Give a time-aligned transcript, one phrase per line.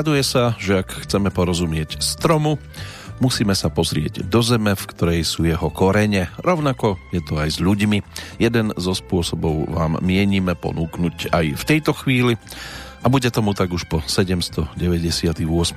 [0.00, 2.56] Traduje sa, že ak chceme porozumieť stromu,
[3.20, 6.32] musíme sa pozrieť do zeme, v ktorej sú jeho korene.
[6.40, 8.00] Rovnako je to aj s ľuďmi.
[8.40, 12.40] Jeden zo spôsobov vám mienime ponúknuť aj v tejto chvíli
[13.04, 14.80] a bude tomu tak už po 798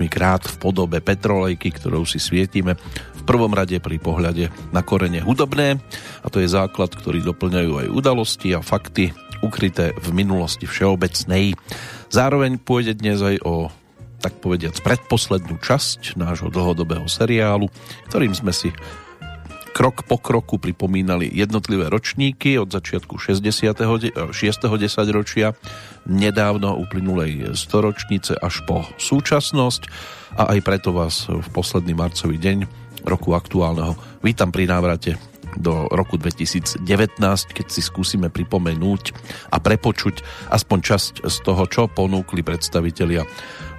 [0.07, 2.79] krát v podobe petrolejky, ktorou si svietime
[3.19, 5.83] v prvom rade pri pohľade na korene hudobné
[6.23, 9.11] a to je základ, ktorý doplňajú aj udalosti a fakty
[9.43, 11.59] ukryté v minulosti všeobecnej.
[12.07, 13.67] Zároveň pôjde dnes aj o
[14.23, 17.67] tak povediac predposlednú časť nášho dlhodobého seriálu,
[18.07, 18.71] ktorým sme si
[19.75, 24.15] krok po kroku pripomínali jednotlivé ročníky od začiatku 66.
[24.55, 25.57] desaťročia
[26.07, 29.81] nedávno uplynulej storočnice až po súčasnosť
[30.39, 32.57] a aj preto vás v posledný marcový deň
[33.03, 35.19] roku aktuálneho vítam pri návrate
[35.57, 36.81] do roku 2019,
[37.53, 39.13] keď si skúsime pripomenúť
[39.53, 43.25] a prepočuť aspoň časť z toho, čo ponúkli predstavitelia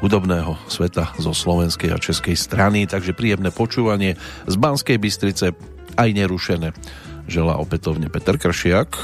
[0.02, 2.90] hudobného sveta zo slovenskej a českej strany.
[2.90, 5.54] Takže príjemné počúvanie z Banskej Bystrice
[5.94, 6.74] aj nerušené.
[7.30, 8.98] Želá opätovne Peter Kršiak.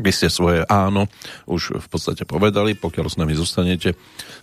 [0.00, 1.12] Tak by ste svoje áno
[1.44, 3.92] už v podstate povedali, pokiaľ s nami zostanete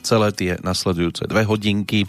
[0.06, 2.06] celé tie nasledujúce dve hodinky,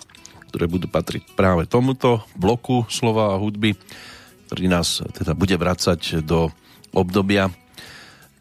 [0.53, 3.73] ktoré budú patriť práve tomuto bloku slova a hudby,
[4.53, 6.53] ktorý nás teda bude vracať do
[6.93, 7.49] obdobia,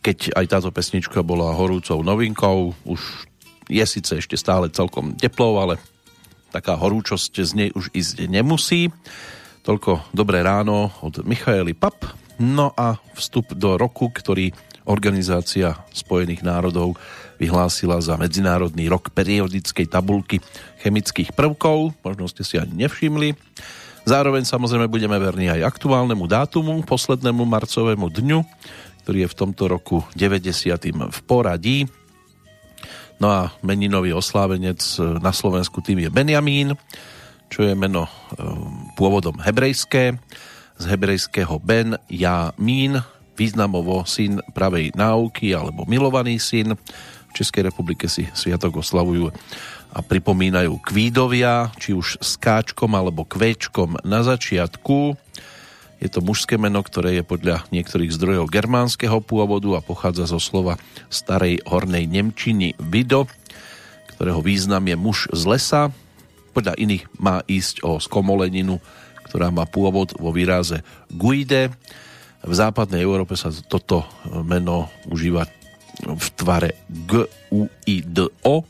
[0.03, 2.75] keď aj táto pesnička bola horúcou novinkou.
[2.83, 2.99] Už
[3.71, 5.79] je síce ešte stále celkom teplou, ale
[6.51, 8.91] taká horúčosť z nej už ísť nemusí.
[9.63, 11.95] Toľko dobré ráno od Michaely Pap.
[12.43, 14.53] No a vstup do roku, ktorý
[14.87, 16.95] Organizácia Spojených národov
[17.35, 20.39] vyhlásila za Medzinárodný rok periodickej tabulky
[20.79, 21.91] chemických prvkov.
[22.01, 23.35] Možno ste si ani nevšimli.
[24.07, 28.39] Zároveň samozrejme budeme verní aj aktuálnemu dátumu, poslednému marcovému dňu,
[29.03, 30.47] ktorý je v tomto roku 90.
[30.95, 31.83] v poradí.
[33.19, 34.79] No a meninový oslávenec
[35.19, 36.79] na Slovensku tým je Benjamín,
[37.51, 40.15] čo je meno um, pôvodom hebrejské.
[40.77, 43.01] Z hebrejského Ben, ja, Mín,
[43.37, 46.73] významovo syn pravej náuky alebo milovaný syn.
[47.29, 49.29] V Českej republike si sviatok oslavujú
[49.93, 55.15] a pripomínajú kvídovia, či už s káčkom alebo kvéčkom na začiatku.
[55.97, 60.77] Je to mužské meno, ktoré je podľa niektorých zdrojov germánskeho pôvodu a pochádza zo slova
[61.09, 63.25] starej hornej Nemčiny vido,
[64.13, 65.81] ktorého význam je muž z lesa.
[66.53, 68.77] Podľa iných má ísť o skomoleninu,
[69.29, 71.73] ktorá má pôvod vo výraze guide,
[72.45, 74.05] v západnej Európe sa toto
[74.45, 75.47] meno užíva
[76.05, 78.61] v tvare G, U, I, D, O.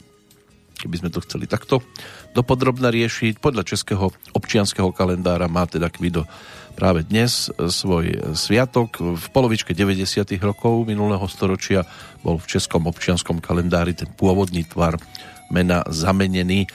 [0.78, 1.84] Keby sme to chceli takto
[2.32, 3.42] dopodrobne riešiť.
[3.42, 6.30] Podľa českého občianského kalendára má teda Kvido
[6.78, 9.02] práve dnes svoj sviatok.
[9.02, 10.38] V polovičke 90.
[10.38, 11.82] rokov minulého storočia
[12.22, 15.02] bol v českom občianskom kalendári ten pôvodný tvar
[15.50, 16.70] mena zamenený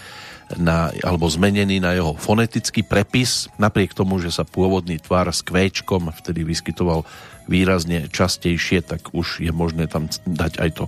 [0.58, 6.12] na, alebo zmenený na jeho fonetický prepis, napriek tomu, že sa pôvodný tvar s kvéčkom
[6.12, 7.04] vtedy vyskytoval
[7.46, 10.84] výrazne častejšie, tak už je možné tam dať aj to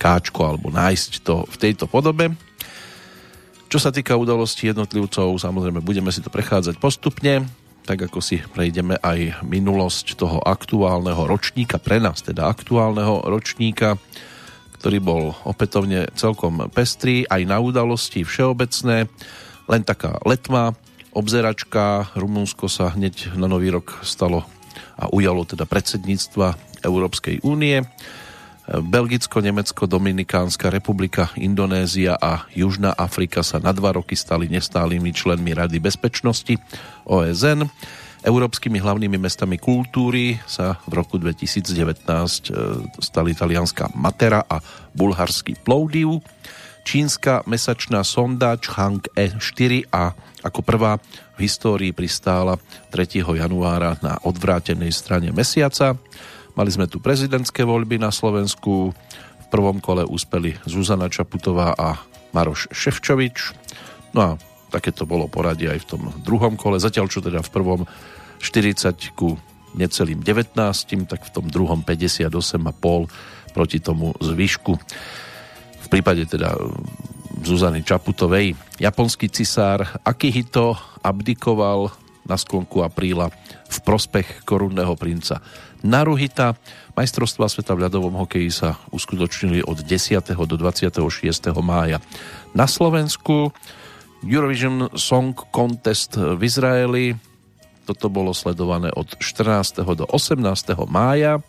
[0.00, 2.32] káčko alebo nájsť to v tejto podobe.
[3.70, 7.46] Čo sa týka udalostí jednotlivcov, samozrejme budeme si to prechádzať postupne,
[7.86, 13.94] tak ako si prejdeme aj minulosť toho aktuálneho ročníka, pre nás teda aktuálneho ročníka,
[14.80, 19.12] ktorý bol opätovne celkom pestrý, aj na udalosti všeobecné,
[19.68, 20.72] len taká letma,
[21.12, 24.48] obzeračka, Rumunsko sa hneď na nový rok stalo
[24.96, 27.84] a ujalo teda predsedníctva Európskej únie.
[28.70, 35.50] Belgicko, Nemecko, Dominikánska republika, Indonézia a Južná Afrika sa na dva roky stali nestálými členmi
[35.50, 36.54] Rady bezpečnosti
[37.04, 37.66] OSN.
[38.20, 42.50] Európskymi hlavnými mestami kultúry sa v roku 2019 e,
[43.00, 44.60] stali talianská Matera a
[44.92, 46.20] bulharský Plovdiv.
[46.84, 50.12] Čínska mesačná sonda Chang E4 a
[50.44, 51.00] ako prvá
[51.36, 52.60] v histórii pristála
[52.92, 53.24] 3.
[53.24, 55.96] januára na odvrátenej strane mesiaca.
[56.52, 58.92] Mali sme tu prezidentské voľby na Slovensku.
[58.92, 61.96] V prvom kole úspeli Zuzana Čaputová a
[62.36, 63.56] Maroš Ševčovič.
[64.12, 64.30] No a
[64.70, 67.80] takéto bolo poradie aj v tom druhom kole, zatiaľ čo teda v prvom
[68.38, 69.36] 40 ku
[69.74, 70.56] necelým 19,
[71.06, 72.30] tak v tom druhom 58,5
[73.50, 74.72] proti tomu zvyšku.
[75.80, 76.54] V prípade teda
[77.42, 78.54] Zuzany Čaputovej.
[78.78, 81.90] Japonský cisár Akihito abdikoval
[82.26, 83.32] na sklonku apríla
[83.70, 85.42] v prospech korunného princa
[85.80, 86.54] Naruhita.
[86.92, 90.20] Majstrovstvá sveta v ľadovom hokeji sa uskutočnili od 10.
[90.36, 91.00] do 26.
[91.64, 91.98] mája
[92.52, 93.54] na Slovensku.
[94.20, 97.16] Eurovision Song Contest v Izraeli.
[97.88, 99.80] Toto bolo sledované od 14.
[99.96, 100.44] do 18.
[100.86, 101.40] mája.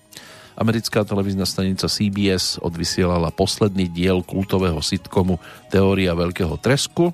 [0.56, 7.12] Americká televízna stanica CBS odvysielala posledný diel kultového sitcomu Teória veľkého tresku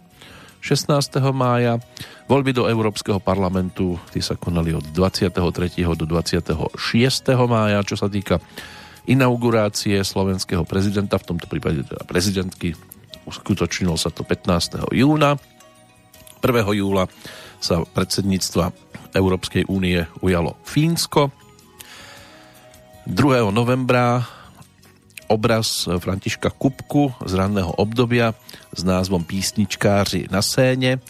[0.62, 1.22] 16.
[1.32, 1.80] mája.
[2.28, 5.32] Voľby do Európskeho parlamentu tí sa konali od 23.
[5.96, 6.76] do 26.
[7.48, 7.80] mája.
[7.88, 8.42] Čo sa týka
[9.08, 12.76] inaugurácie slovenského prezidenta, v tomto prípade teda prezidentky,
[13.28, 14.88] uskutočnilo sa to 15.
[14.96, 15.36] júna.
[16.40, 16.80] 1.
[16.80, 17.12] júla
[17.60, 18.72] sa predsedníctva
[19.12, 21.30] Európskej únie ujalo Fínsko.
[23.08, 23.52] 2.
[23.52, 24.24] novembra
[25.28, 28.32] obraz Františka Kupku z ranného obdobia
[28.72, 31.04] s názvom Písničkáři na scéne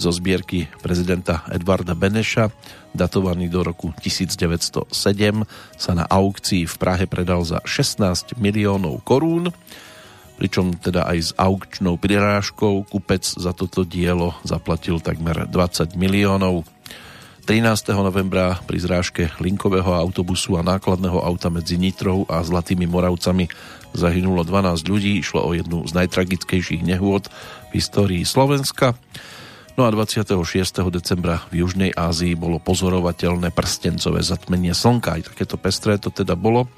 [0.00, 2.50] zo zbierky prezidenta Edvarda Beneša
[2.96, 4.90] datovaný do roku 1907
[5.76, 9.52] sa na aukcii v Prahe predal za 16 miliónov korún
[10.40, 16.64] pričom teda aj s aukčnou prirážkou kupec za toto dielo zaplatil takmer 20 miliónov.
[17.44, 17.92] 13.
[18.00, 23.52] novembra pri zrážke linkového autobusu a nákladného auta medzi Nitrou a Zlatými Moravcami
[23.92, 27.28] zahynulo 12 ľudí, išlo o jednu z najtragickejších nehôd
[27.68, 28.96] v histórii Slovenska.
[29.76, 30.40] No a 26.
[30.88, 35.20] decembra v Južnej Ázii bolo pozorovateľné prstencové zatmenie slnka.
[35.20, 36.70] Aj takéto pestré to teda bolo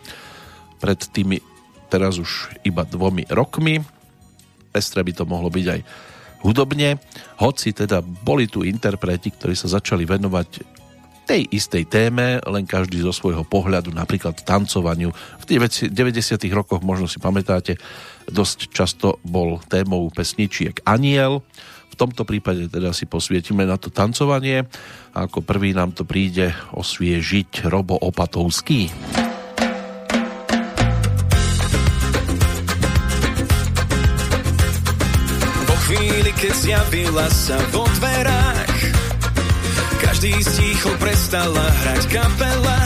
[0.83, 1.52] pred tými
[1.93, 3.85] teraz už iba dvomi rokmi.
[4.73, 5.81] Pestre by to mohlo byť aj
[6.43, 6.99] hudobne,
[7.39, 10.49] hoci teda boli tu interpreti, ktorí sa začali venovať
[11.23, 15.15] tej istej téme, len každý zo svojho pohľadu, napríklad tancovaniu.
[15.39, 15.95] V 90.
[16.51, 17.79] rokoch, možno si pamätáte,
[18.27, 21.47] dosť často bol témou pesničiek Aniel.
[21.93, 24.67] V tomto prípade teda si posvietime na to tancovanie
[25.15, 28.91] a ako prvý nám to príde osviežiť Robo Opatovský.
[28.91, 29.32] Po
[36.43, 38.75] keď zjavila sa vo dverách.
[40.03, 42.83] Každý stichol, prestala hrať kapela.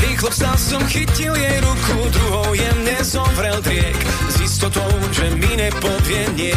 [0.00, 4.00] Rýchlo vstal som, chytil jej ruku, druhou jemne zovrel driek.
[4.32, 6.56] S istotou, že mi nepovie nie.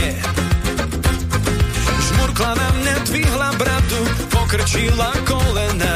[1.83, 3.99] Žmurkla na mňa, dvihla bradu,
[4.31, 5.95] pokrčila kolena.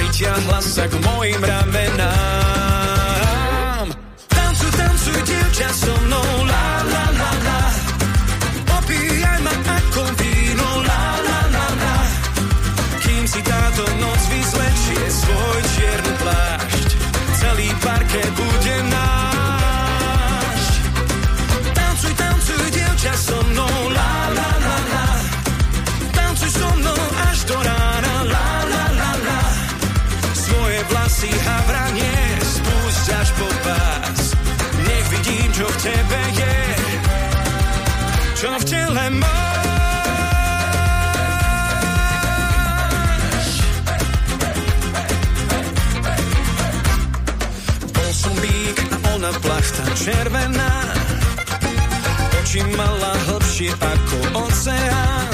[0.00, 2.08] Pritiahla sa k mojim ramenám.
[4.32, 7.17] Tancuj, tancuj, dievča so mnou, la la la
[50.08, 50.72] červená.
[52.40, 55.28] Oči mala hlbšie ako oceán.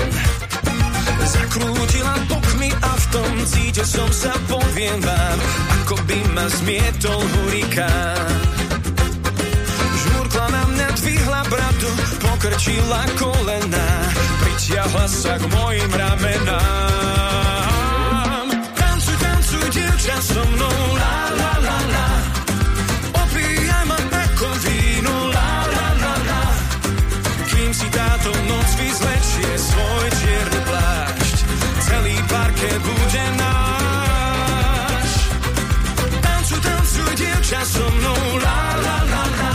[1.24, 5.38] Zakrútila bokmi a v tom cítil som sa, poviem vám
[5.80, 8.28] Ako by ma zmietol hurikán.
[10.04, 11.90] Žmurkla na mňa, dvihla bradu,
[12.20, 13.88] pokrčila kolena,
[14.42, 16.58] pritiahla sa k mojim ramenám.
[18.74, 20.93] Tancuj, tancuj, dievča so mnou,
[29.44, 31.36] vyzlečie svoj čierny plášť,
[31.84, 35.10] celý parket bude náš.
[36.24, 39.54] Tancuj, tancuj, dievča so mnou, la la la la.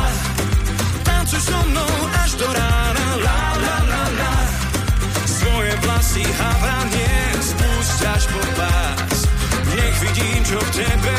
[1.03, 4.35] Tancuj so mnou až do rána, la la la la.
[5.25, 9.19] Svoje vlasy havranie spúšť až po pás.
[9.73, 11.18] Nech vidím, čo v tebe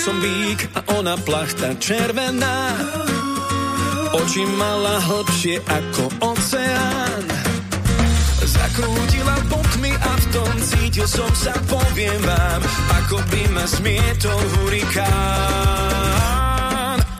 [0.00, 2.72] som bík a ona plachta červená.
[4.16, 7.28] Oči mala hlbšie ako oceán.
[8.40, 12.64] Zakrútila bokmi a v tom cítil som sa, poviem vám,
[12.96, 15.04] ako by ma zmietol hurikán.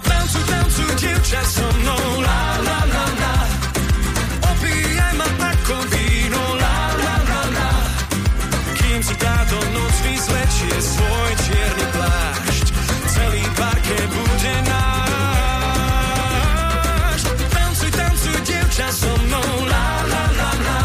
[0.00, 3.37] Tancuj, tancuj, dievča so mnou, la la la la.
[4.56, 7.70] Opíjaj ma ako víno, la la la la.
[8.72, 11.79] Kým si táto noc vyzlečie svoj čierny
[14.40, 16.00] bude náš.
[17.52, 19.12] Tancuj, tancuj, dievča so
[19.68, 20.80] la la la la.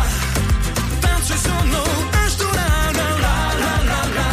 [1.00, 1.88] Tancuj so mnou
[2.20, 4.30] až la la la la.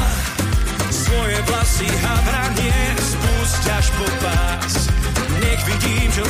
[0.90, 4.90] Svoje vlasy havranie spúšť až po pás.
[5.38, 6.26] Nech vidím, čo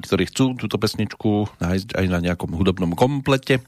[0.00, 3.60] Tí, ktorí chcú túto pesničku nájsť aj na nejakom hudobnom komplete,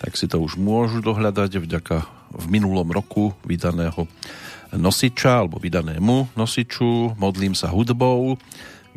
[0.00, 1.96] tak si to už môžu dohľadať vďaka
[2.32, 4.08] v minulom roku vydaného
[4.72, 8.40] nosiča alebo vydanému nosiču Modlím sa hudbou,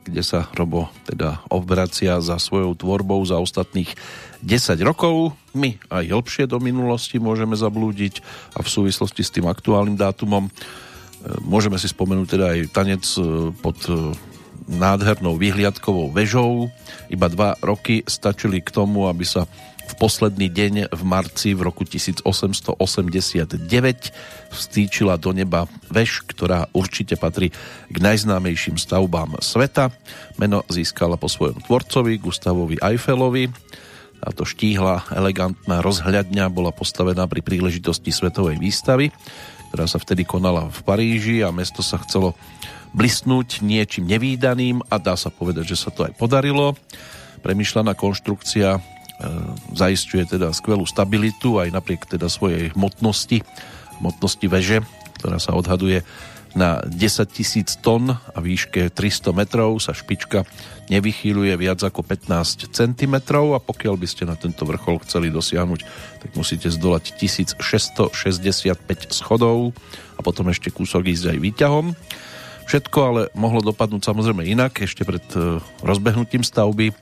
[0.07, 3.91] kde sa Robo teda obracia za svojou tvorbou za ostatných
[4.39, 5.35] 10 rokov.
[5.51, 8.23] My aj hĺbšie do minulosti môžeme zablúdiť
[8.55, 10.51] a v súvislosti s tým aktuálnym dátumom e,
[11.43, 14.15] môžeme si spomenúť teda aj tanec e, pod e,
[14.69, 16.69] nádhernou vyhliadkovou vežou.
[17.09, 19.49] Iba dva roky stačili k tomu, aby sa
[19.89, 22.77] v posledný deň v marci v roku 1889
[24.53, 27.49] vstýčila do neba veš, ktorá určite patrí
[27.89, 29.89] k najznámejším stavbám sveta.
[30.37, 33.49] Meno získala po svojom tvorcovi Gustavovi Eiffelovi.
[34.19, 39.09] Táto štíhla, elegantná rozhľadňa bola postavená pri príležitosti svetovej výstavy,
[39.71, 42.37] ktorá sa vtedy konala v Paríži a mesto sa chcelo
[42.93, 46.73] blisnúť niečím nevýdaným a dá sa povedať, že sa to aj podarilo.
[47.45, 48.79] Premyšľaná konštrukcia e,
[49.77, 53.45] zaistuje teda skvelú stabilitu aj napriek teda svojej hmotnosti,
[54.01, 54.77] hmotnosti veže,
[55.21, 56.01] ktorá sa odhaduje
[56.57, 60.49] na 10 tisíc tón a výške 300 metrov sa špička
[60.89, 63.15] nevychýľuje viac ako 15 cm
[63.53, 65.81] a pokiaľ by ste na tento vrchol chceli dosiahnuť,
[66.25, 68.09] tak musíte zdolať 1665
[69.13, 69.77] schodov
[70.17, 71.85] a potom ešte kúsok ísť aj výťahom.
[72.69, 74.85] Všetko ale mohlo dopadnúť samozrejme inak.
[74.85, 76.93] Ešte pred e, rozbehnutím stavby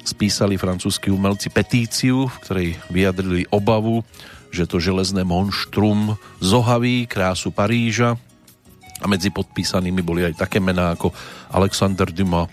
[0.00, 4.00] spísali francúzski umelci petíciu, v ktorej vyjadrili obavu,
[4.48, 8.16] že to železné monštrum zohaví krásu Paríža
[8.96, 11.12] a medzi podpísanými boli aj také mená ako
[11.52, 12.48] Alexander Dumas,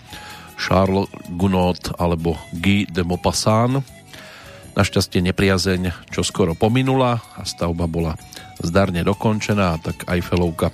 [0.60, 1.08] Charles
[1.40, 3.80] Gounod alebo Guy de Maupassant.
[4.76, 8.12] Našťastie nepriazeň čo skoro pominula a stavba bola
[8.60, 10.68] zdarne dokončená, tak Eiffelovka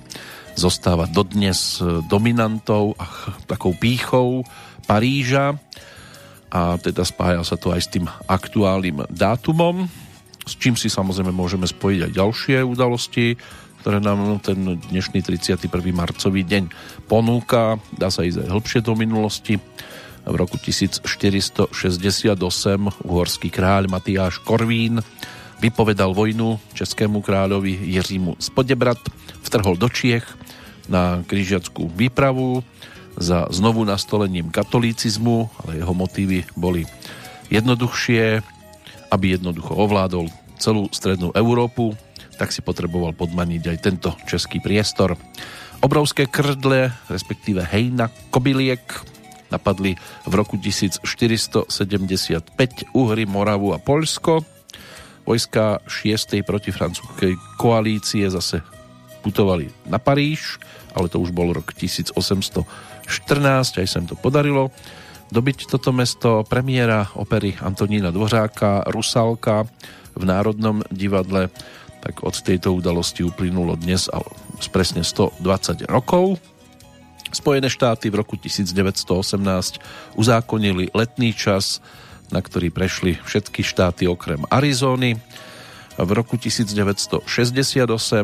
[0.55, 3.05] zostáva dodnes dominantou a
[3.45, 4.47] takou pýchou
[4.87, 5.59] Paríža
[6.55, 9.91] a teda spája sa to aj s tým aktuálnym dátumom,
[10.45, 13.35] s čím si samozrejme môžeme spojiť aj ďalšie udalosti,
[13.83, 15.67] ktoré nám ten dnešný 31.
[15.93, 16.71] marcový deň
[17.05, 17.77] ponúka.
[17.93, 19.61] Dá sa ísť aj hĺbšie do minulosti.
[20.25, 21.69] V roku 1468
[23.05, 25.03] uhorský kráľ Matyáš Korvín
[25.65, 29.01] vypovedal vojnu českému kráľovi Jiřímu Spodebrat,
[29.41, 30.21] vtrhol do Čiech
[30.85, 32.61] na križiackú výpravu
[33.17, 36.85] za znovu nastolením katolícizmu, ale jeho motívy boli
[37.49, 38.45] jednoduchšie,
[39.09, 40.29] aby jednoducho ovládol
[40.61, 41.97] celú strednú Európu,
[42.37, 45.17] tak si potreboval podmaniť aj tento český priestor.
[45.81, 48.85] Obrovské krdle, respektíve hejna kobyliek,
[49.49, 49.97] napadli
[50.29, 51.73] v roku 1475
[52.93, 54.54] Uhry, Moravu a Poľsko.
[55.25, 56.45] Vojska 6.
[56.45, 58.61] protifrancúzskej koalície zase
[59.25, 60.61] putovali na Paríž,
[60.93, 62.63] ale to už bol rok 1814,
[63.81, 64.69] aj sa im to podarilo
[65.33, 66.45] dobiť toto mesto.
[66.45, 69.65] Premiéra opery Antonína Dvořáka, Rusalka
[70.13, 71.49] v Národnom divadle
[72.05, 74.21] tak od tejto udalosti uplynulo dnes a
[74.69, 76.37] presne 120 rokov.
[77.33, 79.81] Spojené štáty v roku 1918
[80.13, 81.81] uzákonili letný čas,
[82.29, 85.17] na ktorý prešli všetky štáty okrem Arizóny.
[85.95, 87.25] V roku 1968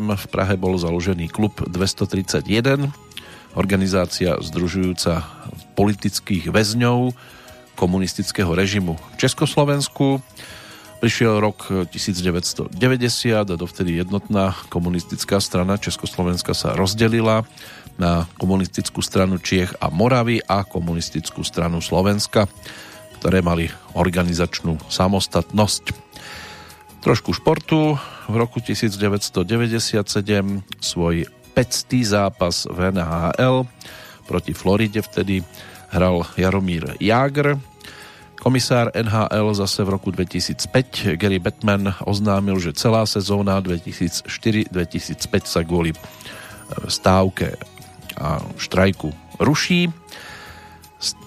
[0.03, 2.91] v Prahe bol založený klub 231,
[3.55, 5.23] organizácia združujúca
[5.75, 7.15] politických väzňov
[7.79, 10.19] komunistického režimu v Československu.
[11.01, 12.77] Prišiel rok 1990
[13.33, 17.41] a dovtedy jednotná komunistická strana Československa sa rozdelila
[17.97, 22.45] na komunistickú stranu Čiech a Moravy a komunistickú stranu Slovenska,
[23.21, 25.93] ktoré mali organizačnú samostatnosť.
[27.05, 28.01] Trošku športu.
[28.25, 29.45] V roku 1997
[30.81, 32.01] svoj 500.
[32.01, 33.69] zápas v NHL
[34.25, 35.45] proti Floride vtedy
[35.93, 37.61] hral Jaromír Jágr,
[38.41, 45.93] Komisár NHL zase v roku 2005 Gary Batman oznámil, že celá sezóna 2004-2005 sa kvôli
[45.93, 45.97] e,
[46.89, 47.53] stávke
[48.17, 49.93] a štrajku ruší.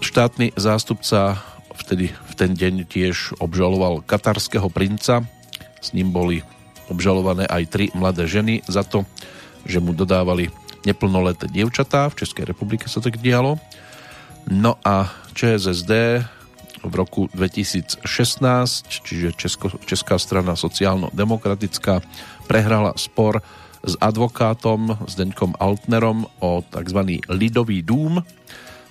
[0.03, 1.39] Štátny zástupca
[1.79, 5.27] vtedy v ten deň tiež obžaloval katarského princa.
[5.81, 6.41] S ním boli
[6.89, 9.09] obžalované aj tri mladé ženy za to,
[9.65, 10.53] že mu dodávali
[10.85, 12.13] neplnoleté dievčatá.
[12.13, 13.57] V Českej republike sa tak dialo.
[14.45, 15.93] No a ČSSD
[16.85, 18.05] v roku 2016,
[18.85, 22.05] čiže Česko, Česká strana sociálno-demokratická
[22.45, 23.41] prehrala spor
[23.85, 27.01] s advokátom Zdeňkom Altnerom o tzv.
[27.29, 28.21] Lidový dům.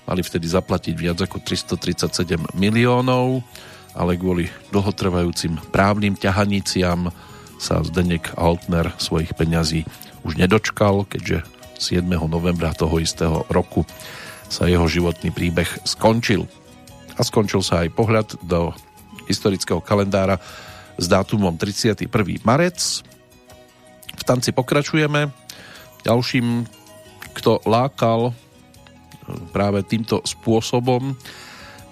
[0.03, 3.39] Mali vtedy zaplatiť viac ako 337 miliónov,
[3.95, 7.13] ale kvôli dlhotrvajúcim právnym ťahaniciam
[7.61, 9.87] sa Zdeněk Altner svojich peňazí
[10.27, 11.47] už nedočkal, keďže
[11.79, 12.03] 7.
[12.27, 13.87] novembra toho istého roku
[14.51, 16.47] sa jeho životný príbeh skončil
[17.15, 18.75] a skončil sa aj pohľad do
[19.27, 20.39] historického kalendára
[20.99, 22.09] s dátumom 31.
[22.43, 23.01] marec.
[24.13, 25.31] V tanci pokračujeme.
[26.03, 26.67] Ďalším,
[27.33, 28.35] kto lákal
[29.51, 31.15] práve týmto spôsobom,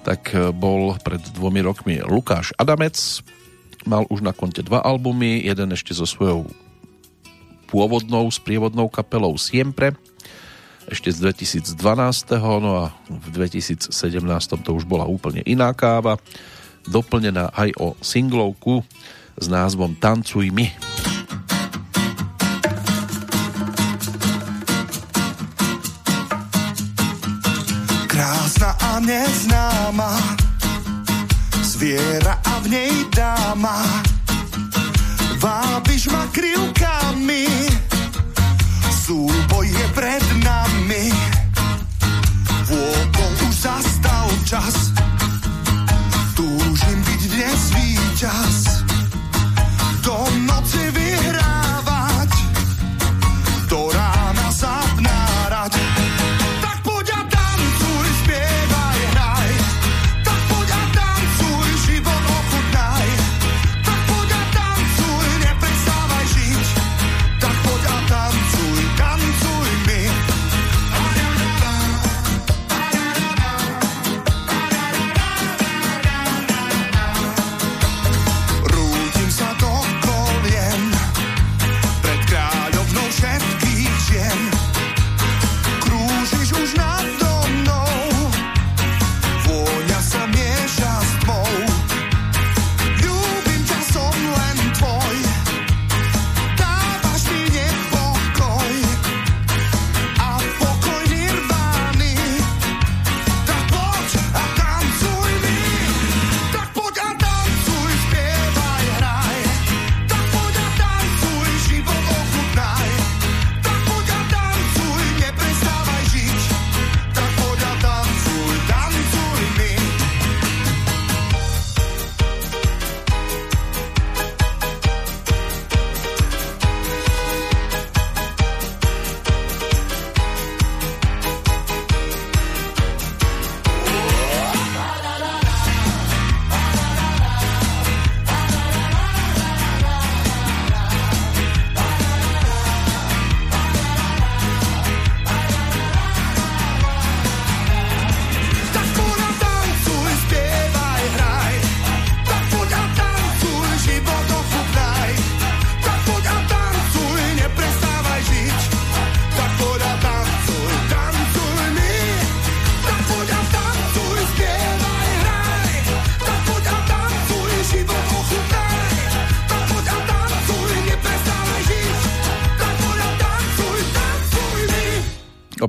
[0.02, 2.98] tak e, bol pred dvomi rokmi Lukáš Adamec.
[3.86, 6.46] Mal už na konte dva albumy, jeden ešte so svojou
[7.72, 9.96] pôvodnou sprievodnou kapelou Siempre,
[10.92, 11.72] ešte z 2012.
[12.60, 13.96] No a v 2017
[14.62, 16.20] to už bola úplne iná káva,
[16.86, 18.84] doplnená aj o singlovku
[19.40, 20.68] s názvom Tancuj mi.
[20.68, 21.11] Krásna a
[29.12, 30.16] neznáma,
[31.62, 33.84] zviera a v nej dáma,
[35.36, 37.48] vábiš ma krivkami,
[38.88, 39.86] súboj je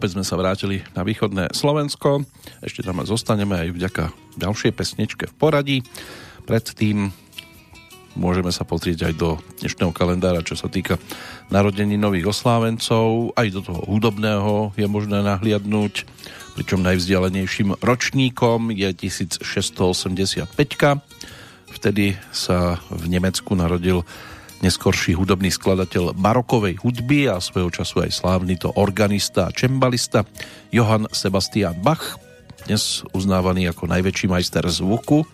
[0.02, 2.26] Opäť sme sa vrátili na východné Slovensko.
[2.58, 5.78] Ešte tam zostaneme aj vďaka ďalšej pesničke v poradí.
[6.42, 7.14] Predtým
[8.18, 10.98] môžeme sa pozrieť aj do dnešného kalendára, čo sa týka
[11.54, 13.30] narodení nových oslávencov.
[13.38, 16.02] Aj do toho hudobného je možné nahliadnúť,
[16.58, 20.50] pričom najvzdialenejším ročníkom je 1685.
[21.78, 24.02] Vtedy sa v Nemecku narodil
[24.62, 30.22] neskorší hudobný skladateľ barokovej hudby a svojho času aj slávny to organista a čembalista
[30.70, 32.16] Johann Sebastian Bach,
[32.70, 35.26] dnes uznávaný ako najväčší majster zvuku,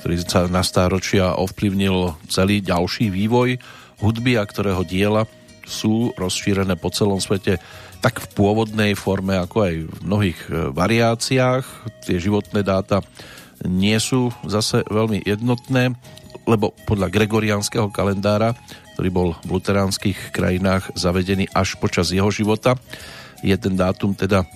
[0.00, 3.60] ktorý sa na stáročia ovplyvnil celý ďalší vývoj
[4.00, 5.28] hudby a ktorého diela
[5.68, 7.60] sú rozšírené po celom svete
[8.00, 11.64] tak v pôvodnej forme, ako aj v mnohých e, variáciách.
[12.04, 13.00] Tie životné dáta
[13.64, 15.96] nie sú zase veľmi jednotné
[16.44, 18.52] lebo podľa gregoriánskeho kalendára,
[18.94, 22.76] ktorý bol v luteránskych krajinách zavedený až počas jeho života,
[23.44, 24.46] je ten dátum teda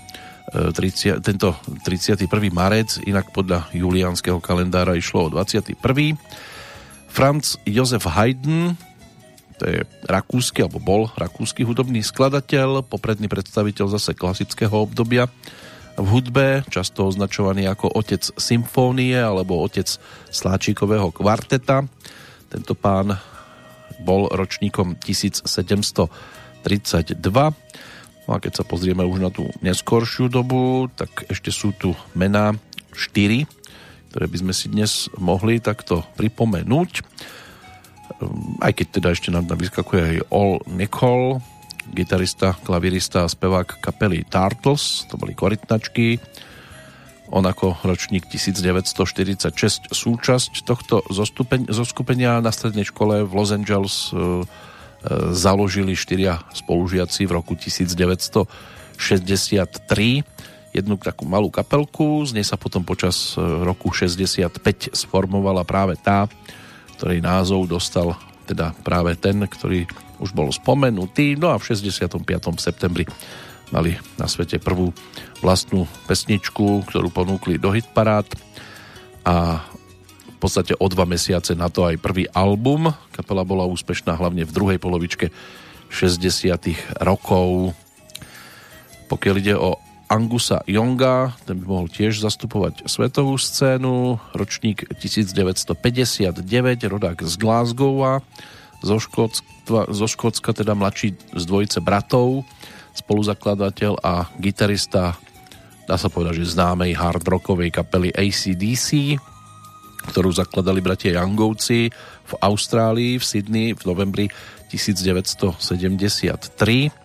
[0.53, 1.53] 30, e, tento
[1.85, 2.49] 31.
[2.49, 6.17] marec, inak podľa juliánskeho kalendára išlo o 21.
[7.09, 8.77] Franz Josef Haydn,
[9.59, 15.27] to je rakúsky, alebo bol rakúsky hudobný skladateľ, popredný predstaviteľ zase klasického obdobia,
[15.99, 19.91] v hudbe, často označovaný ako otec symfónie alebo otec
[20.31, 21.83] sláčikového kvarteta.
[22.49, 23.19] Tento pán
[23.99, 26.07] bol ročníkom 1732.
[28.29, 32.55] No a keď sa pozrieme už na tú neskoršiu dobu, tak ešte sú tu mená
[32.95, 33.49] 4,
[34.15, 37.03] ktoré by sme si dnes mohli takto pripomenúť.
[38.63, 41.43] Aj keď teda ešte nám vyskakuje aj All Nicole,
[41.93, 46.21] gitarista, klavirista a spevák kapely Turtles, to boli korytnačky.
[47.29, 54.17] On ako ročník 1946 súčasť tohto zostupeň, zoskupenia na strednej škole v Los Angeles e,
[54.17, 54.49] e,
[55.37, 58.49] založili štyria spolužiaci v roku 1963
[60.73, 66.29] jednu takú malú kapelku, z nej sa potom počas e, roku 65 sformovala práve tá,
[66.97, 68.17] ktorej názov dostal
[68.49, 69.85] teda práve ten, ktorý
[70.25, 71.37] už bol spomenutý.
[71.37, 72.25] No a v 65.
[72.57, 73.05] septembri
[73.69, 74.97] mali na svete prvú
[75.45, 78.27] vlastnú pesničku, ktorú ponúkli do hitparát
[79.29, 79.61] a
[80.25, 82.95] v podstate o dva mesiace na to aj prvý album.
[83.13, 85.35] Kapela bola úspešná hlavne v druhej polovičke
[85.91, 87.03] 60.
[87.03, 87.75] rokov.
[89.11, 89.77] Pokiaľ ide o
[90.09, 96.41] Angusa Jonga, ten by mohol tiež zastupovať svetovú scénu, ročník 1959,
[96.89, 98.25] rodák z Glasgowa,
[98.81, 102.49] zo Škótska, zo Škótska teda mladší z dvojice bratov,
[102.97, 105.21] spoluzakladateľ a gitarista,
[105.85, 109.21] dá sa povedať, že známej hard rockovej kapely ACDC,
[110.09, 111.93] ktorú zakladali bratia Youngovci
[112.29, 114.33] v Austrálii, v Sydney v novembri
[114.73, 116.98] 1973.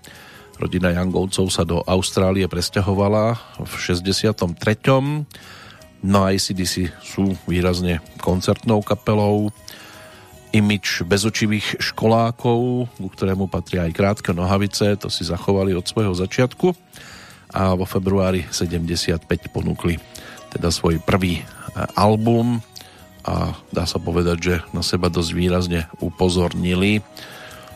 [0.63, 4.47] Rodina Youngovcov sa do Austrálie presťahovala v 63.
[6.07, 9.51] No a ACDC sú výrazne koncertnou kapelou,
[10.55, 16.71] imič bezočivých školákov, ku ktorému patria aj krátke nohavice, to si zachovali od svojho začiatku
[17.51, 19.99] a vo februári 75 ponúkli
[20.55, 21.43] teda svoj prvý e,
[21.99, 22.63] album
[23.27, 27.03] a dá sa povedať, že na seba dosť výrazne upozornili.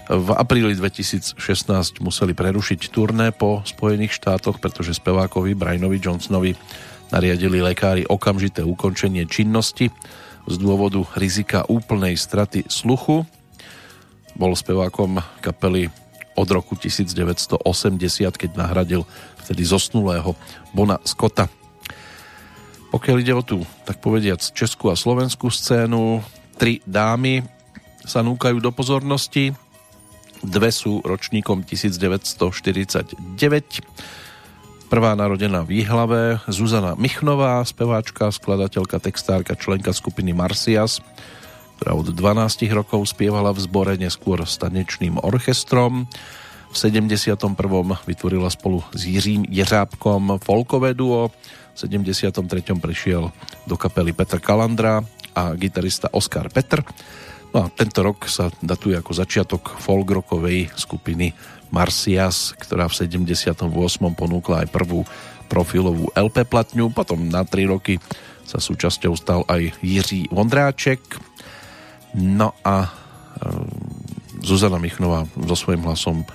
[0.08, 1.36] V apríli 2016
[2.00, 6.56] museli prerušiť turné po Spojených štátoch, pretože spevákovi Brianovi Johnsonovi
[7.12, 9.91] nariadili lekári okamžité ukončenie činnosti
[10.48, 13.28] z dôvodu rizika úplnej straty sluchu.
[14.39, 15.91] Bol spevákom kapely
[16.39, 17.60] od roku 1980,
[18.32, 19.04] keď nahradil
[19.43, 20.39] vtedy zosnulého
[20.72, 21.52] Bona Scotta.
[22.96, 26.24] Pokiaľ ide o tú, tak povediac, českú a slovenskú scénu,
[26.56, 27.43] tri dámy
[28.08, 29.52] sa núkajú do pozornosti.
[30.45, 33.17] Dve sú ročníkom 1949
[34.88, 41.04] Prvá narodená v Jihlave, Zuzana Michnová, speváčka, skladateľka, textárka, členka skupiny Marcias,
[41.76, 46.08] ktorá od 12 rokov spievala v zbore neskôr s tanečným orchestrom.
[46.71, 47.36] V 71.
[48.08, 51.36] vytvorila spolu s Jiřím Jeřábkom folkové duo.
[51.76, 52.39] V 73.
[52.80, 53.28] prišiel
[53.67, 55.04] do kapely Petr Kalandra
[55.36, 56.80] a gitarista Oskar Petr.
[57.58, 61.34] No a tento rok sa datuje ako začiatok folkrokovej skupiny
[61.74, 63.65] Marcias, ktorá v 78.
[64.13, 65.02] ponúkla aj prvú
[65.50, 67.98] profilovú LP platňu, potom na 3 roky
[68.46, 71.02] sa súčasťou stal aj Jiří Vondráček.
[72.13, 72.89] No a e,
[74.46, 76.30] Zuzana Michnová so svojím hlasom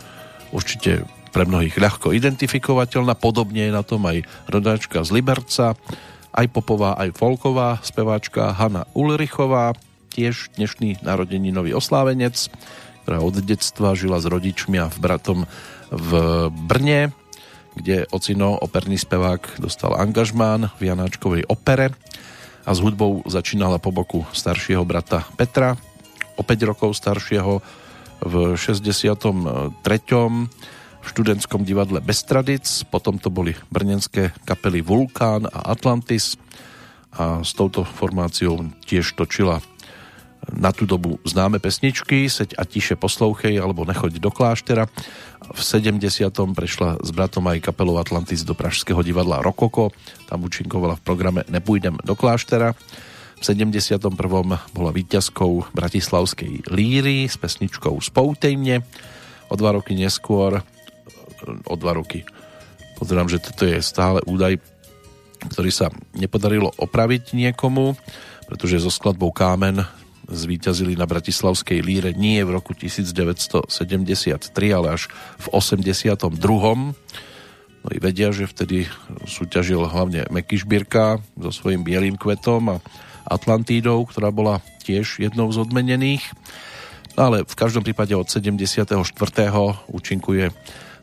[0.50, 5.78] určite pre mnohých ľahko identifikovateľná, podobne je na tom aj rodáčka z Liberca,
[6.34, 9.70] aj popová, aj folková speváčka Hanna Ulrichová,
[10.12, 12.52] tiež dnešný narodeninový oslávenec
[13.02, 15.38] ktorá od detstva žila s rodičmi a v bratom
[15.90, 16.10] v
[16.70, 17.10] Brne.
[17.72, 21.96] kde ocino, operný spevák, dostal angažmán v Janáčkovej opere
[22.62, 25.74] a s hudbou začínala po boku staršieho brata Petra,
[26.36, 27.64] o 5 rokov staršieho
[28.22, 29.72] v 63.
[31.02, 36.38] v študentskom divadle Bestradic, potom to boli brnenské kapely Vulkán a Atlantis
[37.12, 39.64] a s touto formáciou tiež točila
[40.50, 44.90] na tú dobu známe pesničky Seď a tiše poslouchej alebo Nechoď do kláštera.
[45.42, 46.02] V 70.
[46.54, 49.94] prešla s bratom aj kapelou Atlantis do Pražského divadla Rokoko.
[50.26, 52.74] Tam účinkovala v programe Nepůjdem do kláštera.
[53.38, 54.06] V 71.
[54.70, 58.86] bola víťazkou Bratislavskej líry s pesničkou Spoutejne.
[59.50, 60.62] O dva roky neskôr,
[61.66, 62.22] o dva roky,
[63.02, 64.62] pozerám, že toto je stále údaj,
[65.50, 67.98] ktorý sa nepodarilo opraviť niekomu,
[68.46, 69.82] pretože so skladbou Kámen
[70.32, 73.68] zvíťazili na Bratislavskej líre nie v roku 1973,
[74.72, 76.32] ale až v 82.
[77.82, 78.88] No i vedia, že vtedy
[79.26, 82.82] súťažil hlavne Meky Šbírka so svojím bielým kvetom a
[83.26, 86.24] Atlantídou, ktorá bola tiež jednou z odmenených.
[87.18, 88.96] No ale v každom prípade od 74.
[89.90, 90.44] účinkuje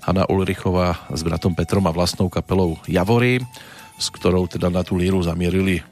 [0.03, 3.43] Hanna Ulrichová s bratom Petrom a vlastnou kapelou Javory,
[3.99, 5.83] s ktorou teda na tú líru zamierili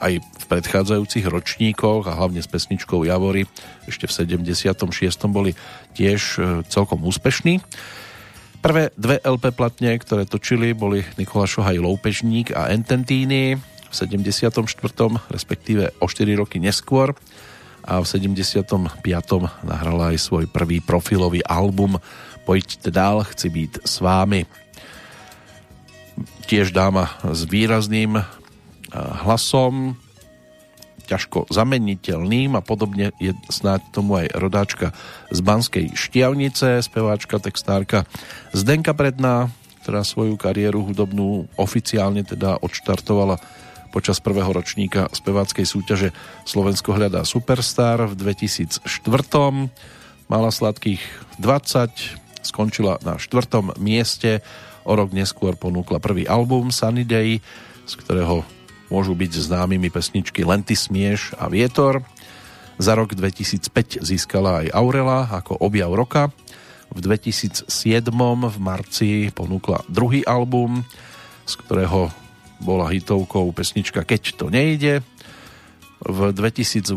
[0.00, 3.44] aj v predchádzajúcich ročníkoch a hlavne s pesničkou Javory
[3.84, 4.80] ešte v 76.
[5.28, 5.52] boli
[5.92, 7.60] tiež e, celkom úspešní.
[8.60, 14.56] Prvé dve LP platne, ktoré točili, boli Nikola Šohaj Loupežník a Ententíny v 74.
[15.32, 17.16] respektíve o 4 roky neskôr
[17.84, 19.00] a v 75.
[19.64, 21.96] nahrala aj svoj prvý profilový album
[22.50, 24.42] Pojďte dál, chci být s vámi.
[26.50, 28.18] Tiež dáma s výrazným
[28.94, 29.96] hlasom,
[31.10, 34.94] ťažko zameniteľným a podobne je snáď tomu aj rodáčka
[35.34, 38.06] z Banskej Štiavnice, speváčka, textárka
[38.54, 39.50] Zdenka Predná,
[39.82, 43.42] ktorá svoju kariéru hudobnú oficiálne teda odštartovala
[43.90, 46.08] počas prvého ročníka speváckej súťaže
[46.46, 48.86] Slovensko hľadá Superstar v 2004.
[50.30, 51.02] Mala sladkých
[51.42, 54.46] 20, skončila na štvrtom mieste,
[54.86, 57.42] o rok neskôr ponúkla prvý album Sunny Day,
[57.82, 58.46] z ktorého
[58.90, 62.02] môžu byť známymi pesničky Lenty smieš a Vietor.
[62.76, 66.34] Za rok 2005 získala aj Aurela ako objav roka.
[66.90, 67.70] V 2007
[68.50, 70.82] v marci ponúkla druhý album,
[71.46, 72.10] z ktorého
[72.58, 75.06] bola hitovkou pesnička Keď to nejde.
[76.00, 76.96] V 2008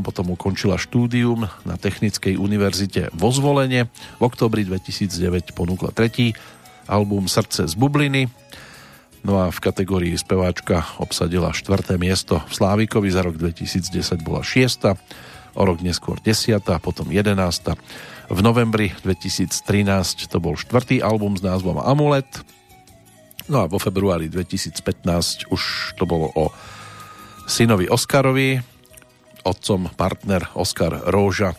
[0.00, 3.90] potom ukončila štúdium na Technickej univerzite vo Zvolene.
[4.18, 6.32] V oktobri 2009 ponúkla tretí
[6.86, 8.30] album Srdce z bubliny
[9.24, 11.96] No a v kategórii speváčka obsadila 4.
[11.96, 15.00] miesto v Slávikovi za rok 2010 bola 6.
[15.56, 16.60] O rok neskôr 10.
[16.60, 17.40] a potom 11.
[18.28, 22.28] V novembri 2013 to bol štvrtý album s názvom Amulet.
[23.48, 26.52] No a vo februári 2015 už to bolo o
[27.48, 28.60] synovi Oskarovi,
[29.40, 31.56] otcom partner Oskar Róža.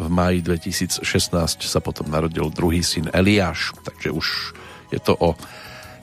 [0.00, 1.04] V maji 2016
[1.60, 4.26] sa potom narodil druhý syn Eliáš, takže už
[4.88, 5.36] je to o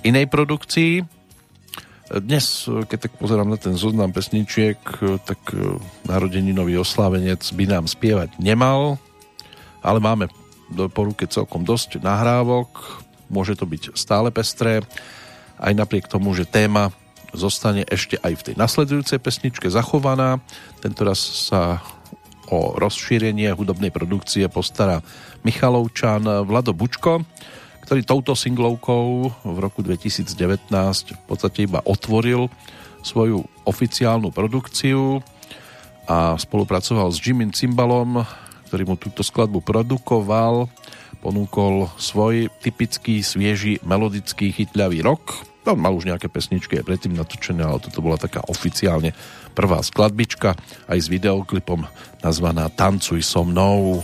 [0.04, 1.04] inej produkcii.
[2.10, 4.82] Dnes, keď tak pozerám na ten zoznam pesničiek,
[5.30, 5.78] tak e,
[6.10, 8.98] narodeninový oslávenec by nám spievať nemal,
[9.86, 10.26] ale máme
[10.74, 12.98] do poruke celkom dosť nahrávok,
[13.30, 14.82] môže to byť stále pestré,
[15.62, 16.90] aj napriek tomu, že téma
[17.30, 20.42] zostane ešte aj v tej nasledujúcej pesničke zachovaná.
[20.82, 21.78] Tento raz sa
[22.50, 25.06] o rozšírenie hudobnej produkcie postará
[25.46, 27.22] Michalovčan Vlado Bučko,
[27.86, 30.34] ktorý touto singlovkou v roku 2019
[31.16, 32.52] v podstate iba otvoril
[33.02, 35.24] svoju oficiálnu produkciu
[36.10, 38.26] a spolupracoval s Jimmy Cimbalom,
[38.70, 40.66] ktorý mu túto skladbu produkoval,
[41.22, 45.46] ponúkol svoj typický, svieži, melodický, chytľavý rok.
[45.70, 49.14] On mal už nejaké pesničky aj predtým natočené, ale toto bola taká oficiálne
[49.54, 50.58] prvá skladbička
[50.90, 51.86] aj s videoklipom
[52.26, 54.02] nazvaná Tancuj so mnou.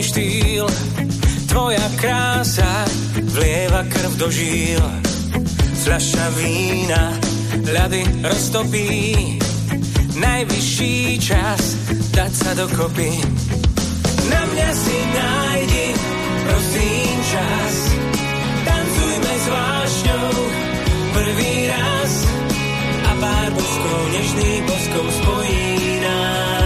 [0.00, 0.66] Štýl.
[1.46, 2.88] Tvoja krása
[3.34, 4.82] vlieva krv do žíl
[5.84, 7.12] Fľaša vína
[7.68, 8.88] ľady roztopí.
[10.16, 11.62] Najvyšší čas
[12.08, 13.12] dať sa dokopy.
[14.32, 15.86] Na mňa si nájdi,
[16.48, 17.74] prosím čas.
[18.64, 20.32] Tancujme s vášňou
[21.12, 22.12] prvý raz.
[23.04, 25.68] A pár boskov nežných boskov spojí
[26.00, 26.63] nás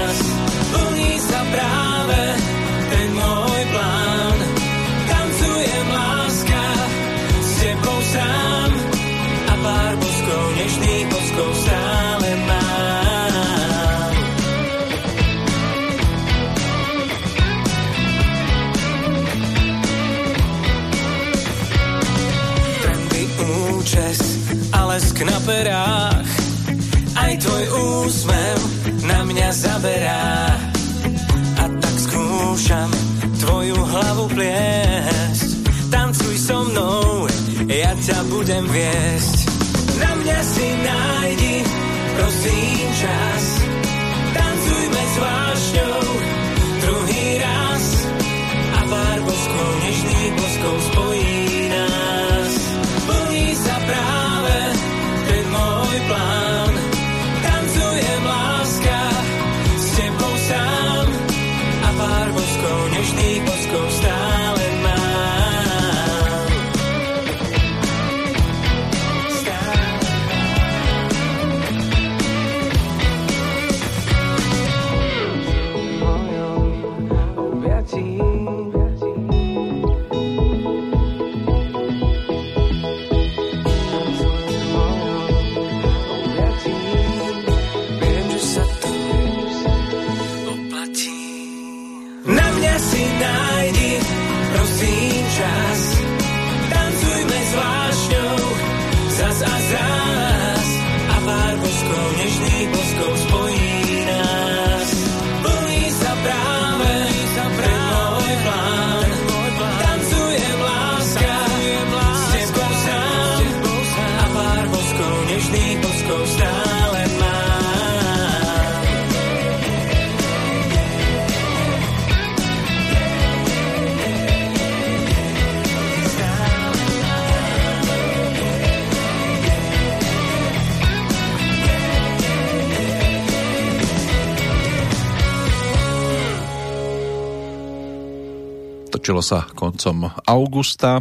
[139.08, 141.00] Točilo sa koncom augusta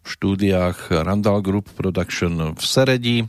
[0.00, 3.20] v štúdiách Randall Group Production v Seredi.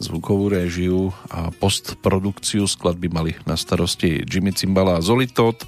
[0.00, 5.60] Zvukovú réžiu a postprodukciu skladby mali na starosti Jimmy Cimbala a Zolitot.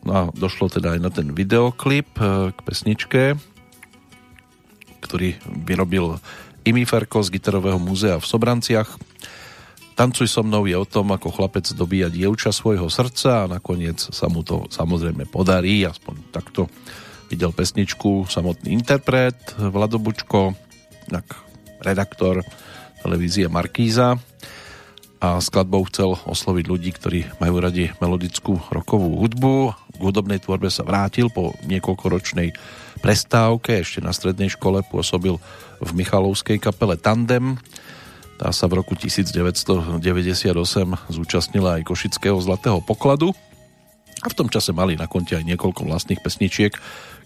[0.00, 3.36] No a došlo teda aj na ten videoklip eh, k pesničke,
[5.04, 6.16] ktorý vyrobil
[6.64, 8.96] Imi Ferko z Gitarového múzea v Sobranciach.
[9.94, 14.26] Tancuj so mnou je o tom, ako chlapec dobíja dievča svojho srdca a nakoniec sa
[14.26, 16.66] mu to samozrejme podarí, aspoň takto
[17.30, 20.58] videl pesničku samotný interpret Vlado Bučko,
[21.06, 21.38] tak
[21.78, 22.42] redaktor
[23.06, 24.18] televízie Markíza.
[25.24, 29.72] A skladbou chcel osloviť ľudí, ktorí majú radi melodickú rokovú hudbu.
[29.96, 32.52] K hudobnej tvorbe sa vrátil po niekoľkoročnej
[33.00, 35.40] prestávke, ešte na strednej škole pôsobil
[35.80, 37.56] v Michalovskej kapele Tandem,
[38.34, 40.02] tá sa v roku 1998
[41.06, 43.30] zúčastnila aj Košického zlatého pokladu.
[44.24, 46.72] A v tom čase mali na konte aj niekoľko vlastných pesničiek,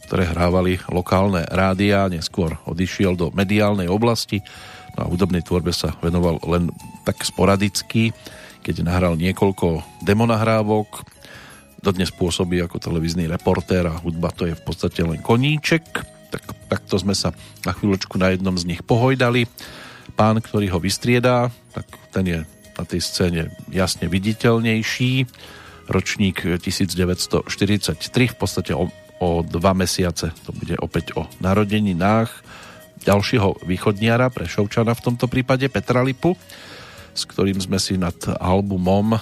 [0.09, 4.43] ktoré hrávali lokálne rádia, neskôr odišiel do mediálnej oblasti.
[4.97, 6.75] No a hudobnej tvorbe sa venoval len
[7.07, 8.11] tak sporadicky,
[8.67, 11.07] keď nahral niekoľko demonahrávok,
[11.79, 15.85] dodnes pôsobí ako televízny reportér a hudba to je v podstate len koníček,
[16.29, 17.33] tak, takto sme sa
[17.65, 19.47] na chvíľočku na jednom z nich pohojdali
[20.19, 22.39] pán, ktorý ho vystriedá, tak ten je
[22.75, 25.31] na tej scéne jasne viditeľnejší.
[25.87, 28.91] Ročník 1943, v podstate o,
[29.23, 32.29] o dva mesiace, to bude opäť o narodeninách
[33.07, 36.35] ďalšieho východniara pre Šovčana v tomto prípade Petra Lipu,
[37.15, 39.15] s ktorým sme si nad albumom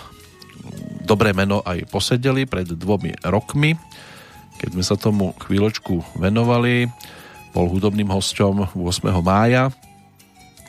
[1.07, 3.78] Dobré meno aj posedeli pred dvomi rokmi,
[4.59, 6.90] keď sme sa tomu chvíľočku venovali.
[7.55, 9.07] Bol hudobným hosťom 8.
[9.22, 9.70] mája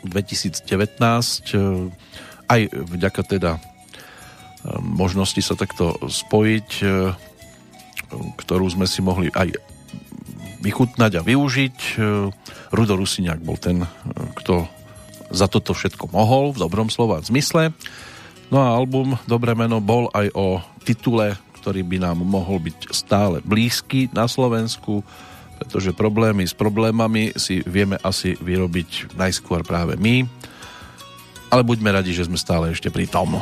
[0.06, 1.58] 2019 e,
[2.48, 3.60] aj vďaka teda e,
[4.82, 6.88] možnosti sa takto spojiť, e,
[8.38, 9.58] ktorú sme si mohli aj
[10.64, 11.78] vychutnať a využiť.
[12.74, 13.86] Rudo Rusiniak bol ten,
[14.42, 14.66] kto
[15.30, 17.76] za toto všetko mohol v dobrom slova zmysle.
[18.48, 23.44] No a album Dobré meno bol aj o titule, ktorý by nám mohol byť stále
[23.44, 25.04] blízky na Slovensku,
[25.58, 30.24] pretože problémy s problémami si vieme asi vyrobiť najskôr práve my,
[31.50, 33.42] ale buďme radi, že sme stále ešte pri tom.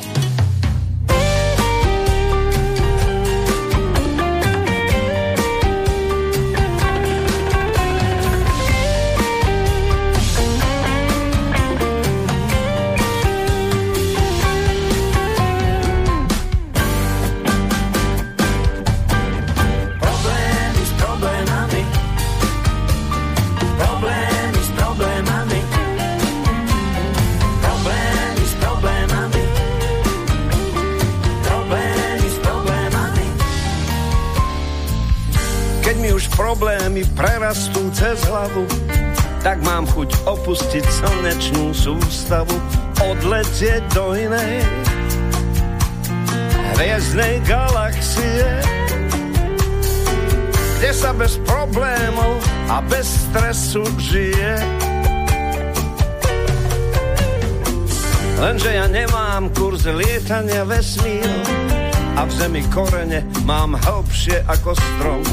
[38.56, 38.64] Hlavu,
[39.44, 42.56] tak mám chuť opustiť slnečnú sústavu,
[43.04, 44.64] odletieť do inej
[46.76, 48.48] hviezdnej galaxie,
[50.80, 52.40] kde sa bez problémov
[52.72, 54.56] a bez stresu žije.
[58.36, 61.44] Lenže ja nemám kurz lietania vesmírom
[62.20, 65.24] a v zemi korene mám hlbšie ako strom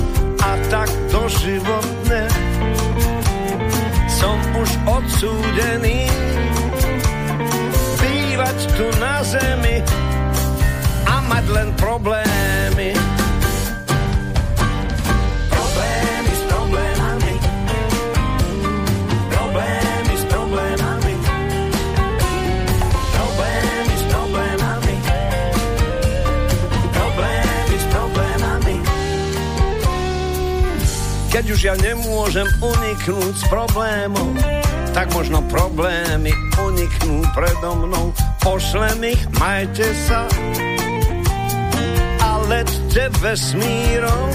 [0.43, 2.27] a tak doživotne
[4.23, 6.07] som už odsúdený
[7.99, 9.83] bývať tu na zemi
[11.11, 13.12] a mať len problémy.
[31.33, 34.37] Keď už ja nemôžem uniknúť z problémov,
[34.93, 36.29] tak možno problémy
[36.61, 38.13] uniknú predo mnou.
[38.45, 40.29] Pošlem ich, majte sa
[42.21, 44.29] a lette vesmírom.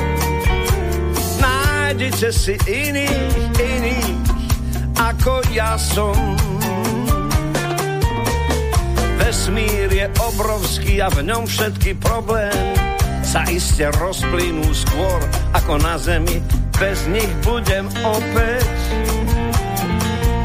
[1.37, 4.17] Nájdite si iných, iných,
[4.97, 6.17] ako ja som.
[9.21, 12.73] Vesmír je obrovský a v ňom všetky problémy
[13.21, 15.19] sa iste rozplynú skôr
[15.53, 16.41] ako na zemi.
[16.77, 18.69] Bez nich budem opäť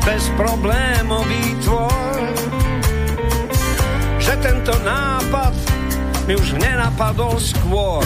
[0.00, 2.16] bezproblémový tvor.
[4.16, 5.52] Že tento nápad
[6.24, 8.00] mi už nenapadol skôr.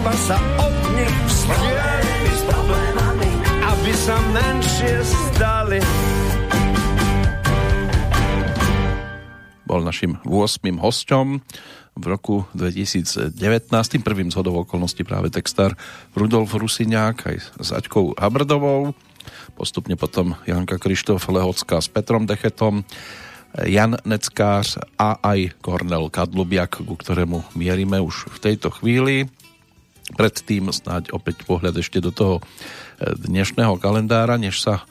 [0.00, 2.48] Treba sa od nich vzdialiť,
[3.68, 5.76] aby sa menšie zdali.
[9.68, 10.80] Bol našim 8.
[10.80, 11.44] hosťom
[12.00, 13.36] v roku 2019.
[13.68, 15.76] Tým prvým zhodou okolností práve textár
[16.16, 18.96] Rudolf Rusiňák aj s Aťkou Habrdovou.
[19.52, 22.88] Postupne potom Janka Krištof Lehocká s Petrom Dechetom,
[23.68, 29.28] Jan Neckář a aj Kornel Kadlubiak, ku ktorému mierime už v tejto chvíli.
[30.14, 32.42] Predtým snáď opäť pohľad ešte do toho e,
[33.14, 34.82] dnešného kalendára, než sa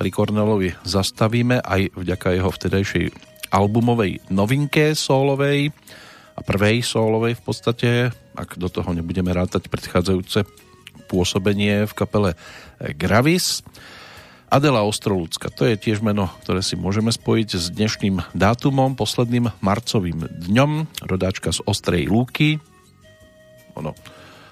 [0.00, 3.04] pri Kornelovi zastavíme aj vďaka jeho vtedajšej
[3.52, 5.74] albumovej novinke solovej
[6.38, 7.90] a prvej solovej v podstate,
[8.32, 10.46] ak do toho nebudeme rátať predchádzajúce
[11.10, 12.30] pôsobenie v kapele
[12.96, 13.66] Gravis.
[14.50, 20.26] Adela Ostrolúcka, to je tiež meno, ktoré si môžeme spojiť s dnešným dátumom, posledným marcovým
[20.26, 22.58] dňom, rodáčka z Ostrej Lúky.
[23.78, 23.94] Ono,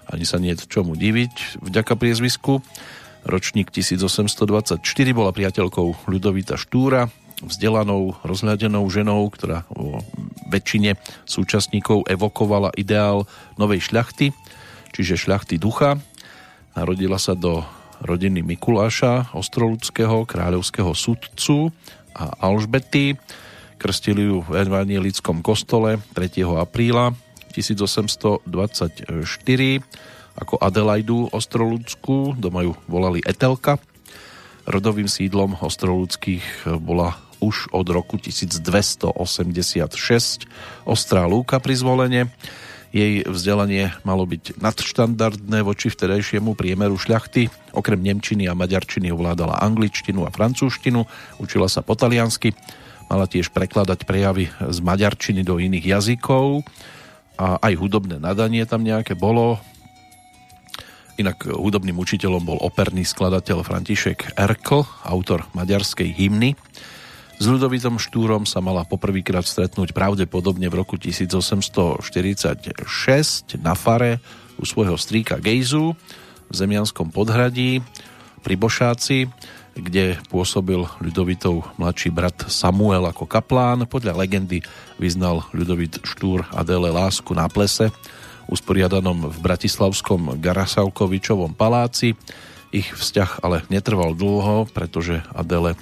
[0.09, 2.65] ani sa nie čomu diviť, vďaka priezvisku.
[3.29, 4.81] Ročník 1824
[5.13, 7.13] bola priateľkou Ľudovita Štúra,
[7.45, 10.03] vzdelanou, rozhľadenou ženou, ktorá vo
[10.49, 10.97] väčšine
[11.29, 13.29] súčasníkov evokovala ideál
[13.61, 14.33] novej šľachty,
[14.97, 16.01] čiže šľachty ducha.
[16.73, 17.63] Narodila sa do
[18.01, 21.75] rodiny Mikuláša, ostroludského kráľovského sudcu
[22.15, 23.19] a Alžbety.
[23.79, 26.43] Krstili ju v evanielickom kostole 3.
[26.59, 27.15] apríla
[27.59, 28.47] 1824
[30.39, 33.83] ako Adelaidu Ostroludskú, doma ju volali Etelka.
[34.71, 39.11] Rodovým sídlom Ostroludských bola už od roku 1286
[40.87, 42.23] Ostrá Lúka pri zvolenie.
[42.89, 47.53] Jej vzdelanie malo byť nadštandardné voči vtedajšiemu priemeru šľachty.
[47.77, 51.05] Okrem nemčiny a maďarčiny ovládala angličtinu a francúzštinu,
[51.37, 52.57] učila sa po taliansky,
[53.13, 56.65] mala tiež prekladať prejavy z maďarčiny do iných jazykov
[57.39, 59.63] a aj hudobné nadanie tam nejaké bolo.
[61.19, 66.55] Inak hudobným učiteľom bol operný skladateľ František Erkl, autor maďarskej hymny
[67.39, 72.03] S Ľudovitom Štúrom sa mala poprvýkrát stretnúť pravdepodobne v roku 1846
[73.63, 74.19] na fare
[74.59, 75.95] u svojho strýka Gejzu
[76.51, 77.79] v Zemianskom podhradí
[78.43, 79.31] pri Bošáci,
[79.79, 83.87] kde pôsobil Ľudovitov mladší brat Samuel ako kaplán.
[83.87, 84.61] Podľa legendy
[84.99, 87.95] vyznal Ľudovit Štúr Adele lásku na plese,
[88.51, 92.19] usporiadanom v Bratislavskom Garasavkovičovom paláci.
[92.75, 95.79] Ich vzťah ale netrval dlho, pretože Adele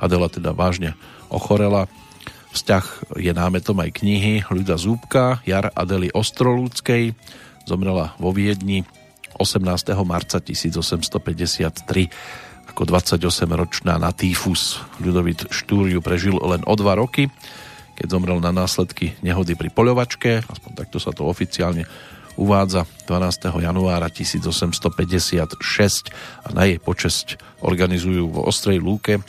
[0.00, 0.96] Adela teda vážne
[1.28, 1.84] ochorela.
[2.50, 7.12] Vzťah je námetom aj knihy Ľuda Zúbka, Jar Adely Ostrolúckej.
[7.68, 8.88] Zomrela vo Viedni
[9.36, 9.60] 18.
[10.02, 14.78] marca 1853 ako 28-ročná na týfus.
[15.02, 17.26] Ľudovit Štúriu prežil len o dva roky,
[17.98, 21.84] keď zomrel na následky nehody pri poľovačke, aspoň takto sa to oficiálne
[22.38, 23.60] uvádza 12.
[23.60, 25.60] januára 1856
[26.46, 29.20] a na jej počesť organizujú vo Ostrej Lúke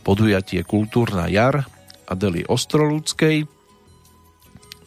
[0.00, 1.68] podujatie Kultúrna jar
[2.08, 3.44] Adely Ostrolúckej.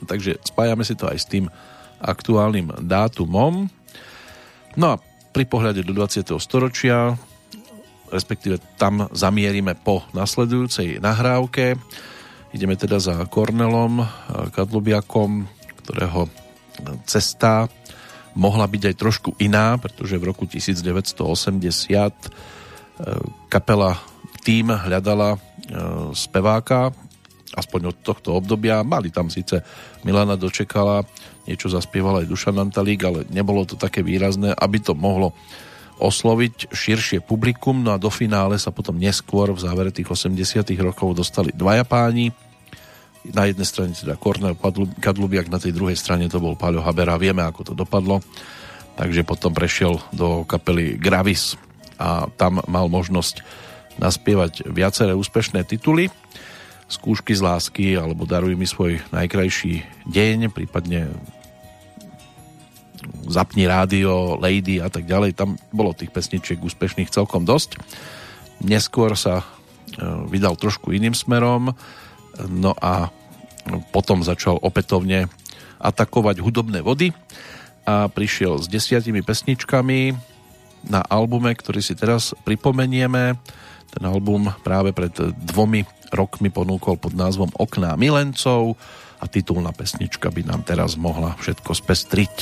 [0.07, 1.51] Takže spájame si to aj s tým
[1.99, 3.67] aktuálnym dátumom.
[4.79, 4.99] No a
[5.35, 6.39] pri pohľade do 20.
[6.39, 7.19] storočia,
[8.09, 11.77] respektíve tam zamierime po nasledujúcej nahrávke.
[12.49, 14.01] Ideme teda za Kornelom
[14.53, 15.45] Kadlubiakom,
[15.85, 16.29] ktorého
[17.05, 17.69] cesta
[18.33, 21.17] mohla byť aj trošku iná, pretože v roku 1980
[23.49, 24.01] kapela
[24.41, 25.37] tým hľadala
[26.17, 26.89] speváka,
[27.53, 28.85] aspoň od tohto obdobia.
[28.85, 29.61] Mali tam síce
[30.05, 31.05] Milana dočekala,
[31.49, 35.33] niečo zaspievala aj Dušan Antalík, ale nebolo to také výrazné, aby to mohlo
[35.99, 41.11] osloviť širšie publikum, no a do finále sa potom neskôr v závere tých 80 rokov
[41.13, 42.31] dostali dvaja páni.
[43.35, 44.55] Na jednej strane teda Kornel
[45.03, 48.23] Kadlubiak, na tej druhej strane to bol Paľo Habera, vieme ako to dopadlo.
[48.95, 51.59] Takže potom prešiel do kapely Gravis
[51.99, 53.43] a tam mal možnosť
[53.99, 56.07] naspievať viaceré úspešné tituly,
[56.87, 61.11] skúšky z lásky alebo daruj mi svoj najkrajší deň, prípadne
[63.29, 65.37] zapni rádio, lady a tak ďalej.
[65.37, 67.77] Tam bolo tých pesničiek úspešných celkom dosť.
[68.65, 69.45] Neskôr sa e,
[70.27, 71.71] vydal trošku iným smerom,
[72.49, 73.13] no a
[73.93, 75.29] potom začal opätovne
[75.79, 77.15] atakovať hudobné vody
[77.87, 80.11] a prišiel s desiatimi pesničkami
[80.87, 83.39] na albume, ktorý si teraz pripomenieme
[83.89, 85.11] ten album práve pred
[85.49, 88.77] dvomi rokmi ponúkol pod názvom Okná milencov
[89.19, 92.35] a titulná pesnička by nám teraz mohla všetko spestriť.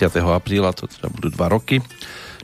[0.00, 1.84] Apríla, to teda budú dva roky,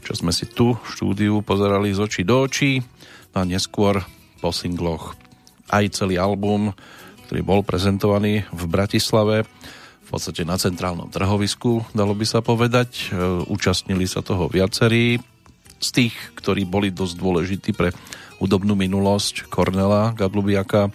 [0.05, 2.84] čo sme si tu v štúdiu pozerali z očí do očí
[3.32, 4.05] no a neskôr
[4.38, 5.16] po singloch
[5.68, 6.72] aj celý album,
[7.28, 9.44] ktorý bol prezentovaný v Bratislave
[10.09, 13.12] v podstate na centrálnom trhovisku, dalo by sa povedať.
[13.12, 15.20] E, účastnili sa toho viacerí
[15.76, 17.92] z tých, ktorí boli dosť dôležití pre
[18.40, 20.88] hudobnú minulosť Kornela Gadlubiaka,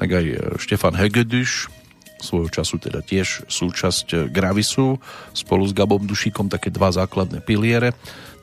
[0.00, 1.68] tak aj Štefan Hegedüš,
[2.16, 4.96] svojho času teda tiež súčasť Gravisu,
[5.36, 7.92] spolu s Gabom Dušíkom také dva základné piliere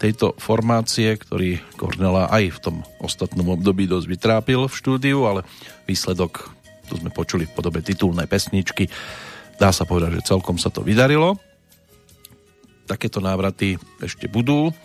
[0.03, 5.47] tejto formácie, ktorý Kornela aj v tom ostatnom období dosť vytrápil v štúdiu, ale
[5.87, 6.51] výsledok,
[6.91, 8.91] to sme počuli v podobe titulnej pesničky,
[9.55, 11.39] dá sa povedať, že celkom sa to vydarilo.
[12.83, 14.75] Takéto návraty ešte budú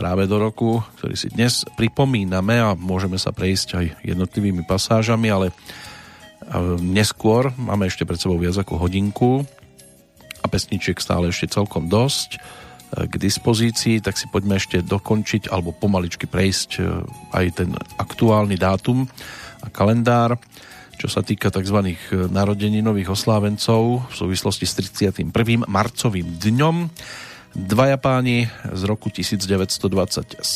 [0.00, 5.52] práve do roku, ktorý si dnes pripomíname a môžeme sa prejsť aj jednotlivými pasážami, ale
[6.80, 9.46] neskôr máme ešte pred sebou viac ako hodinku
[10.42, 12.38] a pesničiek stále ešte celkom dosť e,
[13.06, 16.82] k dispozícii, tak si poďme ešte dokončiť alebo pomaličky prejsť e,
[17.32, 19.06] aj ten aktuálny dátum
[19.62, 20.36] a kalendár
[21.02, 21.98] čo sa týka tzv.
[22.30, 25.66] narodeninových oslávencov v súvislosti s 31.
[25.66, 26.76] marcovým dňom.
[27.58, 30.46] Dvaja páni z roku 1927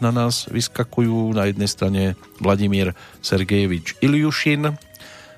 [0.00, 1.36] na nás vyskakujú.
[1.36, 2.02] Na jednej strane
[2.40, 4.72] Vladimír Sergejevič Iliušin,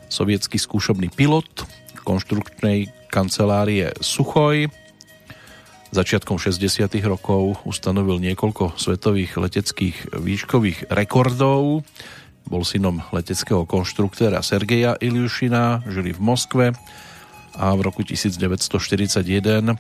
[0.09, 1.66] sovietský skúšobný pilot
[2.07, 4.70] konštruktnej kancelárie Suchoj.
[5.90, 6.86] Začiatkom 60.
[7.07, 11.86] rokov ustanovil niekoľko svetových leteckých výškových rekordov
[12.46, 16.66] bol synom leteckého konštruktéra Sergeja Iliušina, žili v Moskve
[17.59, 19.74] a v roku 1941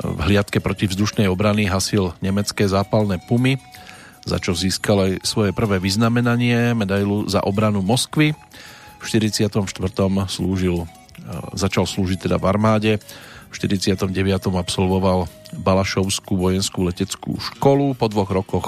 [0.00, 3.60] v hliadke protivzdušnej obrany hasil nemecké zápalné pumy,
[4.24, 8.32] za čo získal aj svoje prvé vyznamenanie, medailu za obranu Moskvy.
[9.02, 9.66] V 44.
[10.30, 10.86] slúžil, e,
[11.58, 12.92] začal slúžiť teda v armáde,
[13.50, 14.56] v 49.
[14.56, 18.66] absolvoval Balašovskú vojenskú leteckú školu, po dvoch rokoch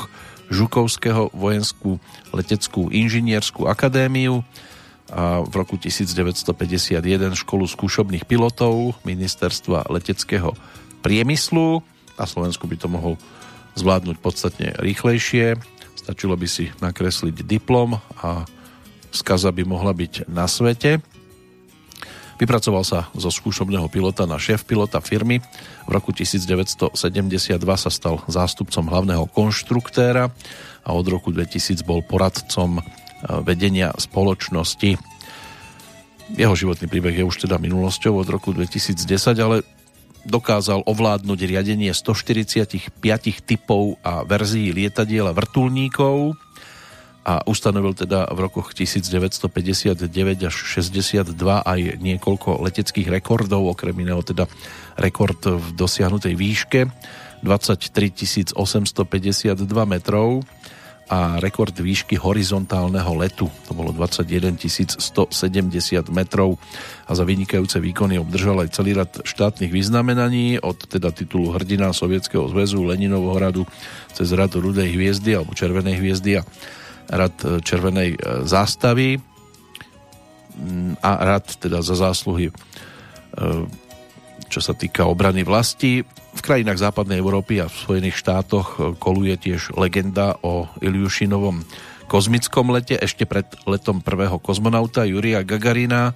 [0.53, 1.97] Žukovského vojenskú
[2.37, 4.45] leteckú inžinierskú akadémiu
[5.09, 7.01] a v roku 1951
[7.32, 10.53] školu skúšobných pilotov ministerstva leteckého
[11.01, 11.80] priemyslu.
[12.20, 13.14] Na Slovensku by to mohol
[13.76, 15.61] zvládnuť podstatne rýchlejšie.
[15.97, 18.45] Stačilo by si nakresliť diplom a
[19.15, 20.99] skaza by mohla byť na svete.
[22.35, 25.39] Vypracoval sa zo skúšobného pilota na šéf pilota firmy.
[25.87, 26.91] V roku 1972
[27.79, 30.35] sa stal zástupcom hlavného konštruktéra
[30.83, 32.83] a od roku 2000 bol poradcom e,
[33.47, 34.99] vedenia spoločnosti.
[36.35, 39.07] Jeho životný príbeh je už teda minulosťou od roku 2010,
[39.39, 39.62] ale
[40.27, 42.91] dokázal ovládnuť riadenie 145
[43.47, 46.35] typov a verzií lietadiel a vrtulníkov
[47.25, 50.12] a ustanovil teda v rokoch 1959
[50.45, 54.45] až 62 aj niekoľko leteckých rekordov, okrem iného teda
[55.01, 56.81] rekord v dosiahnutej výške
[57.41, 59.57] 23 852
[59.89, 60.45] metrov
[61.05, 63.53] a rekord výšky horizontálneho letu.
[63.68, 65.29] To bolo 21 170
[66.09, 66.57] metrov
[67.05, 72.49] a za vynikajúce výkony obdržal aj celý rad štátnych vyznamenaní od teda titulu hrdina Sovietskeho
[72.49, 73.62] zväzu Leninovho hradu
[74.16, 76.43] cez rad Rudej hviezdy alebo Červenej hviezdy a
[77.09, 82.52] rad e, Červenej e, zástavy mm, a rad teda za zásluhy e,
[84.48, 86.05] čo sa týka obrany vlasti.
[86.34, 91.62] V krajinách západnej Európy a v Spojených štátoch koluje tiež legenda o Iliušinovom
[92.07, 96.14] kozmickom lete ešte pred letom prvého kozmonauta Juria Gagarina.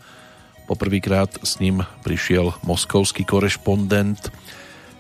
[0.71, 4.31] Poprvýkrát s ním prišiel moskovský korešpondent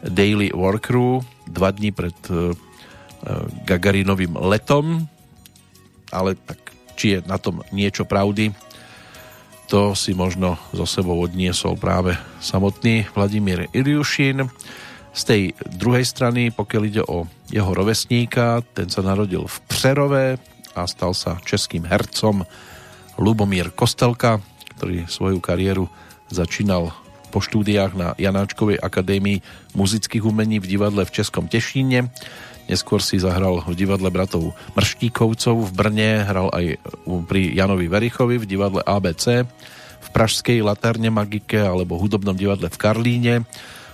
[0.02, 2.16] Daily Workru dva dní pred
[3.66, 5.10] Gagarinovým letom
[6.12, 6.58] ale tak
[6.98, 8.50] či je na tom niečo pravdy,
[9.68, 14.48] to si možno zo sebou odniesol práve samotný Vladimír Iliušin.
[15.12, 15.42] Z tej
[15.76, 20.26] druhej strany, pokiaľ ide o jeho rovesníka, ten sa narodil v Přerove
[20.72, 22.48] a stal sa českým hercom
[23.20, 24.40] Lubomír Kostelka,
[24.80, 25.84] ktorý svoju kariéru
[26.32, 26.96] začínal
[27.28, 29.44] po štúdiách na Janáčkovej akadémii
[29.76, 32.08] muzických umení v divadle v Českom Tešíne
[32.68, 36.76] Neskôr si zahral v divadle bratov Mrštíkovcov v Brne, hral aj
[37.24, 39.48] pri Janovi Verichovi v divadle ABC,
[39.98, 43.34] v Pražskej Laterne Magike alebo hudobnom divadle v Karlíne.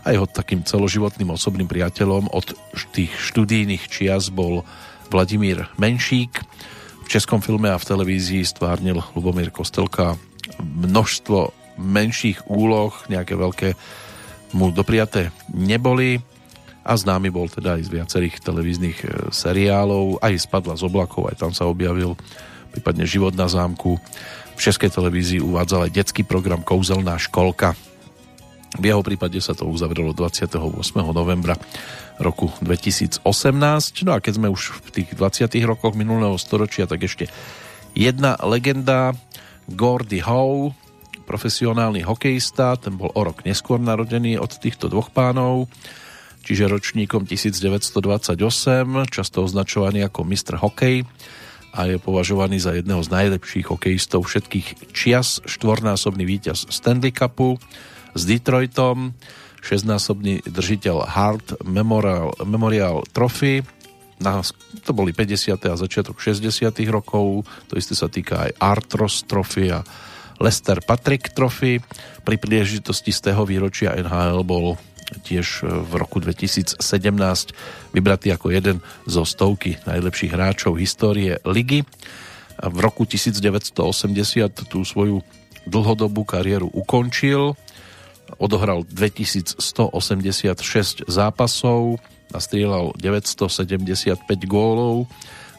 [0.05, 2.53] A jeho takým celoživotným osobným priateľom od
[2.93, 4.67] tých študijných čias bol
[5.09, 6.43] Vladimír Menšík.
[7.07, 10.19] V českom filme a v televízii stvárnil Lubomír Kostelka
[10.61, 13.69] množstvo menších úloh, nejaké veľké
[14.55, 16.23] mu dopriaté neboli
[16.85, 21.41] a známy bol teda aj z viacerých televíznych e, seriálov, aj Spadla z oblakov, aj
[21.41, 22.13] tam sa objavil,
[22.77, 23.97] prípadne Život na zámku.
[24.55, 27.73] V Českej televízii uvádzal aj detský program Kouzelná školka.
[28.77, 30.61] V jeho prípade sa to uzavrelo 28.
[31.11, 31.57] novembra
[32.21, 33.25] roku 2018.
[34.05, 35.49] No a keď sme už v tých 20.
[35.65, 37.33] rokoch minulého storočia, tak ešte
[37.97, 39.17] jedna legenda,
[39.71, 40.77] Gordy Howe,
[41.25, 45.71] profesionálny hokejista, ten bol o rok neskôr narodený od týchto dvoch pánov,
[46.45, 48.37] čiže ročníkom 1928,
[49.09, 50.61] často označovaný ako Mr.
[50.61, 51.09] Hokej
[51.75, 57.59] a je považovaný za jedného z najlepších hokejistov všetkých čias, štvornásobný víťaz Stanley Cupu,
[58.15, 59.17] s Detroitom,
[59.59, 63.67] šestnásobný držiteľ Hart Memorial, Memorial Trophy,
[64.23, 64.39] na,
[64.87, 65.59] to boli 50.
[65.67, 66.71] a začiatok 60.
[66.87, 69.83] rokov, to isté sa týka aj Artros Trophy a
[70.39, 71.83] Lester Patrick Trophy.
[72.23, 74.79] Pri príležitosti z tého výročia NHL bol
[75.25, 76.81] tiež v roku 2017
[77.93, 81.85] vybratý ako jeden zo stovky najlepších hráčov histórie ligy.
[82.59, 85.21] V roku 1980 tú svoju
[85.69, 87.59] dlhodobú kariéru ukončil
[88.41, 92.01] odohral 2186 zápasov,
[92.33, 95.07] nastrieľal 975 gólov,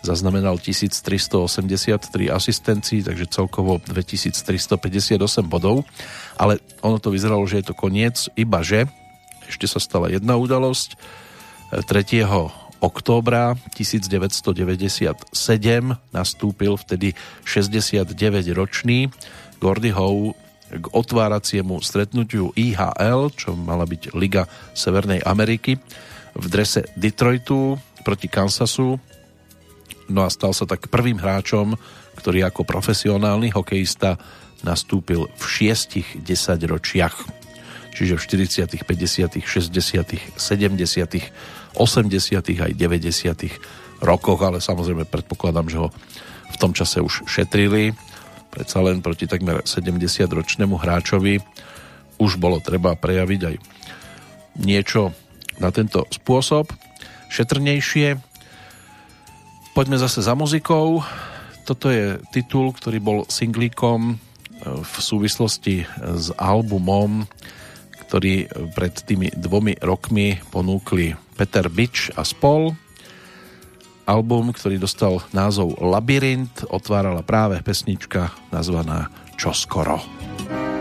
[0.02, 5.86] zaznamenal 1383 asistencií, takže celkovo 2358 bodov.
[6.38, 8.86] Ale ono to vyzeralo, že je to koniec, iba že
[9.50, 10.98] ešte sa stala jedna udalosť.
[11.74, 11.86] 3.
[12.80, 15.18] októbra 1997
[16.14, 19.10] nastúpil vtedy 69-ročný
[19.58, 25.78] Gordy Howe k otváraciemu stretnutiu IHL, čo mala byť Liga Severnej Ameriky,
[26.36, 29.00] v drese Detroitu proti Kansasu.
[30.12, 31.74] No a stal sa tak prvým hráčom,
[32.18, 34.18] ktorý ako profesionálny hokejista
[34.66, 37.45] nastúpil v šiestich desaťročiach.
[37.96, 41.32] Čiže v 40., 50., 60., 70.,
[41.80, 42.66] 80.
[42.68, 44.04] aj 90.
[44.04, 45.88] rokoch, ale samozrejme predpokladám, že ho
[46.52, 47.96] v tom čase už šetrili
[48.56, 51.44] predsa len proti takmer 70-ročnému hráčovi
[52.16, 53.56] už bolo treba prejaviť aj
[54.64, 55.12] niečo
[55.60, 56.72] na tento spôsob.
[57.28, 58.16] Šetrnejšie.
[59.76, 61.04] Poďme zase za muzikou.
[61.68, 64.14] Toto je titul, ktorý bol singlíkom e,
[64.64, 67.28] v súvislosti s albumom,
[68.16, 72.72] ktorý pred tými dvomi rokmi ponúkli Peter Bič a spol
[74.08, 80.00] album, ktorý dostal názov Labyrint, otvárala práve pesnička nazvaná Čoskoro.
[80.00, 80.75] skoro.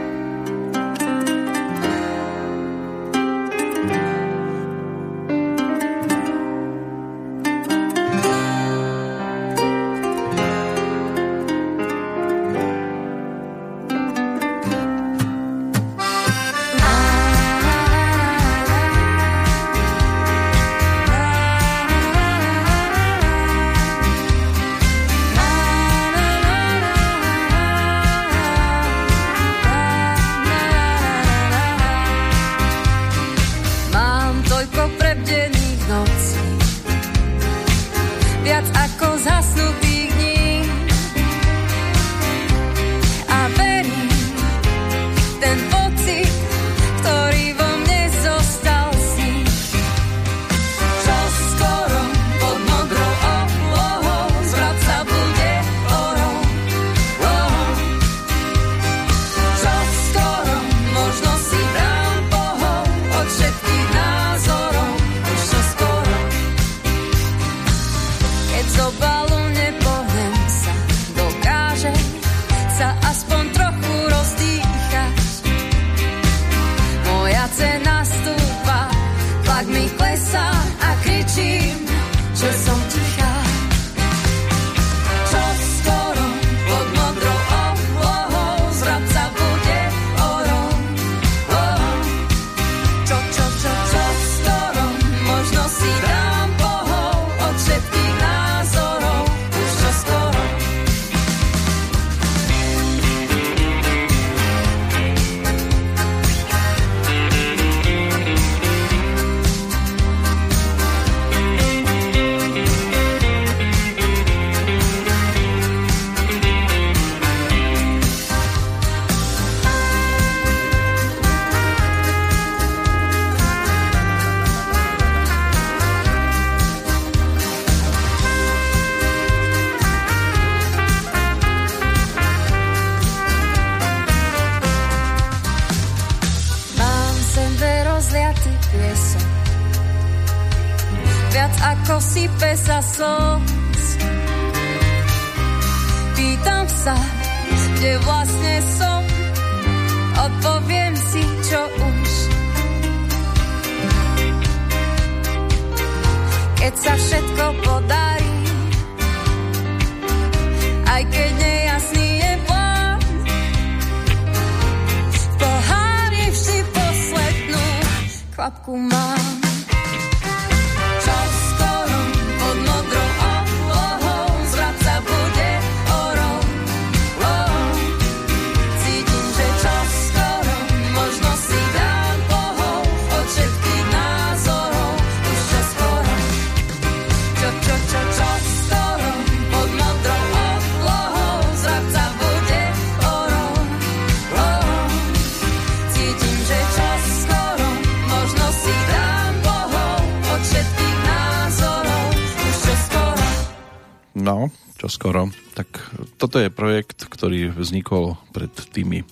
[205.15, 205.31] Skoro.
[205.55, 205.71] Tak
[206.19, 209.07] toto je projekt, ktorý vznikol pred tými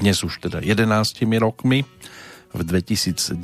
[0.00, 0.88] dnes už teda 11
[1.36, 1.84] rokmi
[2.56, 3.36] v 2010,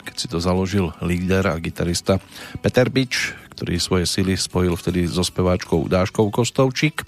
[0.00, 2.16] keď si to založil líder a gitarista
[2.64, 7.04] Peter Bič, ktorý svoje sily spojil vtedy so speváčkou Dáškou Kostovčík,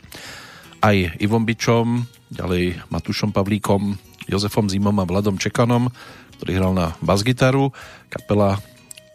[0.84, 3.96] aj Ivom Bičom, ďalej Matušom Pavlíkom,
[4.28, 5.88] Jozefom Zimom a Vladom Čekanom,
[6.36, 7.72] ktorý hral na basgitaru.
[8.12, 8.60] Kapela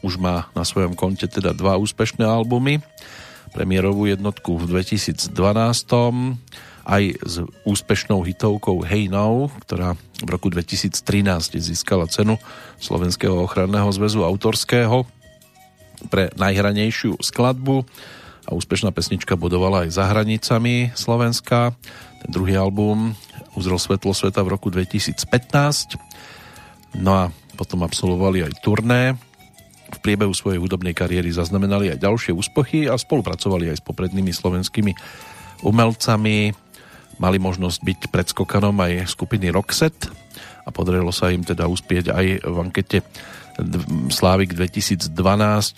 [0.02, 2.82] už má na svojom konte teda dva úspešné albumy
[3.54, 5.30] premiérovú jednotku v 2012
[6.84, 10.92] aj s úspešnou hitovkou Hey Now, ktorá v roku 2013
[11.56, 12.36] získala cenu
[12.82, 15.08] Slovenského ochranného zväzu autorského
[16.12, 17.88] pre najhranejšiu skladbu.
[18.44, 21.72] A úspešná pesnička bodovala aj za hranicami Slovenska.
[22.20, 23.16] Ten druhý album
[23.56, 25.96] uzrel svetlo sveta v roku 2015
[27.00, 27.24] no a
[27.56, 29.16] potom absolvovali aj turné
[29.94, 34.92] v priebehu svojej hudobnej kariéry zaznamenali aj ďalšie úspechy a spolupracovali aj s poprednými slovenskými
[35.64, 36.52] umelcami.
[37.22, 40.10] Mali možnosť byť predskokanom aj skupiny Roxet
[40.66, 42.98] a podarilo sa im teda uspieť aj v ankete
[44.10, 45.14] Slávik 2012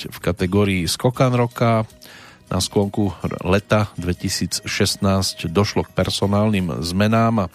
[0.08, 1.84] v kategórii Skokan roka.
[2.48, 3.12] Na sklonku
[3.44, 4.64] leta 2016
[5.52, 7.52] došlo k personálnym zmenám a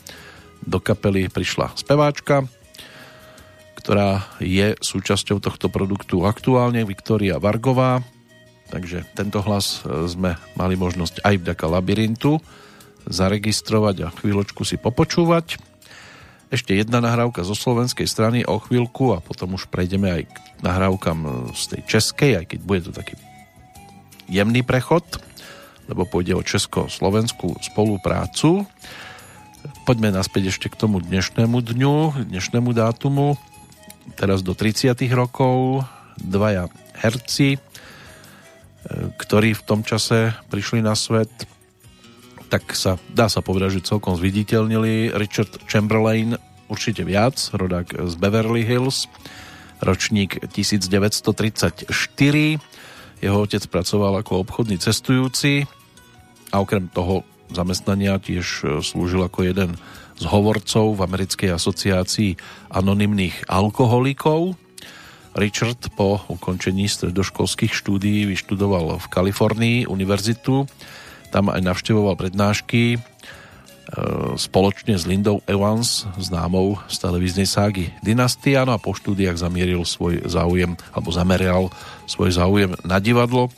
[0.60, 2.44] do kapely prišla speváčka
[3.80, 8.04] ktorá je súčasťou tohto produktu aktuálne, Viktória Vargová.
[8.68, 12.38] Takže tento hlas sme mali možnosť aj vďaka Labyrintu
[13.08, 15.56] zaregistrovať a chvíľočku si popočúvať.
[16.52, 21.50] Ešte jedna nahrávka zo slovenskej strany o chvíľku a potom už prejdeme aj k nahrávkam
[21.56, 23.16] z tej českej, aj keď bude to taký
[24.30, 25.02] jemný prechod,
[25.90, 28.68] lebo pôjde o česko-slovenskú spoluprácu.
[29.82, 33.34] Poďme naspäť ešte k tomu dnešnému dňu, dnešnému dátumu
[34.16, 35.84] teraz do 30 rokov
[36.20, 36.68] dvaja
[37.00, 37.58] herci, e,
[39.16, 41.30] ktorí v tom čase prišli na svet,
[42.50, 45.14] tak sa dá sa povedať, že celkom zviditeľnili.
[45.14, 46.34] Richard Chamberlain
[46.66, 49.06] určite viac, rodák z Beverly Hills,
[49.80, 51.90] ročník 1934.
[53.20, 55.68] Jeho otec pracoval ako obchodný cestujúci
[56.50, 59.74] a okrem toho zamestnania tiež e, slúžil ako jeden
[60.20, 62.36] z hovorcov v Americkej asociácii
[62.68, 64.52] anonymných alkoholikov.
[65.32, 70.68] Richard po ukončení stredoškolských štúdií vyštudoval v Kalifornii univerzitu.
[71.32, 72.98] Tam aj navštevoval prednášky e,
[74.34, 80.26] spoločne s Lindou Evans, známou z televíznej ságy Dynastia, no a po štúdiách zamieril svoj
[80.26, 81.62] záujem, alebo zameral
[82.10, 83.54] svoj záujem na divadlo.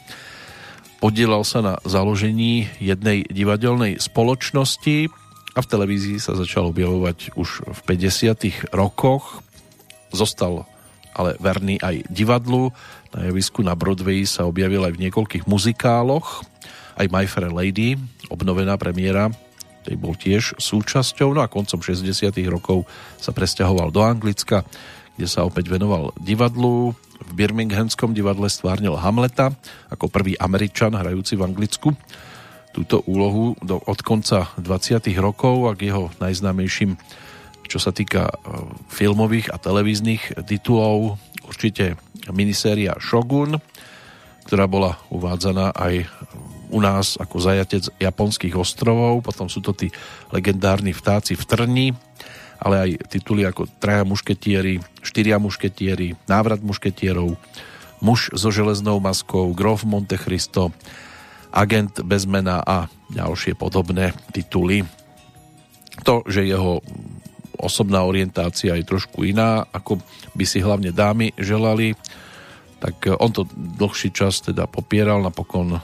[1.00, 5.10] Podielal sa na založení jednej divadelnej spoločnosti,
[5.52, 8.72] a v televízii sa začal objavovať už v 50.
[8.72, 9.44] rokoch.
[10.12, 10.64] Zostal
[11.12, 12.72] ale verný aj divadlu.
[13.12, 16.44] Na javisku na Broadway sa objavil aj v niekoľkých muzikáloch.
[16.96, 18.00] Aj My Fair Lady,
[18.32, 19.28] obnovená premiéra,
[19.84, 21.36] tej bol tiež súčasťou.
[21.36, 22.32] No a koncom 60.
[22.48, 22.88] rokov
[23.20, 24.64] sa presťahoval do Anglicka,
[25.20, 26.96] kde sa opäť venoval divadlu.
[27.22, 29.52] V Birminghamskom divadle stvárnil Hamleta
[29.92, 31.92] ako prvý Američan hrajúci v Anglicku
[32.72, 35.04] túto úlohu do, od konca 20.
[35.20, 36.96] rokov a k jeho najznámejším,
[37.68, 38.34] čo sa týka e,
[38.88, 42.00] filmových a televíznych titulov, určite
[42.32, 43.60] miniséria Shogun,
[44.48, 46.08] ktorá bola uvádzaná aj
[46.72, 49.92] u nás ako zajatec japonských ostrovov, potom sú to tí
[50.32, 51.86] legendárni vtáci v Trni,
[52.56, 57.36] ale aj tituly ako Traja mušketieri, Štyria mušketieri, Návrat mušketierov,
[58.02, 60.74] Muž so železnou maskou, Grof Monte Cristo,
[61.52, 64.88] Agent bez mena a ďalšie podobné tituly.
[66.08, 66.80] To, že jeho
[67.60, 70.00] osobná orientácia je trošku iná, ako
[70.32, 71.94] by si hlavne dámy želali,
[72.82, 75.80] tak on to dlhší čas teda popieral, napokon e,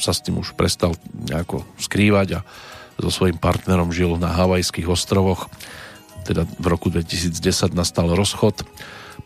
[0.00, 2.46] sa s tým už prestal nejako skrývať a
[2.96, 5.50] so svojím partnerom žil na Havajských ostrovoch.
[6.24, 8.64] teda v roku 2010 nastal rozchod.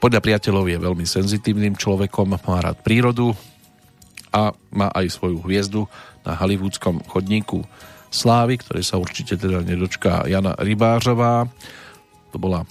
[0.02, 3.38] Podľa priateľov je veľmi senzitívnym človekom, má rád prírodu
[4.32, 5.88] a má aj svoju hviezdu
[6.26, 7.64] na hollywoodskom chodníku
[8.08, 11.48] slávy, ktoré sa určite teda nedočká Jana Rybářová.
[12.32, 12.64] To bola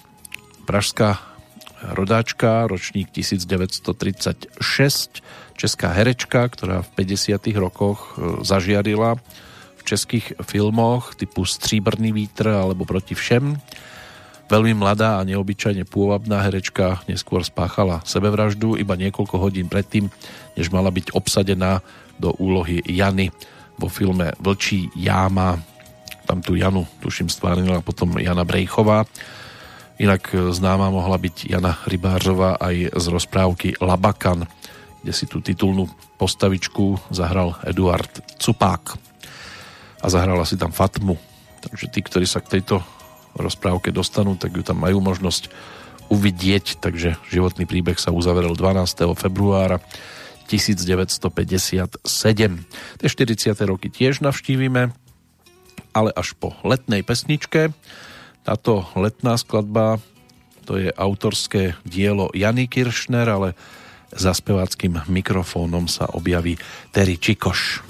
[0.65, 1.21] pražská
[1.93, 4.57] rodáčka, ročník 1936,
[5.53, 7.53] česká herečka, ktorá v 50.
[7.57, 9.21] rokoch e, zažiarila
[9.77, 13.61] v českých filmoch typu Stříbrný vítr alebo Proti všem
[14.47, 20.07] Veľmi mladá a neobyčajne pôvabná herečka neskôr spáchala sebevraždu iba niekoľko hodín predtým,
[20.57, 21.85] než mala byť obsadená
[22.17, 23.29] do úlohy Jany
[23.77, 25.61] vo filme Vlčí jáma.
[26.25, 29.05] Tam tú Janu, tuším, stvárnila potom Jana Brejchová.
[30.01, 34.49] Inak známa mohla byť Jana Rybářová aj z rozprávky Labakan,
[35.05, 35.87] kde si tú titulnú
[36.17, 38.09] postavičku zahral Eduard
[38.41, 38.97] Cupák.
[40.01, 41.17] A zahrala si tam Fatmu.
[41.61, 42.81] Takže tí, ktorí sa k tejto
[43.37, 45.49] rozprávke dostanú, tak ju tam majú možnosť
[46.07, 49.17] uvidieť, takže životný príbeh sa uzavrel 12.
[49.17, 49.81] februára
[50.47, 51.99] 1957.
[52.97, 53.53] Tie 40.
[53.67, 54.95] roky tiež navštívime,
[55.91, 57.75] ale až po letnej pesničke.
[58.47, 59.99] Táto letná skladba
[60.67, 63.55] to je autorské dielo Jany Kiršner, ale
[64.11, 66.59] za speváckým mikrofónom sa objaví
[66.91, 67.83] Terry Čikoš.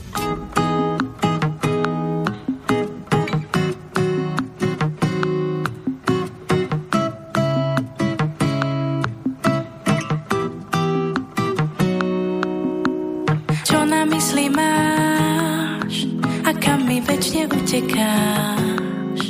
[17.77, 19.21] Utekáš.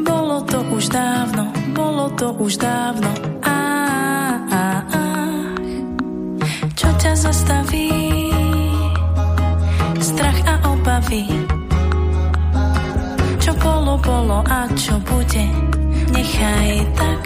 [0.00, 3.12] Bolo to už dávno, bolo to už dávno.
[3.44, 3.60] Á,
[4.48, 5.04] á, á.
[6.72, 7.92] Čo ťa zastaví?
[10.00, 11.28] Strach a obavy.
[13.44, 15.44] Čo bolo, bolo a čo bude?
[16.16, 17.20] Nechaj tak,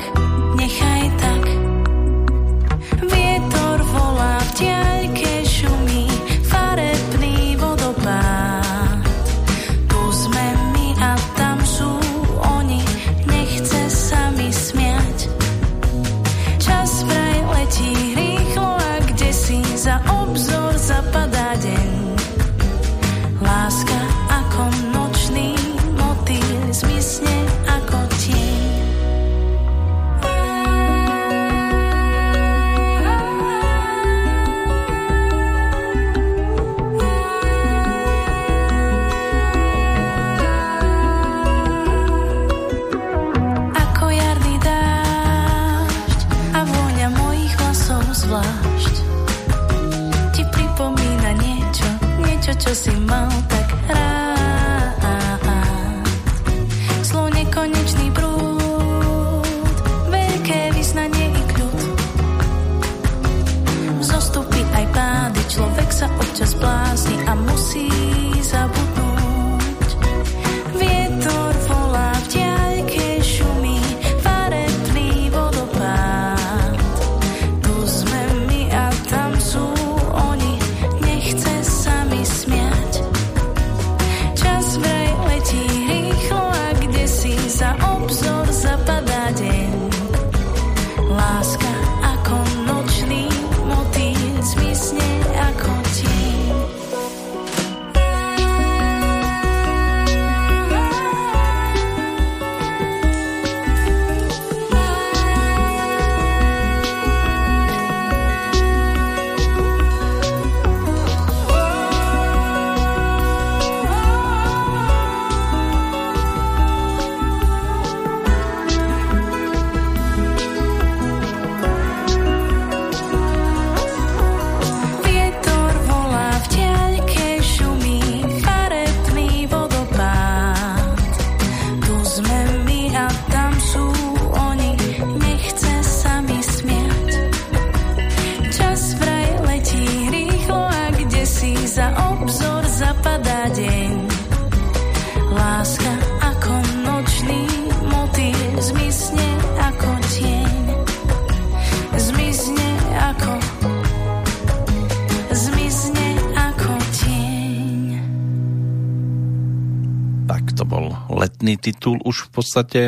[162.11, 162.83] už v podstate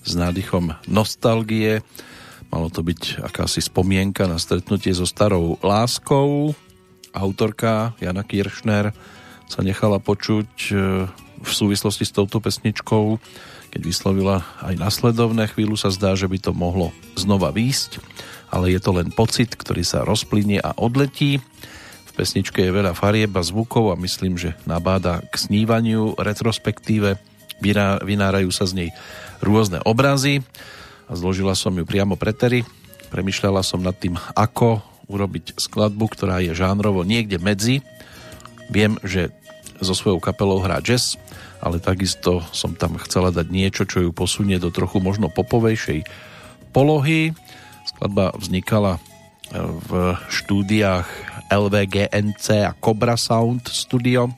[0.00, 1.84] s nádychom nostalgie.
[2.48, 6.56] Malo to byť akási spomienka na stretnutie so starou láskou.
[7.12, 8.96] Autorka Jana Kiršner
[9.44, 10.74] sa nechala počuť e,
[11.44, 13.20] v súvislosti s touto pesničkou,
[13.68, 15.52] keď vyslovila aj nasledovné.
[15.52, 16.88] Chvíľu sa zdá, že by to mohlo
[17.20, 18.00] znova výjsť,
[18.48, 21.44] ale je to len pocit, ktorý sa rozplynie a odletí.
[22.08, 27.33] V pesničke je veľa farieb a zvukov a myslím, že nabáda k snívaniu retrospektíve.
[27.60, 28.90] Vynárajú sa z nej
[29.44, 30.42] rôzne obrazy
[31.06, 32.64] a zložila som ju priamo pre Terry.
[33.12, 37.84] Premýšľala som nad tým, ako urobiť skladbu, ktorá je žánrovo niekde medzi.
[38.72, 39.30] Viem, že
[39.84, 41.20] so svojou kapelou hrá jazz,
[41.60, 46.06] ale takisto som tam chcela dať niečo, čo ju posunie do trochu možno popovejšej
[46.72, 47.36] polohy.
[47.84, 49.00] Skladba vznikala e,
[49.60, 49.90] v
[50.32, 51.08] štúdiách
[51.52, 54.32] LVGNC a Cobra Sound Studio.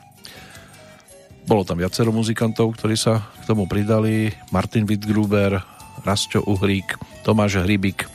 [1.46, 4.34] Bolo tam viacero muzikantov, ktorí sa k tomu pridali.
[4.50, 5.62] Martin Wittgruber,
[6.02, 8.10] Rastio Uhrík, Tomáš Hrybik.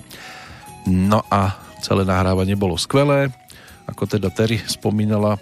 [0.92, 3.32] No a celé nahrávanie bolo skvelé.
[3.88, 5.40] Ako teda Terry spomínala,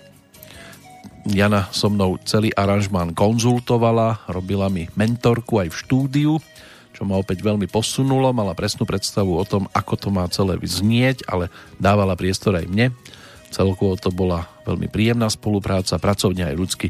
[1.26, 6.34] Jana so mnou celý aranžmán konzultovala, robila mi mentorku aj v štúdiu,
[6.94, 11.26] čo ma opäť veľmi posunulo, mala presnú predstavu o tom, ako to má celé vyznieť,
[11.26, 11.50] ale
[11.82, 12.94] dávala priestor aj mne.
[13.50, 16.88] Celkovo to bola veľmi príjemná spolupráca, pracovne aj ľudsky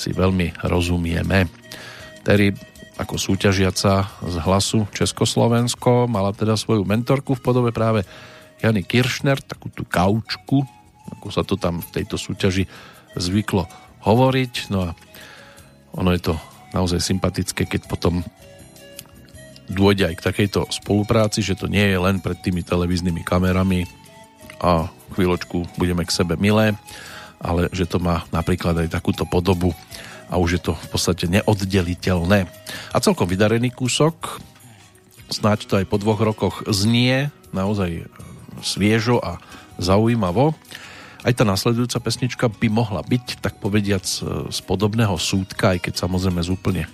[0.00, 1.44] si veľmi rozumieme.
[2.24, 2.56] Terry
[2.96, 8.08] ako súťažiaca z hlasu Československo mala teda svoju mentorku v podobe práve
[8.60, 10.64] Jany Kiršner, takú tú kaučku,
[11.16, 12.68] ako sa to tam v tejto súťaži
[13.16, 13.64] zvyklo
[14.04, 14.72] hovoriť.
[14.72, 14.90] No a
[15.96, 16.34] ono je to
[16.76, 18.20] naozaj sympatické, keď potom
[19.70, 23.86] dôjde aj k takejto spolupráci, že to nie je len pred tými televíznymi kamerami
[24.60, 26.76] a chvíľočku budeme k sebe milé,
[27.40, 29.72] ale že to má napríklad aj takúto podobu
[30.30, 32.46] a už je to v podstate neoddeliteľné.
[32.94, 34.38] A celkom vydarený kúsok,
[35.32, 38.06] snáď to aj po dvoch rokoch znie naozaj
[38.62, 39.42] sviežo a
[39.80, 40.54] zaujímavo.
[41.20, 45.94] Aj tá nasledujúca pesnička by mohla byť, tak povediac, e, z podobného súdka, aj keď
[46.06, 46.84] samozrejme z úplne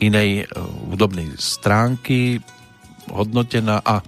[0.00, 0.56] inej e,
[0.88, 2.40] hudobnej stránky
[3.12, 4.00] hodnotená a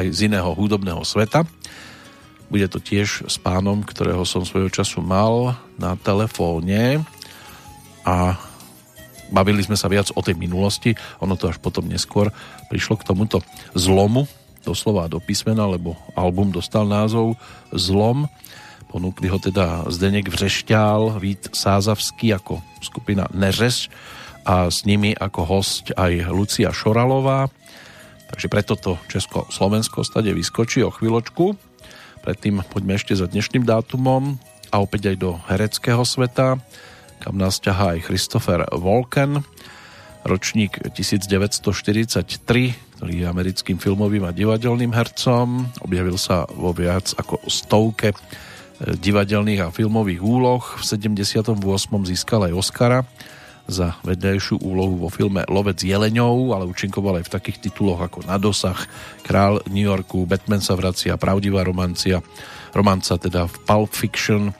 [0.00, 1.46] aj z iného hudobného sveta.
[2.52, 7.00] Bude to tiež s pánom, ktorého som svojho času mal na telefóne
[8.04, 8.36] a
[9.32, 10.92] bavili sme sa viac o tej minulosti.
[11.24, 12.28] Ono to až potom neskôr
[12.68, 13.40] prišlo k tomuto
[13.72, 14.28] zlomu,
[14.68, 17.40] doslova do písmena, lebo album dostal názov
[17.72, 18.28] Zlom
[18.92, 23.88] Ponúkli ho teda Zdenek Vřešťál, Vít Sázavský ako skupina Neřeš
[24.44, 27.48] a s nimi ako host aj Lucia Šoralová.
[28.28, 31.71] Takže preto to Česko-Slovensko stade vyskočí o chvíľočku.
[32.22, 34.38] Predtým poďme ešte za dnešným dátumom
[34.70, 36.54] a opäť aj do hereckého sveta,
[37.18, 39.42] kam nás ťahá aj Christopher Walken,
[40.22, 42.22] ročník 1943,
[42.94, 45.66] ktorý je americkým filmovým a divadelným hercom.
[45.82, 48.14] Objavil sa vo viac ako stovke
[48.82, 50.62] divadelných a filmových úloh.
[50.78, 51.58] V 78.
[52.06, 53.02] získal aj Oscara
[53.66, 58.36] za vedľajšiu úlohu vo filme Lovec jeleňov, ale účinkoval aj v takých tituloch ako Na
[58.36, 58.78] dosah,
[59.22, 62.20] Král New Yorku, Batman sa vracia, Pravdivá romancia,
[62.74, 64.50] romanca teda v Pulp Fiction,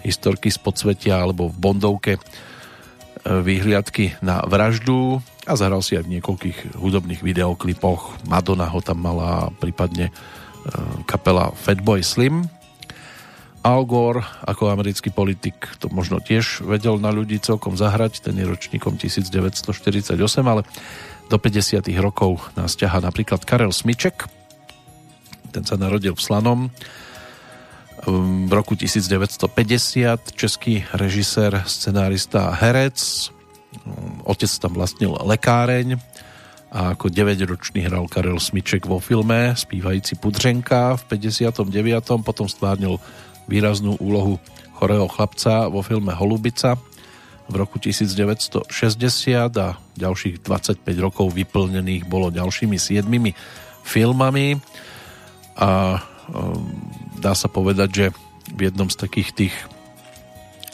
[0.00, 2.20] Historky z podsvetia alebo v Bondovke e,
[3.24, 8.24] vyhliadky na vraždu a zahral si aj v niekoľkých hudobných videoklipoch.
[8.28, 10.12] Madonna ho tam mala, prípadne e,
[11.04, 12.59] kapela Fatboy Slim
[13.60, 18.48] Al Gore ako americký politik to možno tiež vedel na ľudí celkom zahrať, ten je
[18.48, 20.16] ročníkom 1948,
[20.48, 20.64] ale
[21.28, 21.84] do 50.
[22.00, 24.24] rokov nás ťaha napríklad Karel Smiček,
[25.52, 26.60] ten sa narodil v Slanom
[28.08, 32.96] v roku 1950, český režisér, scenárista a herec,
[34.24, 36.00] otec tam vlastnil lekáreň
[36.70, 42.24] a ako 9-ročný hral Karel Smiček vo filme Spívající pudřenka v 59.
[42.24, 42.96] potom stvárnil
[43.50, 44.38] výraznú úlohu
[44.78, 46.78] chorého chlapca vo filme Holubica
[47.50, 48.70] v roku 1960
[49.58, 53.34] a ďalších 25 rokov vyplnených bolo ďalšími siedmimi
[53.82, 54.62] filmami.
[55.58, 55.98] A
[56.30, 56.70] um,
[57.18, 58.06] dá sa povedať, že
[58.54, 59.54] v jednom z takých tých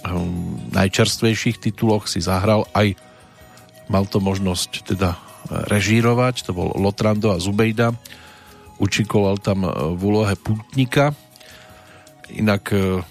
[0.04, 2.92] um, najčerstvejších tituloch si zahral aj
[3.88, 5.16] mal to možnosť teda
[5.70, 7.94] režírovať, to bol Lotrando a Zubejda
[8.76, 9.64] učikoval tam
[9.96, 11.16] v úlohe putníka
[12.32, 13.02] Inak e,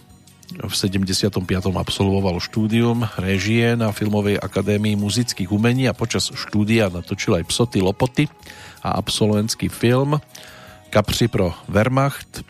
[0.55, 1.41] v 75.
[1.73, 8.25] absolvoval štúdium režie na Filmovej akadémii muzických umení a počas štúdia natočil aj Psoty Lopoty
[8.85, 10.21] a absolventský film
[10.93, 12.45] Kapři pro Wehrmacht,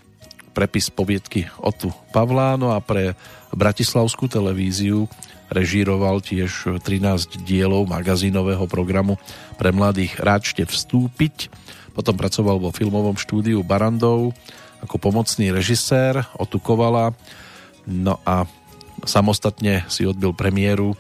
[0.54, 3.18] prepis poviedky Otu Pavláno a pre
[3.56, 5.10] Bratislavskú televíziu
[5.50, 9.18] režíroval tiež 13 dielov magazínového programu
[9.56, 11.50] pre mladých Ráčte vstúpiť.
[11.96, 14.36] Potom pracoval vo filmovom štúdiu Barandov
[14.86, 17.18] ako pomocný režisér Otukovala.
[17.90, 18.46] No a
[19.04, 20.94] samostatne si odbil premiéru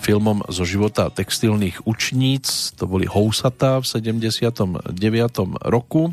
[0.00, 2.72] filmom zo života textilných učníc.
[2.80, 4.96] To boli Housata v 79.
[5.68, 6.12] roku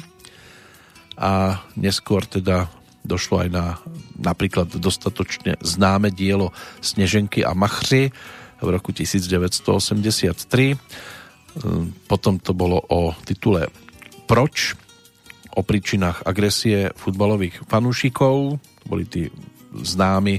[1.15, 2.67] a neskôr teda
[3.07, 3.79] došlo aj na
[4.19, 6.51] napríklad dostatočne známe dielo
[6.83, 8.11] Sneženky a Machři
[8.59, 10.75] v roku 1983.
[12.11, 13.71] Potom to bolo o titule
[14.27, 14.75] Proč?
[15.57, 18.61] O príčinách agresie futbalových fanúšikov.
[18.85, 19.33] Boli tí
[19.73, 20.37] známi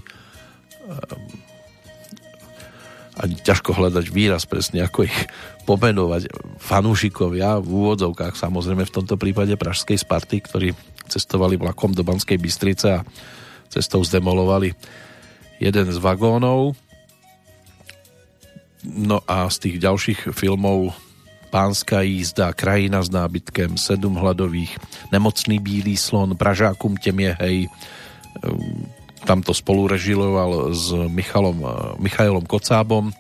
[3.19, 5.19] ani ťažko hľadať výraz presne, ako ich
[5.67, 6.31] pomenovať
[6.63, 10.69] fanúšikovia v úvodzovkách, samozrejme v tomto prípade Pražskej Sparty, ktorí
[11.11, 13.05] cestovali vlakom do Banskej Bystrice a
[13.69, 14.73] cestou zdemolovali
[15.59, 16.79] jeden z vagónov.
[18.87, 20.95] No a z tých ďalších filmov
[21.49, 24.77] Pánska jízda, Krajina s nábytkem, Sedm hladových,
[25.09, 27.73] Nemocný bílý slon, Pražákum temie hej,
[29.25, 31.65] tam to spolu režiloval s Michalom,
[31.99, 33.11] Michailom Kocábom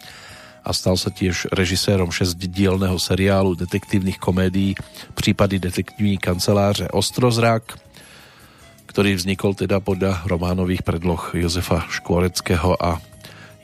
[0.63, 4.77] a stal sa tiež režisérom šestdielného seriálu detektívnych komédií
[5.17, 7.77] Prípady detektívní kanceláře Ostrozrak,
[8.87, 13.01] ktorý vznikol teda podľa románových predloh Jozefa Škvoreckého a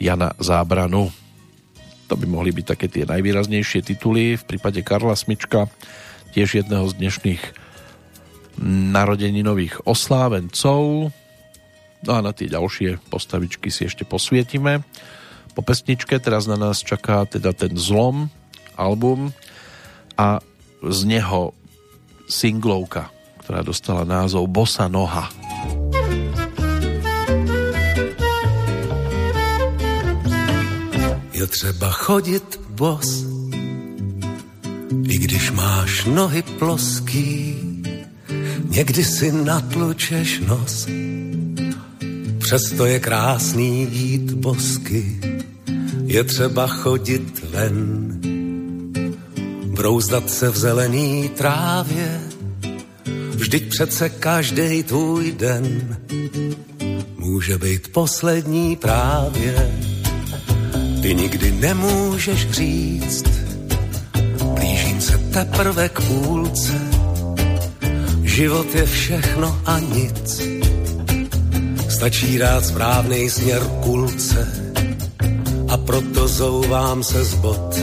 [0.00, 1.23] Jana Zábranu.
[2.08, 4.36] To by mohli byť také tie najvýraznejšie tituly.
[4.36, 5.72] V prípade Karla Smička
[6.36, 7.42] tiež jedného z dnešných
[8.94, 11.10] narodeninových oslávencov.
[12.04, 14.84] No a na tie ďalšie postavičky si ešte posvietime.
[15.54, 18.28] Po pesničke teraz na nás čaká teda ten Zlom
[18.74, 19.30] album
[20.18, 20.42] a
[20.82, 21.54] z neho
[22.26, 23.08] singlovka,
[23.42, 25.30] ktorá dostala názov Bosa Noha.
[31.34, 33.24] Je třeba chodit bos,
[35.08, 37.56] i když máš nohy ploský,
[38.68, 40.88] někdy si natlučeš nos,
[42.38, 45.20] přesto je krásný jít bosky,
[46.04, 48.08] je třeba chodit ven,
[49.66, 52.20] brouzdat se v zelený trávě,
[53.34, 55.96] vždyť přece každý tvůj den
[57.18, 59.93] může být poslední právě.
[61.04, 63.24] Ty nikdy nemůžeš říct,
[64.54, 66.72] blížím se teprve k půlce,
[68.22, 70.40] život je všechno a nic
[71.88, 74.48] Stačí dát správný směr kulce
[75.68, 77.78] a proto zouvám se z bod.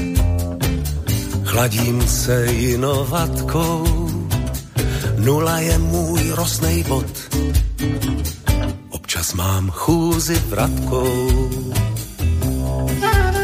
[1.43, 4.09] Chladím se jinovatkou,
[5.17, 7.05] nula je můj rosnej bod.
[8.89, 11.51] Občas mám chůzi vratkou.
[13.01, 13.40] Thank you.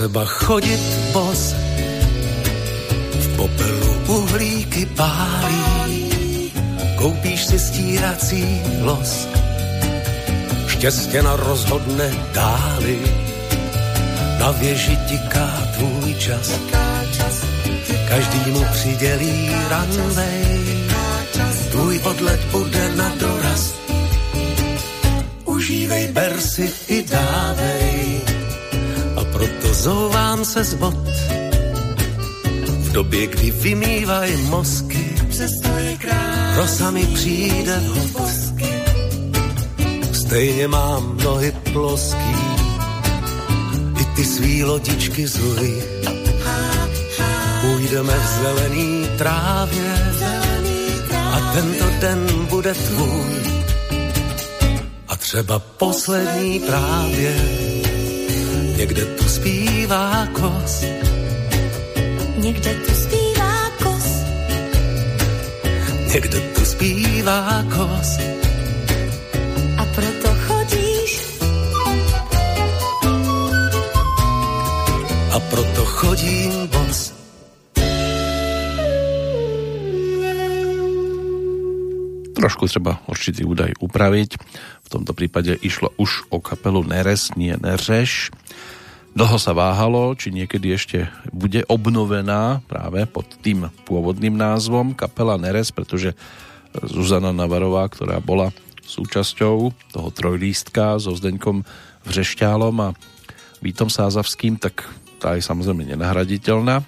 [0.00, 0.80] Třeba chodit
[1.12, 1.52] bos,
[3.12, 6.52] v popelu uhlíky pálí,
[6.96, 9.28] koupíš si stírací los,
[10.66, 12.98] štěstě na rozhodne dáli,
[14.40, 16.48] na věži tiká tvůj čas,
[18.08, 20.88] každý mu přidělí ranvej,
[21.70, 23.74] tvůj odlet bude na doraz,
[25.44, 28.39] užívej, ber si i dávej
[29.74, 30.94] zouvám se z bod.
[32.68, 35.14] V době, kdy vymývaj mozky,
[36.54, 38.30] rosa mi přijde vhod.
[40.12, 42.36] Stejně mám nohy ploský,
[44.00, 45.82] i ty svý lodičky zuj.
[47.60, 50.14] Půjdeme v zelený trávě
[51.14, 53.60] a tento den bude tvůj.
[55.08, 57.34] A třeba poslední právě
[58.80, 60.84] Někde tu zpívá kos.
[62.36, 64.08] Někde tu zpívá kos.
[66.14, 68.10] Někde tu zpívá kos.
[69.76, 71.12] A proto chodíš.
[75.32, 77.12] A proto chodím bos.
[82.32, 84.40] Trošku treba určitý údaj upraviť.
[84.80, 88.32] V tomto prípade išlo už o kapelu Neres, nie Neřeš.
[89.10, 95.74] Dlho sa váhalo, či niekedy ešte bude obnovená práve pod tým pôvodným názvom kapela Neres,
[95.74, 96.14] pretože
[96.86, 98.54] Zuzana Navarová, ktorá bola
[98.86, 101.66] súčasťou toho trojlístka so Zdeňkom
[102.06, 102.94] Vřešťálom a
[103.58, 104.86] Vítom Sázavským, tak
[105.18, 106.80] tá je samozrejme nenahraditeľná,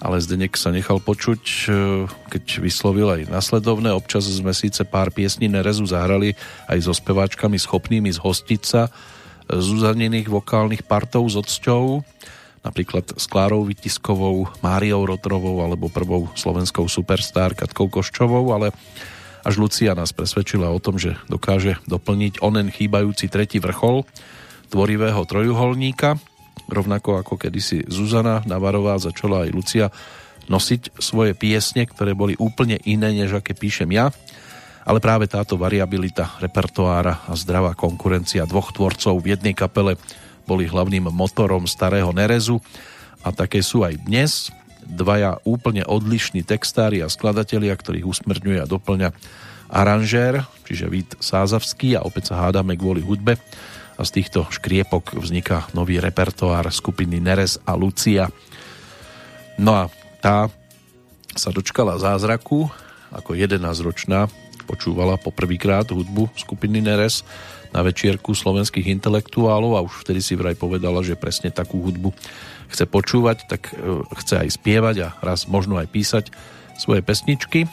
[0.00, 1.62] ale Zdenek sa nechal počuť, e,
[2.32, 3.92] keď vyslovil aj nasledovné.
[3.92, 6.34] Občas sme síce pár piesní Nerezu zahrali
[6.66, 8.88] aj so speváčkami schopnými zhostiť sa
[9.58, 12.06] zúzanených vokálnych partov s odsťou,
[12.62, 18.70] napríklad s Klárou Vytiskovou, Máriou Rotrovou alebo prvou slovenskou superstar Katkou Koščovou, ale
[19.42, 24.06] až Lucia nás presvedčila o tom, že dokáže doplniť onen chýbajúci tretí vrchol
[24.68, 26.16] tvorivého trojuholníka–
[26.70, 29.86] rovnako ako kedysi Zuzana Navarová začala aj Lucia
[30.46, 34.10] nosiť svoje piesne, ktoré boli úplne iné, než aké píšem ja.
[34.84, 40.00] Ale práve táto variabilita repertoára a zdravá konkurencia dvoch tvorcov v jednej kapele
[40.48, 42.58] boli hlavným motorom starého Nerezu
[43.20, 44.48] a také sú aj dnes.
[44.80, 49.08] Dvaja úplne odlišní textári a skladatelia, ktorých usmrňuje a doplňa
[49.70, 53.38] aranžér, čiže Vít Sázavský a opäť sa hádame kvôli hudbe
[53.94, 58.32] a z týchto škriepok vzniká nový repertoár skupiny Neres a Lucia.
[59.60, 59.92] No a
[60.24, 60.48] tá
[61.36, 62.66] sa dočkala zázraku,
[63.14, 64.26] ako 11-ročná
[64.70, 67.26] počúvala poprvýkrát hudbu skupiny Neres
[67.74, 72.14] na večierku slovenských intelektuálov a už vtedy si vraj povedala, že presne takú hudbu
[72.70, 76.30] chce počúvať, tak e, chce aj spievať a raz možno aj písať
[76.78, 77.66] svoje pesničky.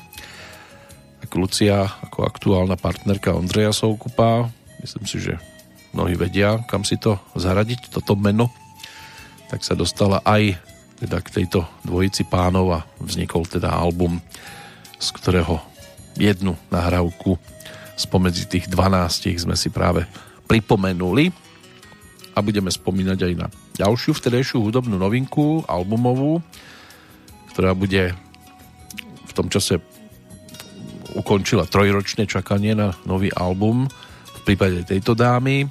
[1.22, 4.50] Tak Lucia ako aktuálna partnerka Ondreja Soukupa,
[4.82, 5.38] myslím si, že
[5.94, 8.50] mnohí vedia, kam si to zaradiť, toto meno,
[9.54, 10.58] tak sa dostala aj
[10.98, 14.18] teda k tejto dvojici pánov a vznikol teda album,
[14.98, 15.77] z ktorého
[16.18, 17.38] jednu nahrávku
[17.98, 20.06] spomedzi tých 12 sme si práve
[20.46, 21.34] pripomenuli
[22.38, 26.42] a budeme spomínať aj na ďalšiu vtedejšiu hudobnú novinku, albumovú,
[27.54, 28.14] ktorá bude
[29.26, 29.82] v tom čase
[31.18, 33.90] ukončila trojročné čakanie na nový album
[34.38, 35.66] v prípade tejto dámy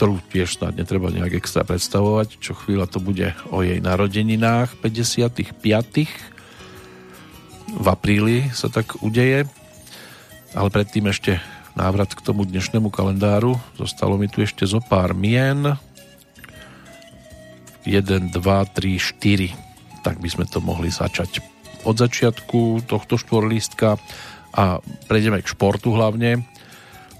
[0.00, 5.52] ktorú tiež snad netreba nejak extra predstavovať, čo chvíľa to bude o jej narodeninách 55.
[7.76, 9.44] V apríli sa tak udeje,
[10.54, 11.38] ale predtým ešte
[11.78, 13.58] návrat k tomu dnešnému kalendáru.
[13.78, 15.78] Zostalo mi tu ešte zo pár mien.
[17.86, 20.04] 1, 2, 3, 4.
[20.04, 21.40] Tak by sme to mohli začať
[21.88, 23.96] od začiatku tohto štvorlístka
[24.52, 26.44] a prejdeme k športu hlavne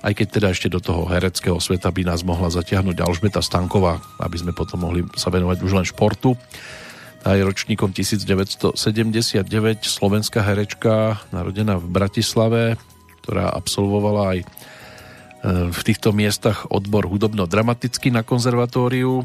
[0.00, 4.36] aj keď teda ešte do toho hereckého sveta by nás mohla zatiahnuť Alžbeta Stanková, aby
[4.40, 6.40] sme potom mohli sa venovať už len športu.
[7.20, 8.72] Tá je ročníkom 1979,
[9.84, 12.80] slovenská herečka, narodená v Bratislave,
[13.30, 14.46] ktorá absolvovala aj e,
[15.70, 19.22] v týchto miestach odbor hudobno-dramatický na konzervatóriu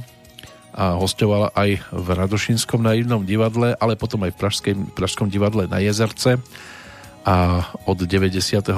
[0.77, 5.81] a hostovala aj v Radošinskom naivnom divadle, ale potom aj v Pražském, Pražskom divadle na
[5.81, 6.37] Jezerce
[7.25, 8.69] a od 99.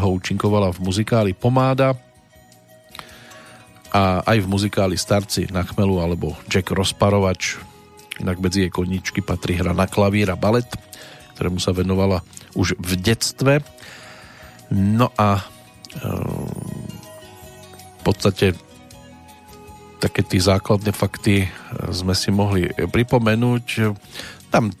[0.00, 1.92] účinkovala v muzikáli Pomáda
[3.92, 7.60] a aj v muzikáli Starci na chmelu alebo Jack Rozparovač.
[8.24, 10.72] Inak medzi jej koníčky patrí hra na klavír a balet,
[11.36, 12.24] ktorému sa venovala
[12.56, 13.60] už v detstve.
[14.70, 15.42] No a e,
[17.98, 18.54] v podstate
[20.00, 21.44] také tie základné fakty
[21.92, 23.66] sme si mohli pripomenúť.
[24.48, 24.72] Tam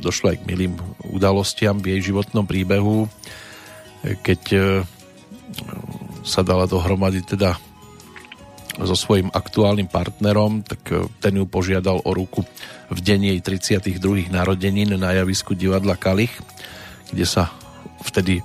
[0.00, 0.72] došlo aj k milým
[1.12, 3.10] udalostiam v jej životnom príbehu,
[4.24, 4.58] keď e,
[6.24, 7.58] sa dala dohromady teda
[8.76, 10.84] so svojím aktuálnym partnerom, tak
[11.16, 12.44] ten ju požiadal o ruku
[12.92, 14.28] v deň jej 32.
[14.28, 16.34] narodenín na javisku divadla Kalich,
[17.08, 17.48] kde sa
[18.04, 18.44] vtedy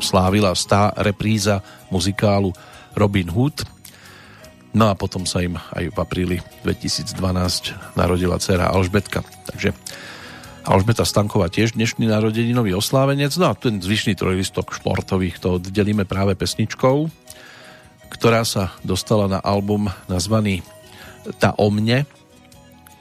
[0.00, 1.60] slávila stá repríza
[1.92, 2.54] muzikálu
[2.96, 3.66] Robin Hood.
[4.72, 7.18] No a potom sa im aj v apríli 2012
[7.98, 9.20] narodila dcera Alžbetka.
[9.52, 9.76] Takže
[10.62, 13.34] Alžbeta Stanková tiež dnešný narodeninový oslávenec.
[13.36, 17.10] No a ten zvyšný trojlistok športových to oddelíme práve pesničkou,
[18.14, 20.62] ktorá sa dostala na album nazvaný
[21.38, 22.02] Ta o mne,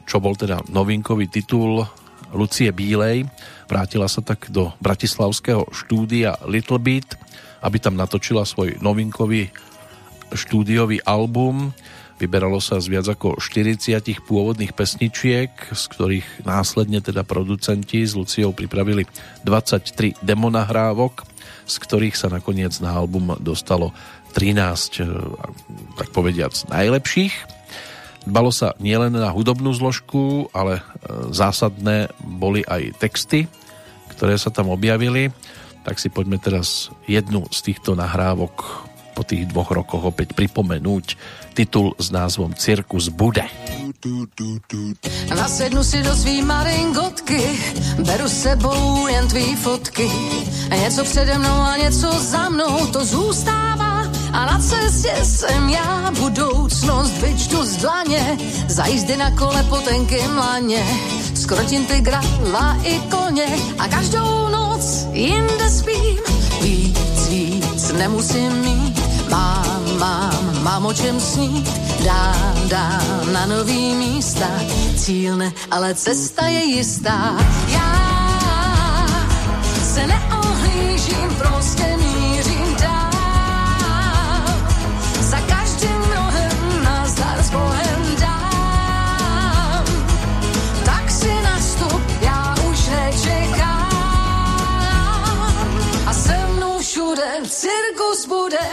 [0.06, 1.86] čo bol teda novinkový titul
[2.34, 3.28] Lucie Bílej.
[3.68, 7.16] Vrátila sa tak do bratislavského štúdia Little Beat,
[7.62, 9.54] aby tam natočila svoj novinkový
[10.32, 11.76] štúdiový album
[12.22, 13.98] Vyberalo sa z viac ako 40
[14.30, 19.10] pôvodných pesničiek, z ktorých následne teda producenti s Luciou pripravili
[19.42, 21.26] 23 demonahrávok,
[21.66, 23.90] z ktorých sa nakoniec na album dostalo
[24.38, 25.10] 13, eh,
[25.98, 27.61] tak povediac, najlepších.
[28.26, 30.84] Dbalo sa nielen na hudobnú zložku, ale eh,
[31.34, 33.50] zásadné boli aj texty,
[34.14, 35.34] ktoré sa tam objavili.
[35.82, 41.20] Tak si poďme teraz jednu z týchto nahrávok po tých dvoch rokoch opäť pripomenúť
[41.52, 43.44] titul s názvom Cirkus bude.
[45.30, 47.44] Nasednu si do svý maringotky,
[48.02, 50.08] beru sebou jen tvý fotky.
[50.72, 53.81] Něco přede mnou a něco za mnou, to zůstává
[54.34, 58.38] a na cestě jsem já budoucnost vyčtu z dlaně,
[58.68, 60.86] za jízdy na kole po tenkým laně,
[61.36, 63.48] skrotím tygrala i koně
[63.80, 66.20] a každou noc jinde spím,
[66.62, 71.70] víc, víc nemusím mít, mám, mám, mám o čem snít,
[72.06, 74.48] dám, dám na nový místa,
[74.98, 77.38] cíl ne, ale cesta je jistá,
[77.68, 79.08] já
[79.84, 81.91] se neohlížím, prostě
[97.72, 98.66] cirkus bude,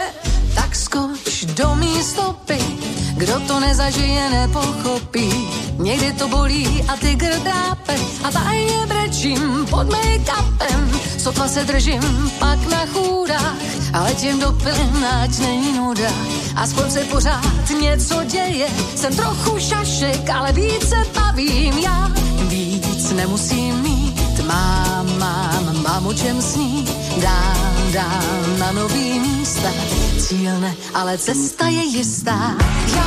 [0.55, 2.59] tak skoč do mý stopy.
[3.15, 5.29] Kdo to nezažije, nepochopí.
[5.77, 10.99] Někdy to bolí a tygr drápe a tajně brečím pod make-upem.
[11.17, 13.55] Sotva se držím pak na chůdách
[13.93, 16.11] a letím do plyn, ať není nuda.
[16.55, 22.11] Aspoň se pořád něco děje, jsem trochu šašek, ale více bavím já.
[22.47, 26.91] Víc nemusím mít, mám, mám, mám o čem snít.
[27.17, 29.69] Dám, dám na nový místa,
[30.17, 32.57] cíl ne, ale cesta je jistá.
[32.95, 33.05] Já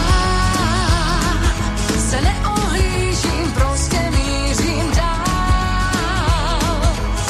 [2.11, 6.71] se neohlížím, prostě mířím dál.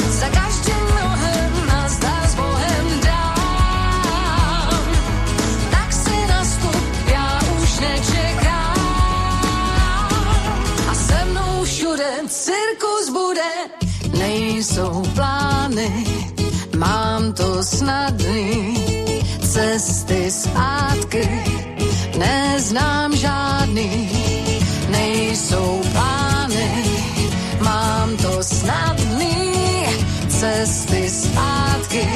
[0.09, 4.79] Za každým rohem nazdar s Bohem dám.
[5.71, 8.77] Tak si nastup, já už nečekám.
[10.91, 13.51] A se mnou všude cirkus bude,
[14.17, 16.05] nejsou plány,
[16.83, 18.75] mám to snadný.
[19.39, 21.29] Cesty zpátky
[22.17, 24.09] neznám žádný,
[24.89, 26.83] nejsou plány,
[27.61, 29.35] mám to snadný.
[30.27, 32.07] Cesty zpátky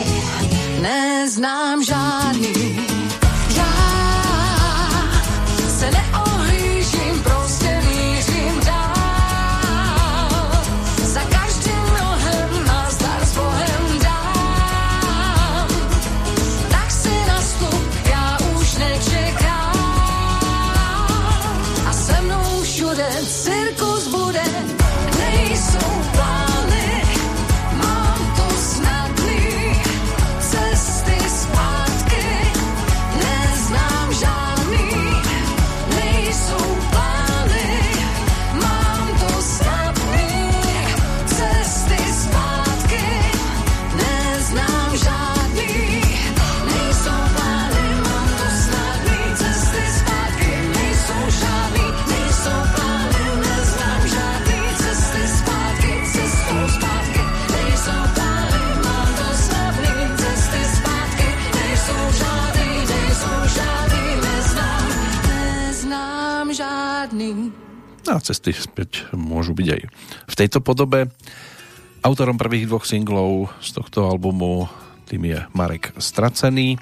[0.81, 2.86] neznám žádný.
[68.27, 69.81] Cesty späť môžu byť aj
[70.27, 71.07] v tejto podobe.
[72.03, 74.67] Autorom prvých dvoch singlov z tohto albumu
[75.07, 76.75] tým je Marek Stracený.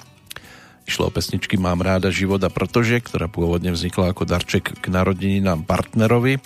[0.86, 5.62] Išlo o pesničky Mám ráda život a protože, ktorá pôvodne vznikla ako darček k narodeninám
[5.62, 6.42] partnerovi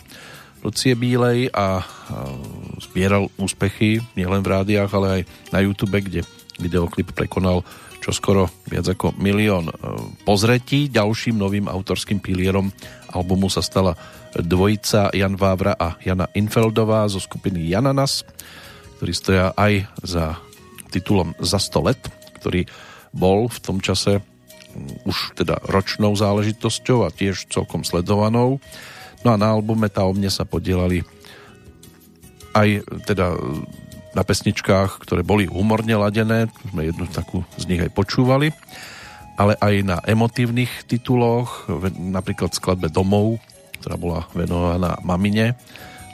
[0.60, 1.80] Lucie Bílej a
[2.84, 5.22] zbieral úspechy nielen v rádiách, ale aj
[5.56, 6.20] na YouTube, kde
[6.60, 7.64] videoklip prekonal
[8.00, 9.74] čoskoro viac ako milión e,
[10.24, 10.88] pozretí.
[10.88, 12.72] Ďalším novým autorským pilierom
[13.12, 13.92] albumu sa stala
[14.36, 18.22] dvojica Jan Vávra a Jana Infeldová zo skupiny Jananas,
[18.98, 20.38] ktorí stoja aj za
[20.90, 22.02] titulom Za 100 let,
[22.42, 22.66] ktorý
[23.10, 28.62] bol v tom čase mm, už teda ročnou záležitosťou a tiež celkom sledovanou.
[29.26, 31.02] No a na albume Tá o mne sa podielali
[32.50, 33.38] aj teda
[34.10, 38.50] na pesničkách, ktoré boli humorne ladené, sme jednu takú z nich aj počúvali,
[39.38, 43.38] ale aj na emotívnych tituloch, napríklad skladbe Domov,
[43.80, 45.56] ktorá bola venovaná mamine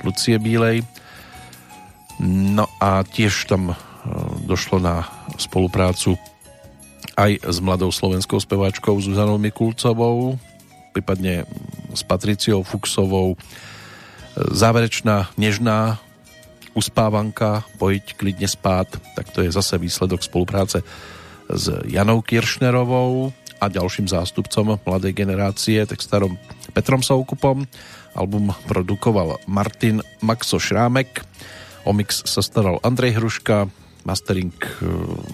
[0.06, 0.86] Lucie Bílej.
[2.22, 3.76] No a tiež tam e,
[4.46, 5.04] došlo na
[5.36, 6.16] spoluprácu
[7.18, 10.38] aj s mladou slovenskou speváčkou Zuzanou Mikulcovou,
[10.96, 11.44] prípadne
[11.92, 13.34] s Patriciou Fuxovou.
[13.34, 13.36] E,
[14.54, 16.00] Záverečná nežná
[16.76, 20.84] uspávanka Pojď klidne spát, tak to je zase výsledok spolupráce
[21.48, 26.36] s Janou Kiršnerovou a ďalším zástupcom mladej generácie, textárom
[26.76, 27.64] Petrom Soukupom.
[28.16, 31.24] Album produkoval Martin Maxo Šrámek,
[31.84, 33.68] o mix sa staral Andrej Hruška,
[34.06, 34.68] mastering e,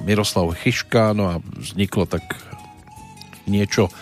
[0.03, 2.25] Miroslav Chyška, no a vzniklo tak
[3.47, 3.93] niečo,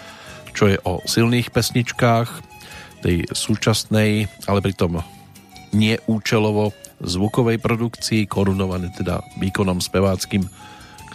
[0.57, 2.29] čo je o silných pesničkách
[3.01, 5.01] tej súčasnej, ale pritom
[5.73, 10.45] neúčelovo zvukovej produkcii, korunované teda výkonom speváckým,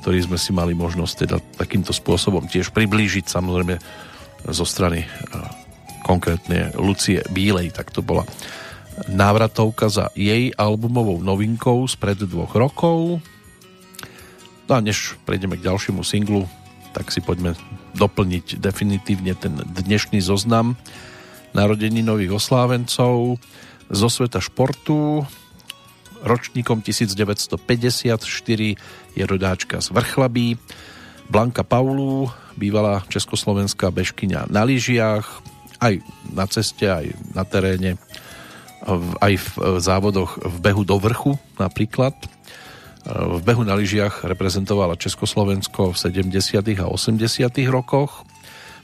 [0.06, 3.82] ktorý sme si mali možnosť teda takýmto spôsobom tiež priblížiť, samozrejme
[4.54, 5.02] zo strany
[6.06, 8.22] konkrétne Lucie Bílej, tak to bola
[9.10, 13.18] návratovka za jej albumovou novinkou spred dvoch rokov.
[14.70, 16.46] No a než prejdeme k ďalšiemu singlu,
[16.94, 17.58] tak si poďme
[17.98, 20.78] doplniť definitívne ten dnešný zoznam
[21.58, 23.42] narodení nových oslávencov
[23.90, 25.26] zo sveta športu.
[26.22, 27.58] Ročníkom 1954
[29.16, 30.60] je rodáčka z Vrchlabí,
[31.26, 35.26] Blanka Paulu, bývalá československá bežkyňa na lyžiach,
[35.82, 36.00] aj
[36.32, 37.98] na ceste, aj na teréne,
[39.20, 42.14] aj v závodoch v behu do vrchu napríklad.
[43.06, 46.62] V behu na lyžiach reprezentovala Československo v 70.
[46.82, 47.26] a 80.
[47.70, 48.26] rokoch.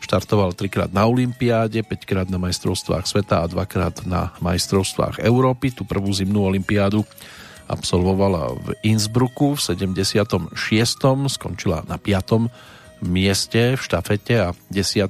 [0.02, 5.74] Štartoval trikrát na Olympiáde, 5 krát na majstrovstvách sveta a dvakrát na majstrovstvách Európy.
[5.74, 7.06] Tu prvú zimnú olympiádu
[7.72, 10.52] absolvovala v Innsbrucku v 76.
[11.31, 12.52] Skončila na 5.
[13.07, 15.07] mieste v štafete a 10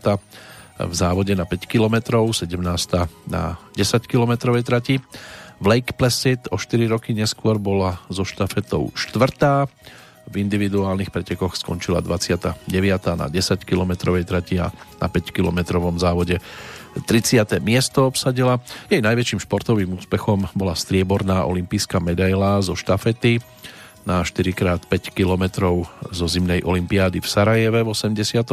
[0.81, 2.57] v závode na 5 km, 17.
[3.29, 5.01] na 10 km trati.
[5.61, 9.69] V Lake Placid o 4 roky neskôr bola so štafetou štvrtá.
[10.25, 12.69] V individuálnych pretekoch skončila 29.
[13.17, 13.91] na 10 km
[14.25, 16.41] trati a na 5 km závode
[16.99, 17.63] 30.
[17.63, 18.59] miesto obsadila.
[18.91, 23.39] Jej najväčším športovým úspechom bola strieborná olimpijská medaila zo štafety
[24.03, 25.43] na 4x5 km
[26.09, 28.43] zo zimnej olympiády v Sarajeve v 84.,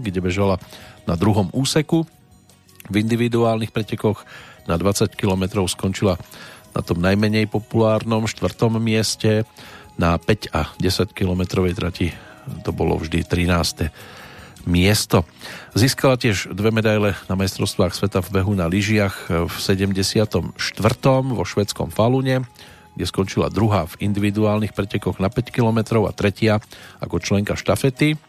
[0.00, 0.56] kde bežala
[1.04, 2.06] na druhom úseku.
[2.86, 4.22] V individuálnych pretekoch
[4.66, 6.18] na 20 km skončila
[6.72, 9.44] na tom najmenej populárnom štvrtom mieste.
[10.00, 12.14] Na 5 a 10 km trati
[12.64, 14.21] to bolo vždy 13.
[14.64, 15.26] miesto.
[15.72, 20.42] Získala tiež dve medaile na majstrovstvách sveta v behu na lyžiach v 74.
[21.32, 22.46] vo švedskom Falune,
[22.92, 26.60] kde skončila druhá v individuálnych pretekoch na 5 km a tretia
[27.00, 28.20] ako členka štafety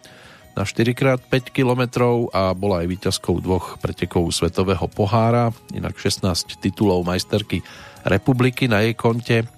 [0.54, 1.82] na 4x5 km
[2.30, 7.66] a bola aj víťazkou dvoch pretekov Svetového pohára, inak 16 titulov majsterky
[8.06, 9.50] republiky na jej konte.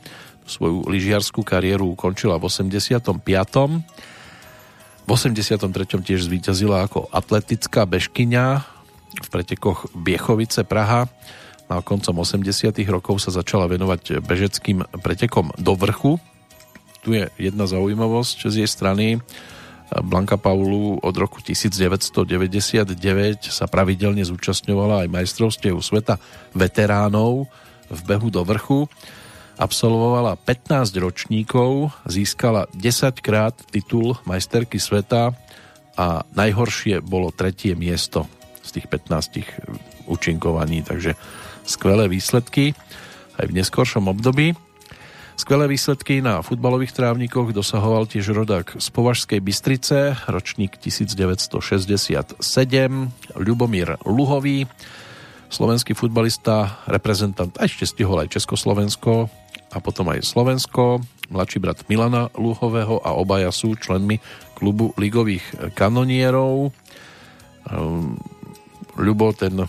[0.47, 3.11] Svoju lyžiarskú kariéru ukončila v 85.
[5.05, 5.69] V 83.
[6.01, 8.45] tiež zvíťazila ako atletická bežkyňa
[9.21, 11.05] v pretekoch Biechovice Praha.
[11.69, 12.73] A koncom 80.
[12.89, 16.17] rokov sa začala venovať bežeckým pretekom do vrchu.
[17.05, 19.21] Tu je jedna zaujímavosť z jej strany
[19.93, 22.97] Blanka Paulu od roku 1999
[23.53, 26.17] sa pravidelne zúčastňovala aj majstrovstiev sveta
[26.57, 27.45] veteránov
[27.93, 28.89] v behu do vrchu.
[29.55, 35.31] Absolvovala 15 ročníkov, získala 10 krát titul majsterky sveta
[35.95, 38.27] a najhoršie bolo tretie miesto
[38.67, 41.15] z tých 15 účinkovaní, takže
[41.63, 42.75] skvelé výsledky
[43.39, 44.59] aj v neskoršom období.
[45.39, 52.43] Skvelé výsledky na futbalových trávnikoch dosahoval tiež rodák z Považskej Bystrice, ročník 1967,
[53.39, 54.67] Ľubomír Luhový,
[55.47, 59.27] slovenský futbalista, reprezentant, a ešte stihol aj Československo
[59.75, 64.23] a potom aj Slovensko, mladší brat Milana Luhového a obaja sú členmi
[64.55, 66.71] klubu ligových kanonierov.
[67.67, 68.15] Ehm,
[68.95, 69.67] Ľubo ten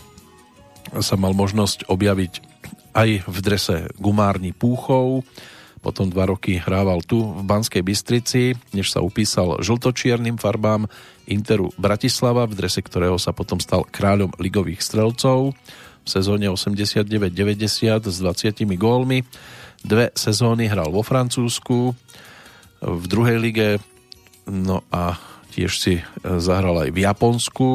[1.03, 2.33] sa mal možnosť objaviť
[2.95, 5.27] aj v drese gumárni Púchov,
[5.83, 10.89] potom dva roky hrával tu v Banskej Bystrici, než sa upísal žltočiernym farbám
[11.27, 15.53] Interu Bratislava, v drese ktorého sa potom stal kráľom ligových strelcov
[16.01, 19.27] v sezóne 89-90 s 20 gólmi.
[19.85, 21.93] Dve sezóny hral vo Francúzsku,
[22.81, 23.69] v druhej lige,
[24.45, 25.17] no a
[25.53, 26.03] tiež si e,
[26.37, 27.69] zahral aj v Japonsku.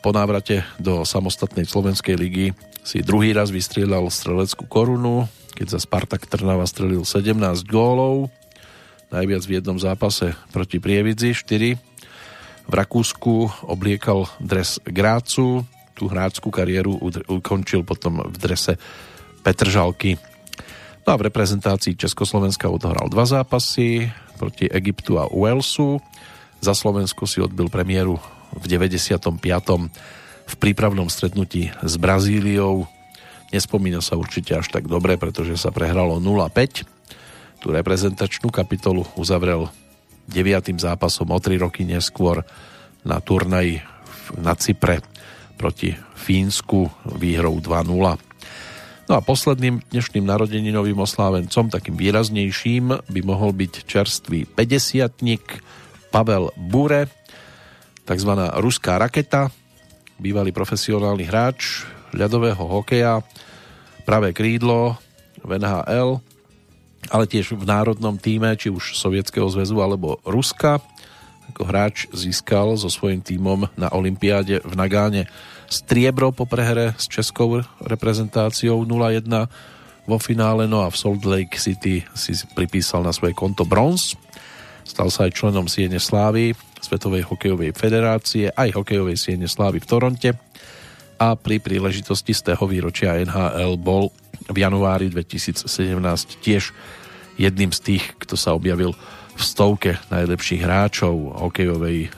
[0.00, 2.46] Po návrate do samostatnej slovenskej ligy
[2.80, 7.36] si druhý raz vystrieľal streleckú korunu, keď za Spartak Trnava strelil 17
[7.68, 8.32] gólov,
[9.12, 11.76] najviac v jednom zápase proti Prievidzi 4.
[12.68, 15.64] V Rakúsku obliekal dres Grácu,
[15.96, 16.96] tú hráčskú kariéru
[17.26, 18.78] ukončil potom v drese
[19.42, 20.20] Petržalky.
[21.08, 26.04] No a v reprezentácii Československa odohral dva zápasy proti Egyptu a Walesu.
[26.60, 28.20] Za Slovensko si odbil premiéru
[28.52, 29.40] v 95.
[30.44, 32.84] v prípravnom stretnutí s Brazíliou
[33.48, 36.84] Nespomína sa určite až tak dobre, pretože sa prehralo 0-5.
[37.64, 39.72] Tú reprezentačnú kapitolu uzavrel
[40.28, 42.44] deviatým zápasom o 3 roky neskôr
[43.00, 43.80] na turnaji
[44.36, 45.00] na Cypre
[45.56, 48.27] proti Fínsku výhrou 2-0.
[49.08, 57.08] No a posledným dnešným narodeninovým oslávencom, takým výraznejším, by mohol byť čerstvý 50 Pavel Bure,
[58.04, 59.48] takzvaná ruská raketa,
[60.20, 63.24] bývalý profesionálny hráč ľadového hokeja,
[64.04, 65.00] pravé krídlo
[65.40, 66.20] v NHL,
[67.08, 70.84] ale tiež v národnom týme, či už Sovietskeho zväzu alebo Ruska.
[71.56, 75.32] Ako hráč získal so svojím tímom na Olympiáde v Nagáne
[75.68, 79.28] striebro po prehre s českou reprezentáciou 0-1
[80.08, 84.16] vo finále, no a v Salt Lake City si pripísal na svoje konto bronz.
[84.88, 90.30] Stal sa aj členom Siene Slávy, Svetovej hokejovej federácie, aj hokejovej Siene Slávy v Toronte
[91.20, 94.08] a pri príležitosti z tého výročia NHL bol
[94.48, 95.68] v januári 2017
[96.40, 96.72] tiež
[97.36, 98.96] jedným z tých, kto sa objavil
[99.38, 101.14] v stovke najlepších hráčov
[101.46, 102.10] hokejovej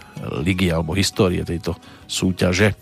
[0.44, 2.76] ligy alebo histórie tejto súťaže.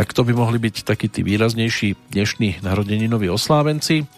[0.00, 4.08] Tak to by mohli byť takí tí výraznejší dnešní narodeninoví oslávenci.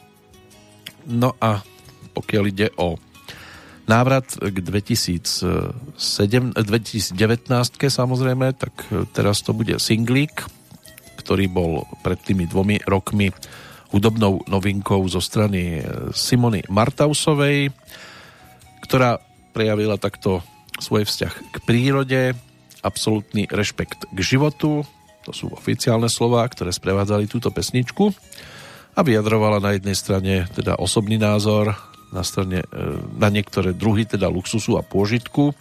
[1.11, 1.59] No a
[2.15, 3.03] pokiaľ ide o
[3.91, 5.43] návrat k 2007,
[6.55, 7.19] 2019
[7.83, 8.71] samozrejme, tak
[9.11, 10.47] teraz to bude singlík,
[11.19, 13.35] ktorý bol pred tými dvomi rokmi
[13.91, 15.83] hudobnou novinkou zo strany
[16.15, 17.75] Simony Martausovej,
[18.87, 19.19] ktorá
[19.51, 20.47] prejavila takto
[20.79, 22.39] svoj vzťah k prírode,
[22.87, 24.87] absolútny rešpekt k životu,
[25.23, 28.11] to sú oficiálne slová, ktoré sprevádzali túto pesničku
[28.93, 31.73] a vyjadrovala na jednej strane teda osobný názor
[32.13, 32.77] na, strane, e,
[33.17, 35.57] na niektoré druhy, teda luxusu a pôžitku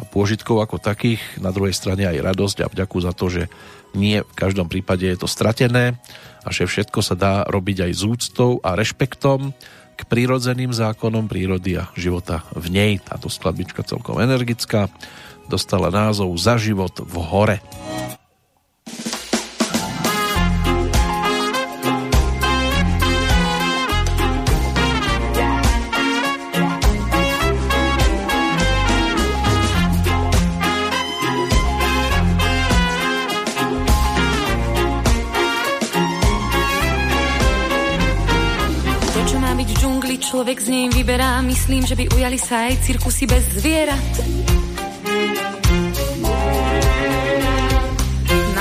[0.00, 3.42] a pôžitkov ako takých, na druhej strane aj radosť a vďaku za to, že
[3.92, 5.98] nie v každom prípade je to stratené
[6.44, 9.52] a že všetko sa dá robiť aj s úctou a rešpektom
[9.98, 12.92] k prírodzeným zákonom prírody a života v nej.
[13.04, 14.88] Táto skladbička celkom energická
[15.52, 17.58] dostala názov Za život v hore.
[40.40, 41.42] Človek z nej vyberá.
[41.42, 44.69] Myslím, že by ujali sa aj cirkusy bez zvierat.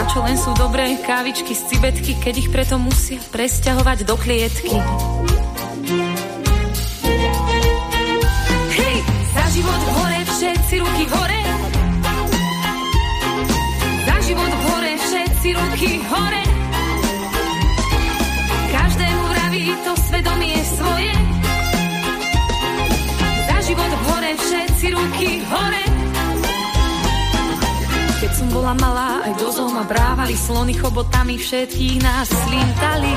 [0.09, 4.73] Čo len sú dobré kávičky z cibetky, keď ich preto musia presťahovať do klietky.
[8.73, 8.95] Hej,
[9.33, 11.41] za život hore, všetci ruky hore.
[14.09, 16.43] Za život hore, všetci ruky hore.
[18.73, 21.13] Každému vraví to svedomie svoje
[23.69, 25.88] život hore, všetci ruky hore.
[28.49, 33.13] Bola malá, aj do zoo ma brávali slony chobotami, všetkých nás slintali.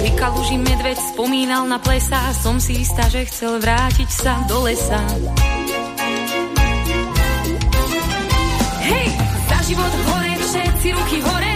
[0.00, 5.00] Pri kaluži medveď spomínal na plesa, som si istá, že chcel vrátiť sa do lesa.
[8.80, 9.08] Hej,
[9.52, 11.55] za život hore, všetci ruky hore.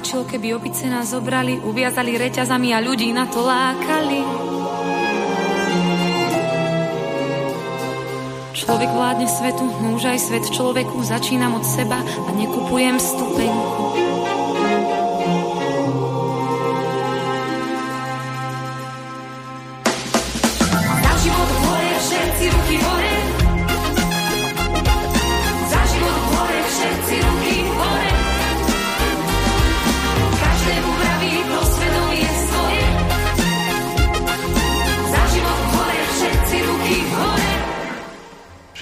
[0.00, 4.20] Páčilo, keby opice nás zobrali, uviazali reťazami a ľudí na to lákali.
[8.56, 13.79] Človek vládne svetu, už aj svet človeku začínam od seba a nekupujem stupenku.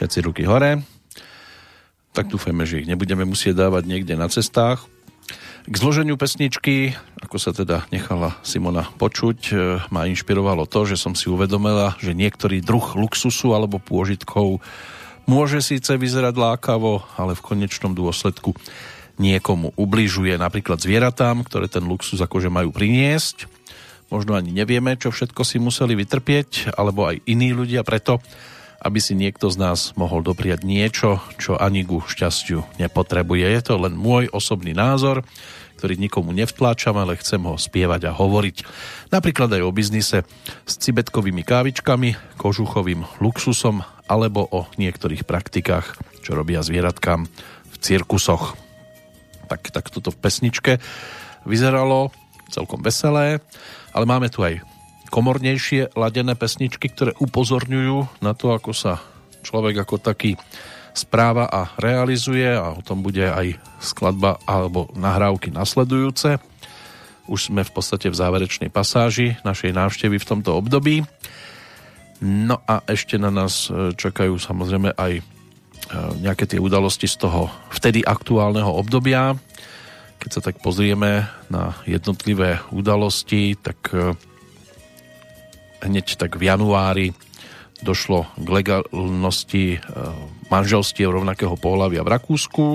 [0.08, 0.80] Všetci ruky hore.
[2.16, 4.88] Tak dúfajme, že ich nebudeme musieť dávať niekde na cestách.
[5.68, 9.54] K zloženiu pesničky, ako sa teda nechala Simona počuť, e,
[9.92, 14.64] ma inšpirovalo to, že som si uvedomila, že niektorý druh luxusu alebo pôžitkov
[15.28, 18.56] môže síce vyzerať lákavo, ale v konečnom dôsledku
[19.20, 23.44] niekomu ubližuje napríklad zvieratám, ktoré ten luxus akože majú priniesť.
[24.08, 28.24] Možno ani nevieme, čo všetko si museli vytrpieť, alebo aj iní ľudia preto,
[28.78, 33.46] aby si niekto z nás mohol dopriať niečo, čo ani ku šťastiu nepotrebuje.
[33.50, 35.26] Je to len môj osobný názor,
[35.78, 38.56] ktorý nikomu nevtláčam, ale chcem ho spievať a hovoriť.
[39.14, 40.26] Napríklad aj o biznise
[40.66, 47.30] s cibetkovými kávičkami, kožuchovým luxusom alebo o niektorých praktikách, čo robia zvieratkám
[47.70, 48.58] v cirkusoch.
[49.46, 50.82] Tak, tak toto v pesničke
[51.46, 52.10] vyzeralo
[52.50, 53.38] celkom veselé,
[53.94, 54.60] ale máme tu aj
[55.08, 59.00] komornejšie ladené pesničky, ktoré upozorňujú na to, ako sa
[59.42, 60.36] človek ako taký
[60.98, 66.42] správa a realizuje a o tom bude aj skladba alebo nahrávky nasledujúce.
[67.28, 71.04] Už sme v podstate v záverečnej pasáži našej návštevy v tomto období.
[72.24, 75.22] No a ešte na nás e, čakajú samozrejme aj e,
[76.18, 79.38] nejaké tie udalosti z toho vtedy aktuálneho obdobia.
[80.18, 84.18] Keď sa tak pozrieme na jednotlivé udalosti, tak e,
[85.82, 87.06] hneď tak v januári
[87.82, 89.78] došlo k legálnosti e,
[90.50, 92.66] manželstiev rovnakého pohľavia v Rakúsku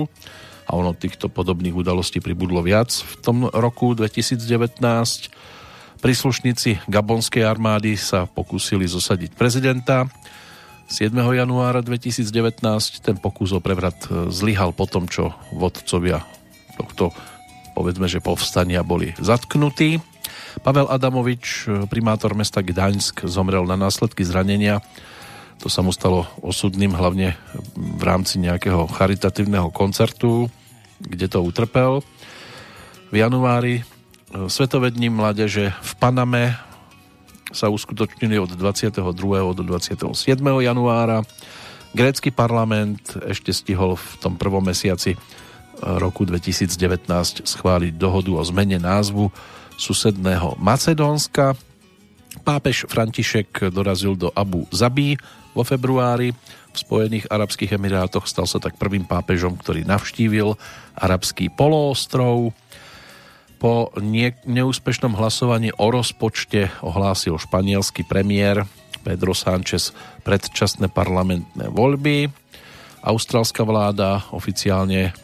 [0.64, 4.80] a ono týchto podobných udalostí pribudlo viac v tom roku 2019.
[6.00, 10.08] Príslušníci gabonskej armády sa pokúsili zosadiť prezidenta
[10.88, 11.12] 7.
[11.16, 12.24] januára 2019.
[13.00, 16.24] Ten pokus o prevrat e, zlyhal po tom, čo vodcovia
[16.80, 17.12] tohto
[17.74, 20.13] povedzme, že povstania boli zatknutí.
[20.62, 24.78] Pavel Adamovič, primátor mesta Gdaňsk, zomrel na následky zranenia.
[25.62, 27.34] To sa mu stalo osudným hlavne
[27.74, 30.52] v rámci nejakého charitatívneho koncertu,
[31.00, 32.04] kde to utrpel.
[33.10, 33.82] V januári e,
[34.50, 36.58] Svetové dní mládeže v Paname
[37.54, 38.98] sa uskutočnili od 22.
[39.54, 40.10] do 27.
[40.42, 41.22] januára.
[41.94, 45.14] Grécky parlament ešte stihol v tom prvom mesiaci
[45.78, 46.74] roku 2019
[47.46, 49.30] schváliť dohodu o zmene názvu
[49.76, 51.58] susedného Macedónska.
[52.42, 55.14] Pápež František dorazil do Abu Zabí
[55.54, 56.34] vo februári
[56.74, 58.26] v Spojených Arabských Emirátoch.
[58.26, 60.58] Stal sa tak prvým pápežom, ktorý navštívil
[60.98, 62.50] arabský poloostrov.
[63.62, 68.66] Po nie, neúspešnom hlasovaní o rozpočte ohlásil španielský premiér
[69.06, 69.94] Pedro Sánchez
[70.26, 72.28] predčasné parlamentné voľby.
[73.04, 75.14] Austrálska vláda oficiálne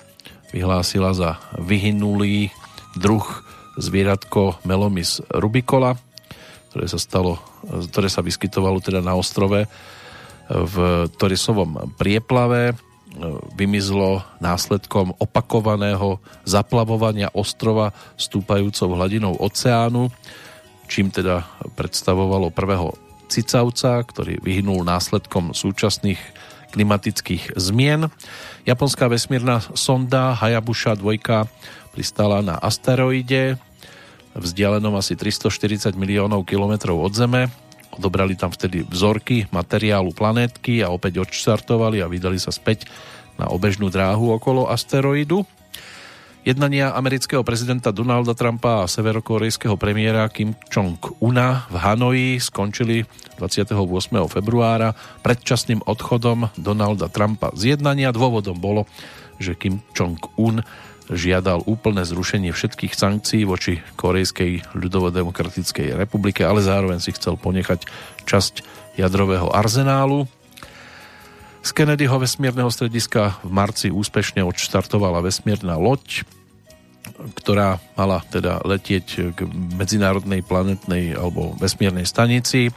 [0.54, 2.54] vyhlásila za vyhynulý
[2.94, 3.24] druh
[3.78, 5.94] zvieratko Melomis rubicola,
[6.70, 7.38] ktoré sa stalo,
[7.90, 9.66] ktoré sa vyskytovalo teda na ostrove
[10.50, 10.74] v
[11.14, 12.74] Torisovom prieplave
[13.58, 20.14] vymizlo následkom opakovaného zaplavovania ostrova stúpajúcou hladinou oceánu,
[20.86, 22.94] čím teda predstavovalo prvého
[23.30, 26.18] cicavca, ktorý vyhnul následkom súčasných
[26.70, 28.06] klimatických zmien.
[28.62, 31.18] Japonská vesmírna sonda Hayabusa 2
[31.90, 33.58] pristala na asteroide
[34.34, 37.50] vzdialenom asi 340 miliónov kilometrov od Zeme.
[37.90, 42.86] Odobrali tam vtedy vzorky materiálu planétky a opäť odštartovali a vydali sa späť
[43.34, 45.42] na obežnú dráhu okolo asteroidu.
[46.40, 53.04] Jednania amerického prezidenta Donalda Trumpa a severokorejského premiéra Kim Jong-una v Hanoji skončili
[53.36, 53.76] 28.
[54.24, 58.08] februára predčasným odchodom Donalda Trumpa z jednania.
[58.08, 58.88] Dôvodom bolo,
[59.36, 60.64] že Kim Jong-un
[61.10, 67.84] žiadal úplné zrušenie všetkých sankcií voči Korejskej ľudovodemokratickej republike, ale zároveň si chcel ponechať
[68.24, 68.62] časť
[68.94, 70.30] jadrového arzenálu.
[71.60, 76.24] Z Kennedyho vesmírneho strediska v marci úspešne odštartovala vesmírna loď,
[77.36, 79.38] ktorá mala teda letieť k
[79.76, 82.72] medzinárodnej planetnej alebo vesmírnej stanici,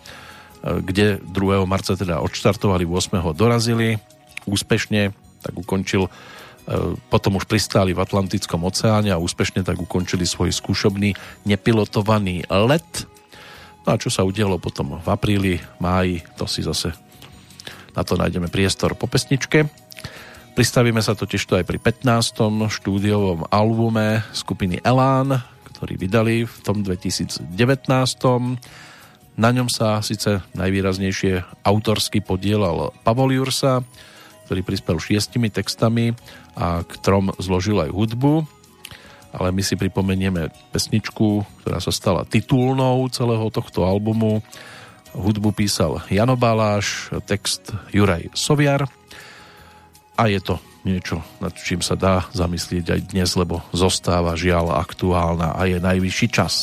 [0.64, 1.64] kde 2.
[1.64, 3.24] marca teda odštartovali, 8.
[3.36, 4.00] dorazili
[4.44, 6.12] úspešne, tak ukončil
[7.12, 13.08] potom už pristáli v Atlantickom oceáne a úspešne tak ukončili svoj skúšobný nepilotovaný let.
[13.84, 15.54] No a čo sa udialo potom v apríli,
[15.84, 16.96] máji, to si zase
[17.94, 19.70] na to nájdeme priestor po pesničke.
[20.54, 22.70] Pristavíme sa totiž to aj pri 15.
[22.70, 25.42] štúdiovom albume skupiny Elán,
[25.74, 27.50] ktorý vydali v tom 2019.
[29.34, 33.82] Na ňom sa síce najvýraznejšie autorsky podielal Pavol Jursa,
[34.46, 36.14] ktorý prispel šiestimi textami
[36.54, 38.46] a k trom zložil aj hudbu,
[39.34, 44.46] ale my si pripomenieme pesničku, ktorá sa stala titulnou celého tohto albumu.
[45.14, 48.86] Hudbu písal Jano Baláš, text Juraj Soviar
[50.14, 55.56] a je to niečo, nad čím sa dá zamyslieť aj dnes, lebo zostáva žiaľ aktuálna
[55.56, 56.54] a je najvyšší čas.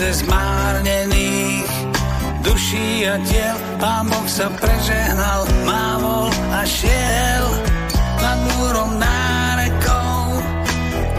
[0.00, 1.68] Tisíce zmárnených
[2.40, 3.56] duší a diel.
[3.76, 7.44] Pán Boh sa prežehnal, mávol a šiel
[8.16, 10.40] nad múrom nárekou.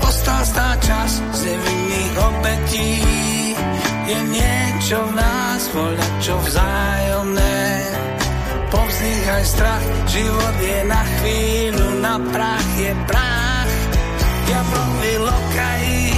[0.02, 2.94] Ostal stá čas z nevinných obetí.
[4.10, 7.62] Je niečo v nás, voľa čo vzájomné.
[8.74, 13.74] Povzdýchaj strach, život je na chvíľu, na prach je prach.
[14.50, 16.11] Diablovi lokají,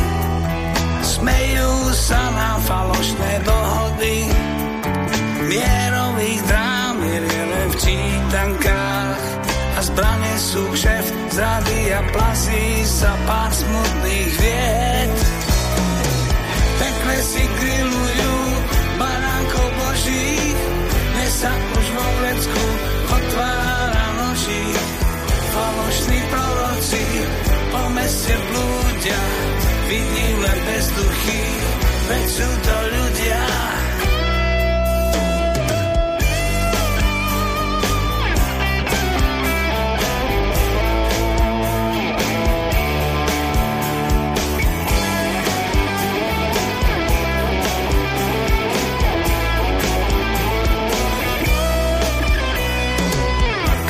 [1.23, 4.27] smejú sa nám falošné dohody.
[5.47, 7.19] Mierových drám je
[7.63, 15.15] v čítankách a zbrane sú kšeft, zrady a plazí sa pár smutných vied.
[16.83, 18.35] Pekle si grillujú
[18.99, 20.59] baránkov božích,
[20.91, 22.63] dnes sa už vo vlecku
[23.15, 24.65] otvára noží.
[25.55, 27.03] Falošní proroci
[27.71, 29.23] po meste blúdia,
[29.93, 31.41] vidím len bezduchy,
[32.09, 33.43] veď sú to ľudia.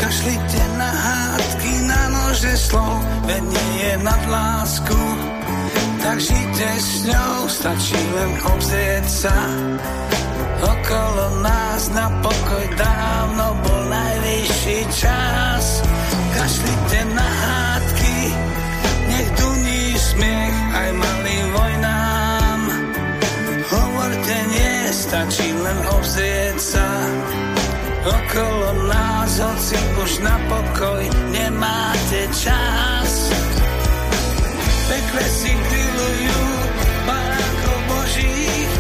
[0.03, 5.22] Kašlite na hádky, na nože slov, veď nie je nad lásku.
[6.03, 9.38] Tak žite s ňou, stačí len obzrieť sa.
[10.59, 15.80] Okolo nás na pokoj dávno bol najvyšší čas.
[16.35, 18.17] Kašlite na hádky,
[19.09, 22.59] nech duní smiech aj malým vojnám.
[23.71, 26.88] Hovorte nie, stačí len obzrieť sa.
[28.03, 31.01] Okolo nás, hoci už na pokoj
[31.31, 33.11] nemáte čas.
[34.84, 35.51] Pekle si
[36.03, 36.39] grillujú
[37.07, 38.71] barákov božích,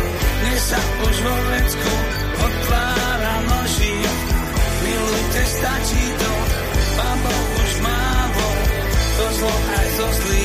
[0.43, 1.93] dnes sa už vo vecku
[2.35, 3.95] otvára noží.
[4.83, 6.33] Milujte, stačí to,
[6.99, 8.57] Boh už mávol,
[9.15, 10.42] to zlo aj so zlými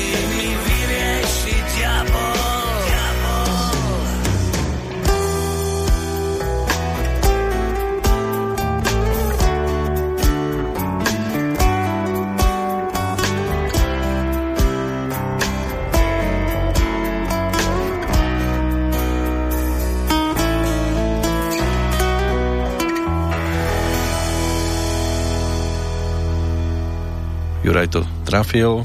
[27.69, 28.81] Juraj to trafil,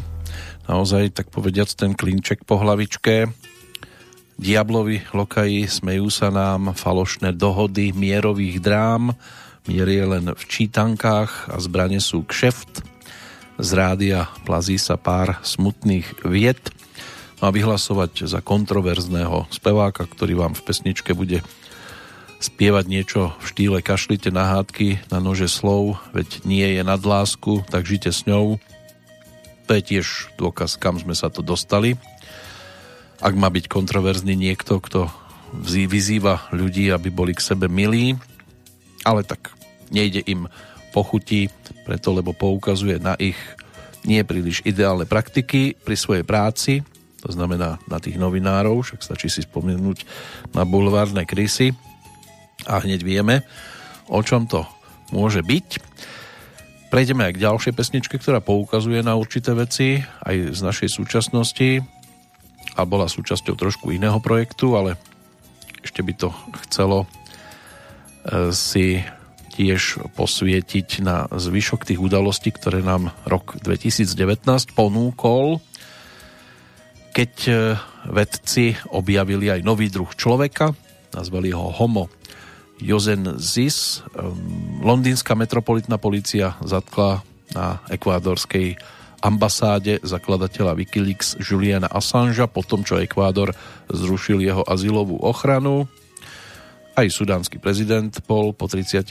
[0.69, 3.32] naozaj tak povediac ten klinček po hlavičke.
[4.36, 9.16] Diablovi lokaji smejú sa nám falošné dohody mierových drám,
[9.65, 12.85] mier je len v čítankách a zbrane sú kšeft.
[13.56, 16.69] Z rádia plazí sa pár smutných viet.
[17.40, 21.40] A vyhlasovať za kontroverzného speváka, ktorý vám v pesničke bude
[22.36, 27.65] spievať niečo v štýle kašlite na hádky, na nože slov, veď nie je nad lásku,
[27.73, 28.61] tak žite s ňou.
[29.65, 31.97] To je tiež dôkaz, kam sme sa to dostali.
[33.24, 35.09] Ak má byť kontroverzný niekto, kto
[35.65, 38.19] vyzýva ľudí, aby boli k sebe milí,
[39.07, 39.55] ale tak
[39.89, 40.51] nejde im
[40.93, 41.49] pochutí,
[41.86, 43.39] preto lebo poukazuje na ich
[44.05, 46.85] nie príliš ideálne praktiky pri svojej práci,
[47.24, 50.05] to znamená na tých novinárov, však stačí si spomenúť
[50.53, 51.73] na bulvárne krysy,
[52.65, 53.45] a hneď vieme,
[54.09, 54.65] o čom to
[55.12, 55.69] môže byť.
[56.93, 61.82] Prejdeme aj k ďalšej pesničke, ktorá poukazuje na určité veci aj z našej súčasnosti.
[62.74, 64.98] A bola súčasťou trošku iného projektu, ale
[65.85, 66.28] ešte by to
[66.66, 67.09] chcelo e,
[68.51, 69.05] si
[69.55, 74.43] tiež posvietiť na zvyšok tých udalostí, ktoré nám rok 2019
[74.74, 75.62] ponúkol,
[77.15, 77.52] keď e,
[78.11, 80.74] vedci objavili aj nový druh človeka,
[81.15, 82.11] nazvali ho Homo
[82.83, 84.03] Jozen Zis.
[84.83, 87.25] Londýnska metropolitná policia zatkla
[87.55, 88.77] na ekvádorskej
[89.25, 93.57] ambasáde zakladateľa Wikileaks Juliana Assangea po tom, čo Ekvádor
[93.89, 95.89] zrušil jeho azylovú ochranu.
[96.95, 99.03] Aj sudánsky prezident bol po 30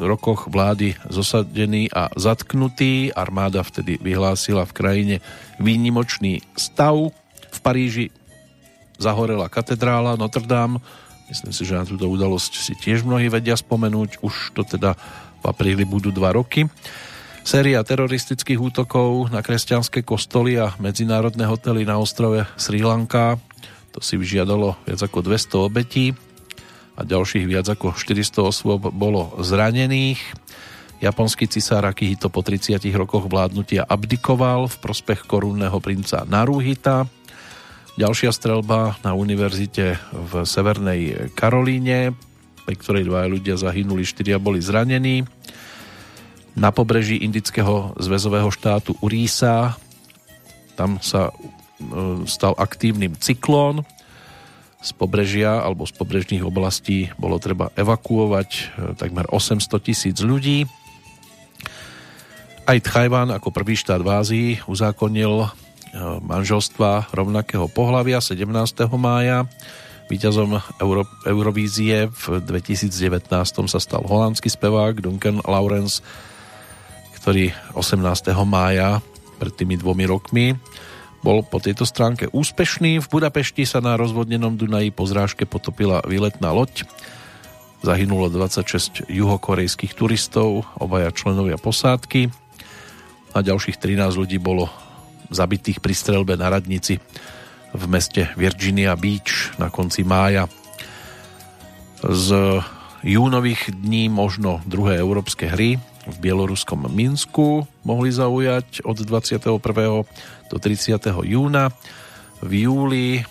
[0.00, 3.12] rokoch vlády zosadený a zatknutý.
[3.12, 5.16] Armáda vtedy vyhlásila v krajine
[5.60, 7.12] výnimočný stav.
[7.52, 8.06] V V Paríži
[9.00, 10.84] zahorela katedrála Notre Dame.
[11.26, 14.22] Myslím si, že na túto udalosť si tiež mnohí vedia spomenúť.
[14.22, 14.94] Už to teda
[15.42, 16.70] v apríli budú dva roky.
[17.46, 23.38] Séria teroristických útokov na kresťanské kostoly a medzinárodné hotely na ostrove Sri Lanka.
[23.94, 26.10] To si vyžiadalo viac ako 200 obetí
[26.98, 30.18] a ďalších viac ako 400 osôb bolo zranených.
[30.96, 37.04] Japonský cisár Akihito po 30 rokoch vládnutia abdikoval v prospech korunného princa Naruhita.
[37.96, 42.12] Ďalšia strelba na univerzite v Severnej Karolíne,
[42.68, 45.24] pri ktorej dvaja ľudia zahynuli, štyria boli zranení
[46.52, 49.80] na pobreží indického zväzového štátu Urísa.
[50.76, 53.88] Tam sa e, stal aktívnym cyklón.
[54.84, 58.62] Z pobrežia alebo z pobrežných oblastí bolo treba evakuovať e,
[59.00, 60.68] takmer 800 tisíc ľudí.
[62.68, 65.48] Aj Tchajván ako prvý štát v Ázii uzákonil
[66.22, 68.46] manželstva rovnakého pohľavia 17.
[69.00, 69.48] mája.
[70.06, 73.26] Výťazom Euro, Eurovízie v 2019
[73.66, 76.04] sa stal holandský spevák Duncan Lawrence
[77.26, 78.06] ktorý 18.
[78.46, 79.02] mája
[79.42, 80.54] pred tými dvomi rokmi
[81.26, 83.02] bol po tejto stránke úspešný.
[83.02, 86.86] V Budapešti sa na rozvodnenom Dunaji po zrážke potopila výletná loď.
[87.82, 92.30] Zahynulo 26 juhokorejských turistov, obaja členovia posádky
[93.34, 94.70] a ďalších 13 ľudí bolo
[95.30, 96.98] zabitých pri strelbe na radnici
[97.76, 100.48] v meste Virginia Beach na konci mája.
[102.00, 102.60] Z
[103.06, 109.58] júnových dní možno druhé európske hry v bieloruskom Minsku mohli zaujať od 21.
[110.50, 111.02] do 30.
[111.26, 111.74] júna.
[112.40, 113.26] V júli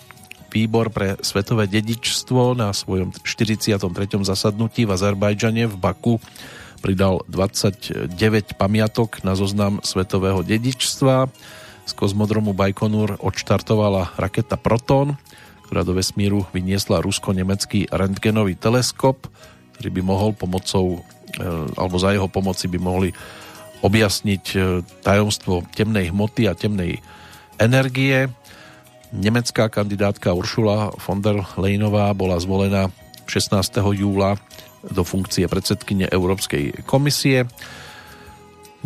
[0.52, 3.76] výbor pre svetové dedičstvo na svojom 43.
[4.24, 6.16] zasadnutí v Azerbajdžane v Baku
[6.80, 8.08] pridal 29
[8.56, 11.28] pamiatok na zoznam svetového dedičstva.
[11.86, 15.14] Z kozmodromu Bajkonur odštartovala raketa Proton,
[15.70, 19.30] ktorá do vesmíru vyniesla rusko-nemecký rentgenový teleskop,
[19.78, 21.06] ktorý by mohol pomocou
[21.36, 21.44] E,
[21.76, 23.10] alebo za jeho pomoci by mohli
[23.84, 24.58] objasniť e,
[25.04, 27.04] tajomstvo temnej hmoty a temnej
[27.60, 28.32] energie.
[29.12, 32.88] Nemecká kandidátka Uršula von der Leyenová bola zvolená
[33.28, 33.52] 16.
[34.00, 34.40] júla
[34.86, 37.44] do funkcie predsedkyne Európskej komisie.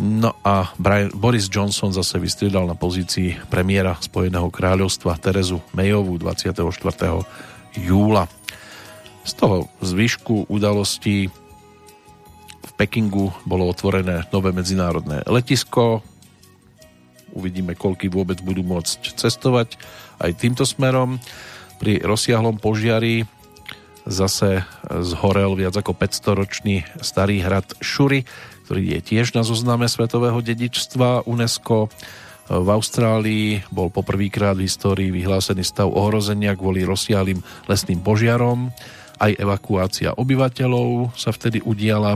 [0.01, 6.57] No a Brian, Boris Johnson zase vystriedal na pozícii premiéra Spojeného kráľovstva Terezu Mayovú 24.
[7.77, 8.25] júla.
[9.21, 11.29] Z toho zvyšku udalostí
[12.81, 16.01] Pekingu bolo otvorené nové medzinárodné letisko.
[17.37, 19.77] Uvidíme, koľky vôbec budú môcť cestovať
[20.17, 21.21] aj týmto smerom.
[21.77, 23.29] Pri rozsiahlom požiari
[24.09, 28.25] zase zhorel viac ako 500-ročný starý hrad Šury,
[28.71, 31.91] ktorý je tiež na zozname svetového dedičstva UNESCO.
[32.47, 38.71] V Austrálii bol poprvýkrát v histórii vyhlásený stav ohrozenia kvôli rozsiahlým lesným požiarom.
[39.19, 42.15] Aj evakuácia obyvateľov sa vtedy udiala.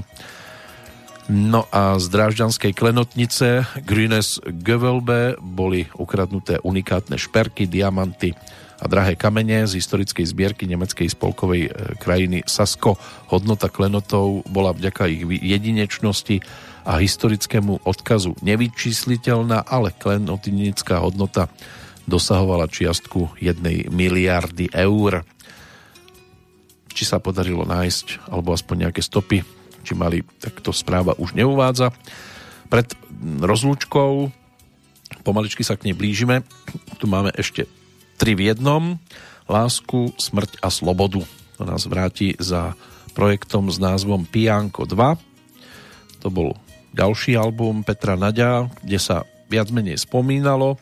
[1.28, 8.32] No a z drážďanskej klenotnice Grünes Gövelbe boli ukradnuté unikátne šperky, diamanty
[8.76, 11.70] a drahé kamene z historickej zbierky nemeckej spolkovej e,
[12.00, 13.00] krajiny Sasko.
[13.32, 16.44] Hodnota klenotov bola vďaka ich jedinečnosti
[16.86, 21.50] a historickému odkazu nevyčísliteľná, ale klenotinická hodnota
[22.06, 25.26] dosahovala čiastku jednej miliardy eur.
[26.96, 29.42] Či sa podarilo nájsť, alebo aspoň nejaké stopy
[29.86, 31.94] či mali, tak to správa už neuvádza.
[32.70, 32.98] Pred
[33.46, 34.34] rozlúčkou
[35.22, 36.42] pomaličky sa k nej blížime.
[36.98, 37.70] Tu máme ešte
[38.16, 39.00] tri v jednom.
[39.46, 41.22] Lásku, smrť a slobodu.
[41.60, 42.74] To nás vráti za
[43.16, 46.26] projektom s názvom Pianko 2.
[46.26, 46.58] To bol
[46.92, 50.82] ďalší album Petra Nadia, kde sa viac menej spomínalo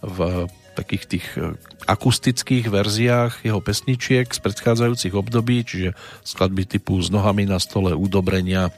[0.00, 0.48] v
[0.78, 1.52] takých tých e,
[1.84, 5.92] akustických verziách jeho pesničiek z predchádzajúcich období, čiže
[6.24, 8.72] skladby typu S nohami na stole, Udobrenia,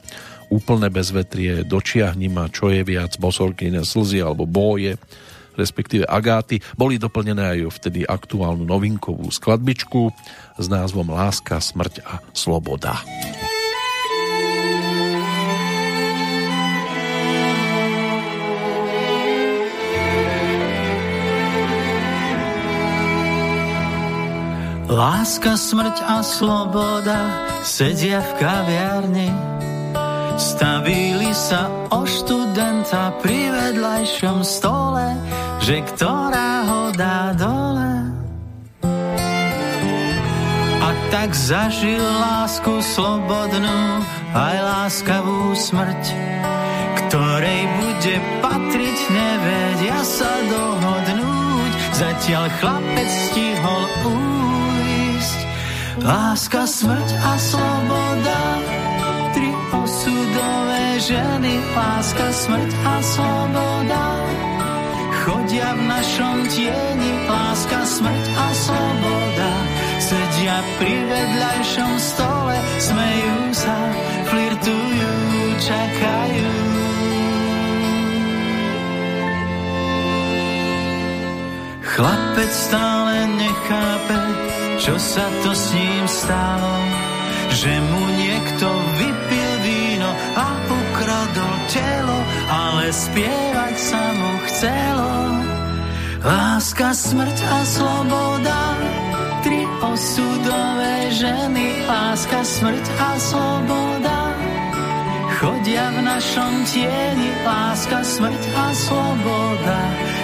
[0.51, 4.99] Úplné bezvetrie, Dočiahni ma, Čo je viac, Bosorkyne slzy alebo Boje,
[5.57, 10.11] respektíve Agáty, boli doplnené aj vtedy aktuálnu novinkovú skladbičku
[10.57, 13.01] s názvom Láska, smrť a sloboda.
[24.93, 27.19] Láska, smrť a sloboda
[27.65, 29.29] sedia v kaviarni.
[30.33, 35.13] Stavili sa o študenta pri vedľajšom stole,
[35.61, 37.91] že ktorá ho dá dole.
[40.83, 44.01] A tak zažil lásku slobodnú,
[44.33, 46.03] aj láskavú smrť,
[47.05, 55.39] ktorej bude patriť, nevedia sa dohodnúť zatiaľ chlapec stihol újsť.
[56.03, 58.41] Láska, smrť a sloboda,
[59.83, 64.05] osudové ženy, láska, smrť a sloboda.
[65.23, 69.51] Chodia v našom tieni, láska, smrť a sloboda.
[69.99, 73.77] Sedia pri vedľajšom stole, smejú sa,
[74.27, 75.13] flirtujú,
[75.63, 76.51] čakajú.
[81.93, 84.17] Chlapec stále nechápe,
[84.81, 86.73] čo sa to s ním stalo,
[87.53, 88.67] že mu niekto
[88.97, 92.19] vypil víno a ukradol telo,
[92.49, 95.13] ale spievať sa mu chcelo.
[96.23, 98.61] Láska, smrť a sloboda,
[99.45, 104.19] tri osudové ženy, láska, smrť a sloboda.
[105.37, 109.79] Chodia v našom tieni, láska, smrť a sloboda.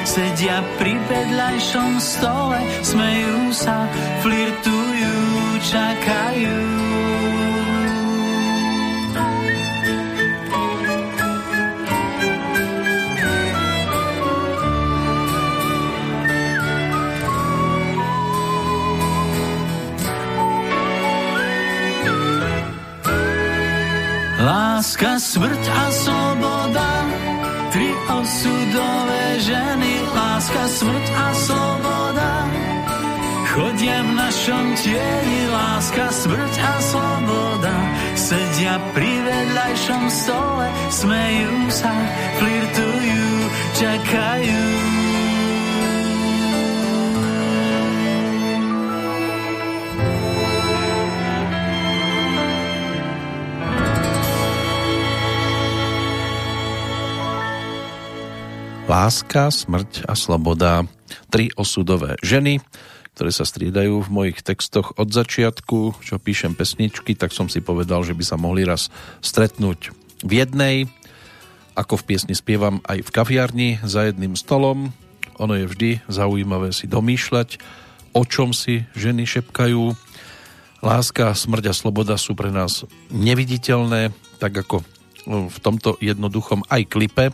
[0.07, 3.85] Sedia pri vedľajšom stole, smejú sa,
[4.23, 5.17] flirtujú,
[5.67, 6.79] čakajú.
[24.49, 26.89] Láska, smrť a sloboda,
[27.69, 32.31] tri osudové ženy, láska, smrť a sloboda.
[33.53, 37.75] Chodia v našom tieni, láska, smrť a sloboda.
[38.17, 40.67] Sedia pri vedľajšom stole,
[40.97, 41.93] smejú sa,
[42.41, 43.29] flirtujú,
[43.77, 44.65] čakajú.
[58.89, 60.81] Láska, smrť a sloboda.
[61.29, 62.57] Tri osudové ženy,
[63.13, 66.01] ktoré sa striedajú v mojich textoch od začiatku.
[66.01, 68.89] Čo píšem pesničky, tak som si povedal, že by sa mohli raz
[69.21, 69.93] stretnúť
[70.25, 70.75] v jednej.
[71.77, 74.89] Ako v piesni spievam aj v kaviarni za jedným stolom.
[75.37, 77.61] Ono je vždy zaujímavé si domýšľať,
[78.17, 79.93] o čom si ženy šepkajú.
[80.81, 84.81] Láska, smrť a sloboda sú pre nás neviditeľné, tak ako
[85.29, 87.29] v tomto jednoduchom aj klipe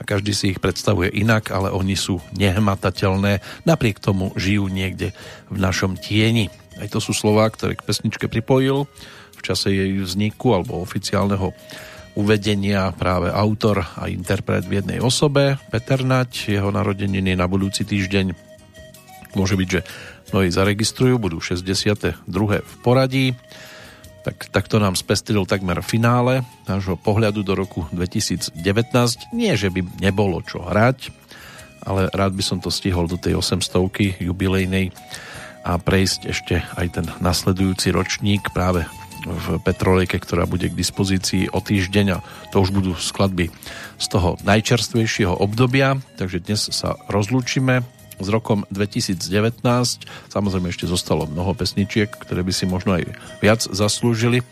[0.00, 5.12] a každý si ich predstavuje inak, ale oni sú nehmatateľné, napriek tomu žijú niekde
[5.52, 6.48] v našom tieni.
[6.80, 8.88] Aj to sú slová, ktoré k pesničke pripojil
[9.36, 11.52] v čase jej vzniku alebo oficiálneho
[12.18, 18.34] uvedenia práve autor a interpret v jednej osobe, Peter Nať, jeho narodeniny na budúci týždeň
[19.38, 19.80] môže byť, že
[20.34, 22.26] mnohí zaregistrujú, budú 62.
[22.60, 23.26] v poradí
[24.20, 28.52] tak takto nám spestril takmer finále nášho pohľadu do roku 2019.
[29.32, 31.08] Nie, že by nebolo čo hrať,
[31.84, 34.92] ale rád by som to stihol do tej 800 jubilejnej
[35.64, 38.84] a prejsť ešte aj ten nasledujúci ročník práve
[39.24, 43.52] v Petrolejke, ktorá bude k dispozícii o týždeň a to už budú skladby
[44.00, 47.84] z toho najčerstvejšieho obdobia, takže dnes sa rozlúčime
[48.20, 49.64] s rokom 2019.
[50.28, 53.04] Samozrejme ešte zostalo mnoho pesničiek, ktoré by si možno aj
[53.40, 54.44] viac zaslúžili,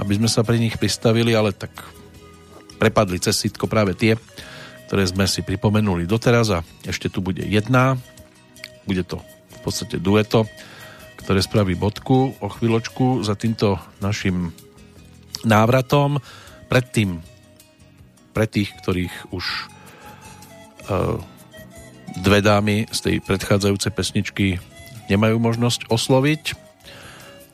[0.00, 1.72] aby sme sa pri nich pristavili, ale tak
[2.80, 4.18] prepadli cez sitko práve tie,
[4.88, 7.94] ktoré sme si pripomenuli doteraz a ešte tu bude jedna.
[8.88, 9.22] Bude to
[9.54, 10.50] v podstate dueto,
[11.22, 14.50] ktoré spraví bodku o chvíľočku za týmto našim
[15.46, 16.18] návratom.
[16.66, 17.22] Predtým
[18.32, 19.44] pre tých, ktorých už
[20.88, 21.20] uh,
[22.18, 24.46] dve dámy z tej predchádzajúcej pesničky
[25.08, 26.42] nemajú možnosť osloviť.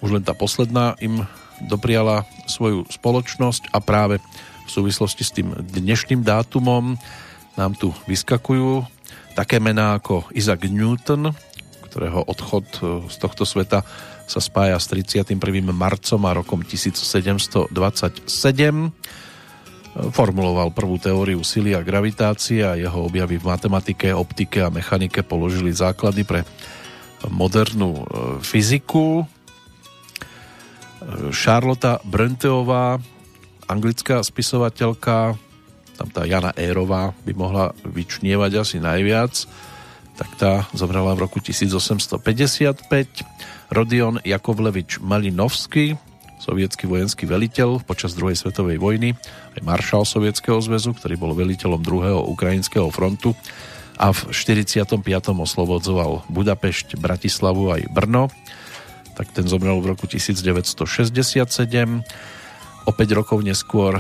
[0.03, 1.27] Už len tá posledná im
[1.67, 4.23] dopriala svoju spoločnosť a práve
[4.67, 6.95] v súvislosti s tým dnešným dátumom
[7.59, 8.87] nám tu vyskakujú
[9.35, 11.31] také mená ako Isaac Newton,
[11.87, 13.87] ktorého odchod e, z tohto sveta
[14.29, 15.39] sa spája s 31.
[15.71, 17.71] marcom a rokom 1727
[19.97, 25.73] Formuloval prvú teóriu sily a gravitácie a jeho objavy v matematike, optike a mechanike položili
[25.73, 26.45] základy pre
[27.27, 28.05] modernú e,
[28.45, 29.23] fyziku.
[29.23, 29.27] E,
[31.35, 33.01] Charlotte Brenteová,
[33.67, 35.35] anglická spisovateľka,
[35.99, 39.35] tam tá Jana Érová by mohla vyčnievať asi najviac,
[40.15, 42.87] tak tá zomrela v roku 1855.
[43.75, 45.99] Rodion Jakovlevič Malinovský,
[46.39, 49.15] sovietský vojenský veliteľ počas druhej svetovej vojny,
[49.59, 53.35] aj maršal Sovietskeho zväzu, ktorý bol veliteľom druhého ukrajinského frontu
[53.99, 55.03] a v 45.
[55.35, 58.31] oslobodzoval Budapešť, Bratislavu aj Brno.
[59.19, 60.87] Tak ten zomrel v roku 1967.
[62.87, 63.99] O 5 rokov neskôr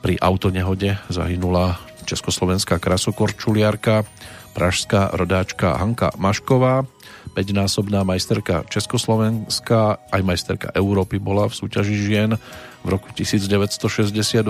[0.00, 1.76] pri autonehode zahynula
[2.08, 4.08] československá krasokorčuliarka,
[4.56, 6.88] pražská rodáčka Hanka Mašková,
[7.36, 12.32] 5-násobná majsterka Československá, aj majsterka Európy bola v súťaži žien
[12.80, 14.40] v roku 1968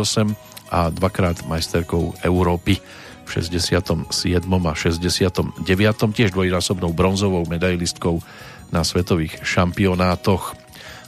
[0.71, 2.79] a dvakrát majsterkou Európy
[3.27, 4.07] v 67.
[4.07, 5.67] a 69.
[6.15, 8.23] tiež dvojnásobnou bronzovou medailistkou
[8.71, 10.55] na svetových šampionátoch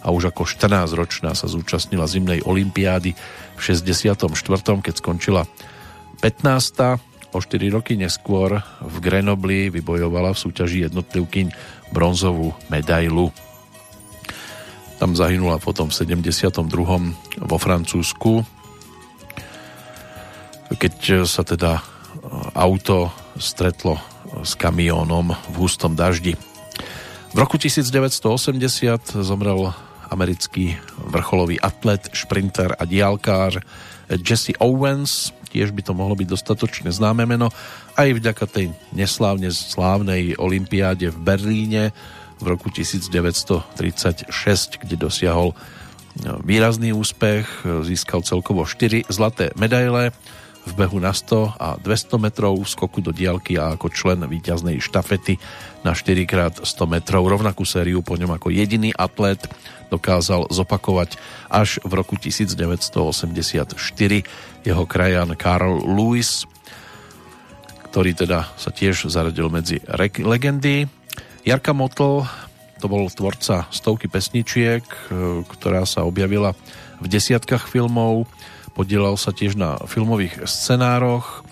[0.02, 3.14] a už ako 14-ročná sa zúčastnila zimnej olympiády
[3.54, 4.26] v 64.
[4.82, 5.46] keď skončila
[6.22, 7.07] 15.
[7.28, 11.46] O 4 roky neskôr v Grenobli vybojovala v súťaži jednotlivkyň
[11.92, 13.28] bronzovú medailu.
[14.96, 16.56] Tam zahynula potom v 72.
[17.44, 18.42] vo Francúzsku,
[20.74, 21.84] keď sa teda
[22.56, 24.00] auto stretlo
[24.42, 26.34] s kamiónom v hustom daždi.
[27.32, 29.70] V roku 1980 zomrel
[30.08, 33.60] americký vrcholový atlet, šprinter a diálkár
[34.08, 37.48] Jesse Owens, tiež by to mohlo byť dostatočne známe meno,
[37.96, 41.82] aj vďaka tej neslávne slávnej olympiáde v Berlíne
[42.38, 44.30] v roku 1936,
[44.78, 45.56] kde dosiahol
[46.46, 50.14] výrazný úspech, získal celkovo 4 zlaté medaile,
[50.68, 55.40] v behu na 100 a 200 metrov, skoku do diálky a ako člen víťaznej štafety
[55.80, 57.24] na 4x100 metrov.
[57.24, 59.40] Rovnakú sériu po ňom ako jediný atlet
[59.88, 61.16] dokázal zopakovať
[61.48, 63.76] až v roku 1984
[64.64, 66.44] jeho krajan Karl Lewis,
[67.88, 69.80] ktorý teda sa tiež zaradil medzi
[70.20, 70.86] legendy.
[71.42, 72.28] Jarka Motl
[72.78, 74.84] to bol tvorca stovky pesničiek,
[75.48, 76.54] ktorá sa objavila
[77.02, 78.28] v desiatkách filmov
[78.78, 81.42] podielal sa tiež na filmových scenároch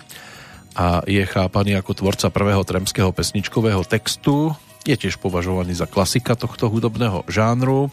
[0.79, 4.55] a je chápaný ako tvorca prvého tremského pesničkového textu.
[4.87, 7.91] Je tiež považovaný za klasika tohto hudobného žánru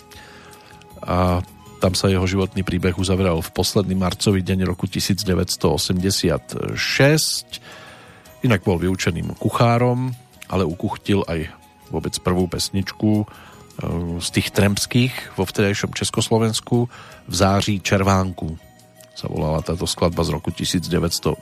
[1.04, 1.40] a
[1.84, 6.80] tam sa jeho životný príbeh uzavral v posledný marcový deň roku 1986.
[8.40, 10.16] Inak bol vyučeným kuchárom,
[10.48, 11.52] ale ukuchtil aj
[11.92, 13.24] vôbec prvú pesničku e,
[14.16, 16.88] z tých tremských vo vtedajšom Československu
[17.28, 18.56] v září Červánku
[19.14, 21.38] sa volala táto skladba z roku 1919.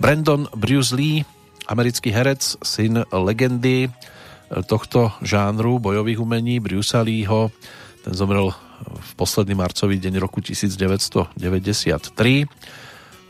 [0.00, 1.22] Brandon Bruce Lee,
[1.68, 3.90] americký herec, syn legendy e,
[4.64, 7.52] tohto žánru bojových umení Bruce Leeho,
[8.08, 8.56] ten zomrel
[8.88, 11.36] v posledný marcový deň roku 1993.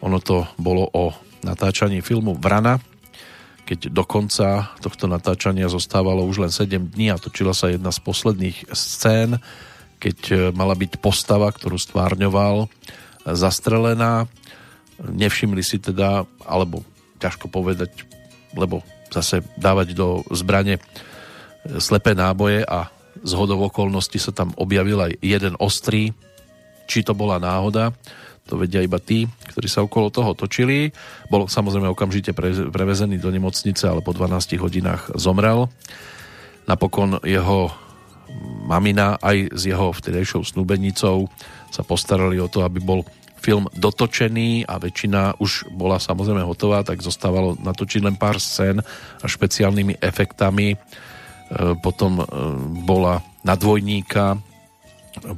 [0.06, 1.10] Ono to bolo o
[1.42, 2.78] natáčaní filmu Vrana,
[3.66, 7.98] keď do konca tohto natáčania zostávalo už len 7 dní a točila sa jedna z
[8.06, 9.42] posledných scén,
[9.98, 12.70] keď e, mala byť postava, ktorú stvárňoval
[13.26, 14.30] zastrelená.
[15.02, 16.86] Nevšimli si teda, alebo
[17.18, 18.06] ťažko povedať,
[18.54, 20.78] lebo zase dávať do zbrane
[21.82, 26.12] slepé náboje a z hodov okolností sa tam objavil aj jeden ostrý.
[26.88, 27.92] Či to bola náhoda,
[28.48, 30.88] to vedia iba tí, ktorí sa okolo toho točili.
[31.28, 32.32] Bol samozrejme okamžite
[32.72, 35.68] prevezený do nemocnice, ale po 12 hodinách zomrel.
[36.64, 37.68] Napokon jeho
[38.64, 41.28] mamina aj s jeho vtedejšou snúbenicou
[41.68, 43.04] sa postarali o to, aby bol
[43.38, 48.82] film dotočený a väčšina už bola samozrejme hotová, tak zostávalo natočiť len pár scén
[49.22, 50.74] a špeciálnymi efektami.
[51.48, 52.24] E, potom e,
[52.84, 54.36] bola na dvojníka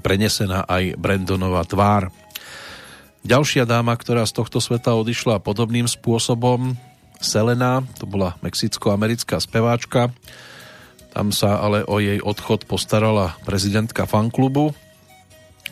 [0.02, 2.10] prenesená aj Brandonová tvár.
[3.22, 6.74] Ďalšia dáma, ktorá z tohto sveta odišla podobným spôsobom,
[7.20, 10.08] Selena, to bola mexicko-americká speváčka.
[11.12, 14.72] Tam sa ale o jej odchod postarala prezidentka fanklubu,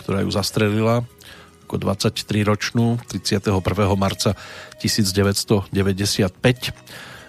[0.04, 1.08] ktorá ju zastrelila
[1.64, 3.52] ako 23-ročnú 31.
[3.96, 4.36] marca
[4.80, 5.72] 1995.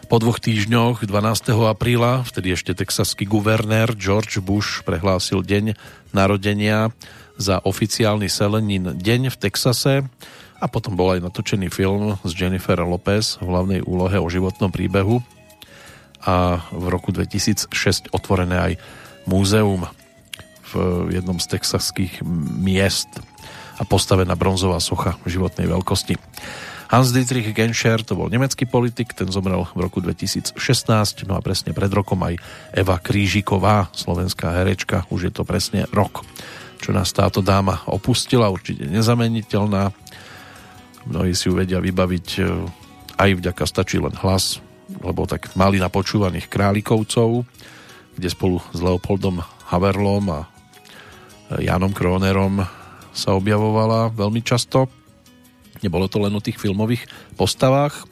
[0.09, 1.69] Po dvoch týždňoch 12.
[1.69, 5.77] apríla, vtedy ešte texaský guvernér George Bush prehlásil deň
[6.17, 6.89] narodenia
[7.37, 10.01] za oficiálny Selenin deň v Texase
[10.57, 15.21] a potom bol aj natočený film s Jennifer Lopez v hlavnej úlohe o životnom príbehu
[16.25, 18.73] a v roku 2006 otvorené aj
[19.29, 19.85] múzeum
[20.73, 20.73] v
[21.13, 22.25] jednom z texaských
[22.57, 23.13] miest
[23.77, 26.17] a postavená bronzová socha životnej veľkosti.
[26.89, 30.57] Hans Dietrich Genscher to bol nemecký politik, ten zomrel v roku 2016,
[31.29, 32.41] no a presne pred rokom aj
[32.73, 36.25] Eva Krížiková, slovenská herečka, už je to presne rok,
[36.81, 39.93] čo nás táto dáma opustila, určite nezameniteľná.
[41.05, 42.41] Mnohí si ju vedia vybaviť e,
[43.21, 44.57] aj vďaka stačí len hlas,
[44.89, 47.45] lebo tak mali napočúvaných králikovcov,
[48.17, 50.49] kde spolu s Leopoldom Haverlom a
[51.61, 52.65] Janom Kronerom
[53.13, 54.98] sa objavovala veľmi často.
[55.81, 57.07] Nebolo to len o tých filmových
[57.39, 58.05] postavách.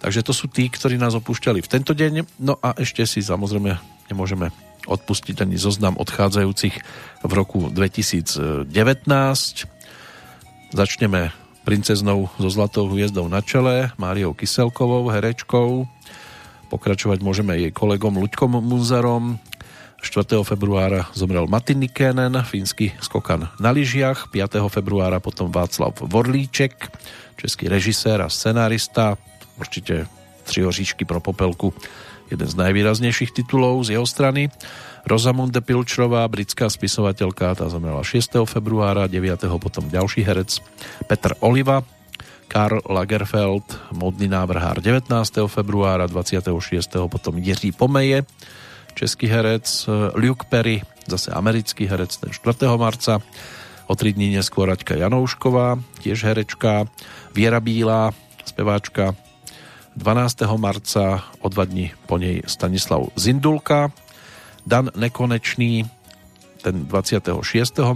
[0.00, 2.40] Takže to sú tí, ktorí nás opúšťali v tento deň.
[2.40, 3.76] No a ešte si samozrejme
[4.08, 4.48] nemôžeme
[4.88, 6.74] odpustiť ani zoznam odchádzajúcich
[7.20, 8.72] v roku 2019.
[10.72, 11.36] Začneme
[11.68, 15.84] princeznou so zlatou hviezdou na čele, Máriou Kyselkovou, herečkou.
[16.72, 19.36] Pokračovať môžeme jej kolegom Luďkom Muzarom.
[20.00, 20.40] 4.
[20.42, 24.32] februára zomrel Matin Nikenen, fínsky skokan na lyžiach.
[24.32, 24.64] 5.
[24.72, 26.72] februára potom Václav Vorlíček,
[27.36, 29.20] český režisér a scenárista.
[29.60, 30.08] Určite
[30.50, 31.74] Tři oříšky pro popelku,
[32.30, 34.50] jeden z najvýraznejších titulov z jeho strany.
[35.06, 38.44] Rosamunde Pilčrová, britská spisovateľka, tá zomrela 6.
[38.50, 39.46] februára, 9.
[39.62, 40.58] potom ďalší herec
[41.06, 41.86] Petr Oliva,
[42.50, 45.06] Karl Lagerfeld, modný návrhár 19.
[45.46, 46.50] februára, 26.
[47.06, 48.26] potom Jiří Pomeje,
[49.00, 52.68] český herec, Luke Perry, zase americký herec, ten 4.
[52.76, 53.24] marca,
[53.88, 56.84] o tri dní neskôr Raďka Janoušková, tiež herečka,
[57.32, 58.12] Viera Bílá,
[58.44, 59.16] speváčka,
[59.96, 60.44] 12.
[60.60, 63.88] marca, o dva dní po nej Stanislav Zindulka,
[64.68, 65.88] Dan Nekonečný
[66.60, 67.40] ten 26.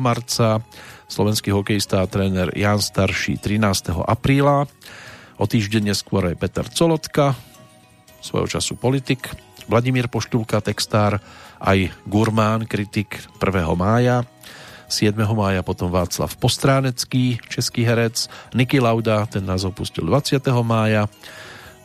[0.00, 0.64] marca,
[1.12, 3.92] slovenský hokejista a tréner Jan Starší 13.
[4.08, 4.64] apríla,
[5.36, 7.36] o týždeň neskôr aj Peter Colotka,
[8.24, 9.28] svojho času politik,
[9.68, 11.20] Vladimír Poštulka, textár,
[11.60, 13.64] aj Gurmán, kritik 1.
[13.76, 14.24] mája,
[14.88, 15.16] 7.
[15.32, 20.44] mája potom Václav Postránecký, český herec, Niky Lauda, ten nás opustil 20.
[20.60, 21.08] mája,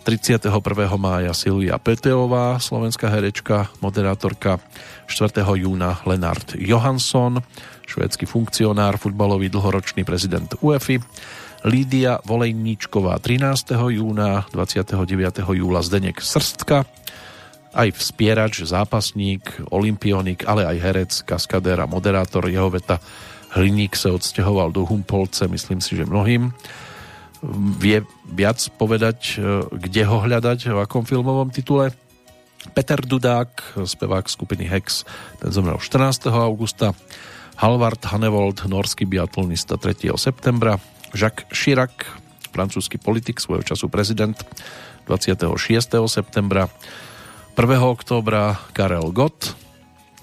[0.04, 0.52] 31.
[1.00, 4.60] mája Silvia Peteová, slovenská herečka, moderátorka
[5.08, 5.40] 4.
[5.44, 7.40] júna Lenard Johansson,
[7.88, 11.00] švédsky funkcionár, futbalový dlhoročný prezident UEFI,
[11.68, 13.76] Lídia Volejníčková 13.
[13.76, 14.96] júna, 29.
[15.44, 16.88] júla Zdenek Srstka,
[17.74, 22.50] aj vspierač, zápasník, olimpionik, ale aj herec, kaskadér a moderátor.
[22.50, 22.98] Jeho veta
[23.54, 26.54] Hliník sa odsťahoval do Humpolce, myslím si, že mnohým
[27.80, 31.96] vie viac povedať, e, kde ho hľadať, v akom filmovom titule.
[32.76, 35.08] Peter Dudák, spevák skupiny Hex,
[35.40, 36.28] ten zomrel 14.
[36.28, 36.92] augusta.
[37.60, 40.16] Halvard Hanevold, norský biatlonista 3.
[40.20, 40.80] septembra.
[41.16, 41.96] Jacques Chirac,
[42.52, 44.36] francúzsky politik, svojho času prezident
[45.08, 45.58] 26.
[46.12, 46.68] septembra.
[47.60, 47.76] 1.
[47.84, 49.52] októbra Karel Gott,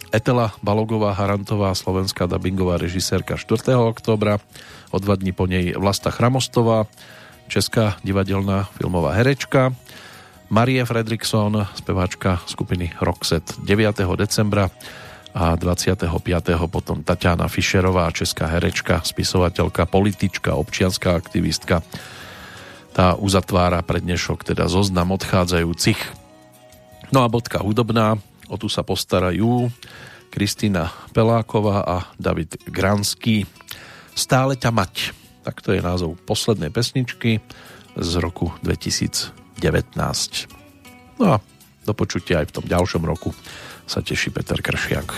[0.08, 3.76] Etela Balogová Harantová, slovenská dubbingová režisérka 4.
[3.76, 4.40] októbra,
[4.88, 6.88] o dva dní po nej Vlasta Chramostová,
[7.44, 9.76] česká divadelná filmová herečka,
[10.48, 14.00] Marie Fredriksson, speváčka skupiny Roxet 9.
[14.16, 14.72] decembra
[15.36, 16.08] a 25.
[16.72, 21.84] potom Tatiana Fischerová, česká herečka, spisovateľka, politička, občianská aktivistka.
[22.96, 26.24] Tá uzatvára prednešok teda zoznam odchádzajúcich.
[27.14, 28.18] No a bodka hudobná,
[28.50, 29.70] o tu sa postarajú
[30.30, 33.46] Kristýna Peláková a David Granský.
[34.12, 34.94] Stále ťa mať.
[35.46, 37.38] Tak to je názov poslednej pesničky
[37.96, 39.32] z roku 2019.
[41.22, 41.36] No a
[41.86, 43.30] do počutia aj v tom ďalšom roku
[43.86, 45.08] sa teší Peter Kršiak.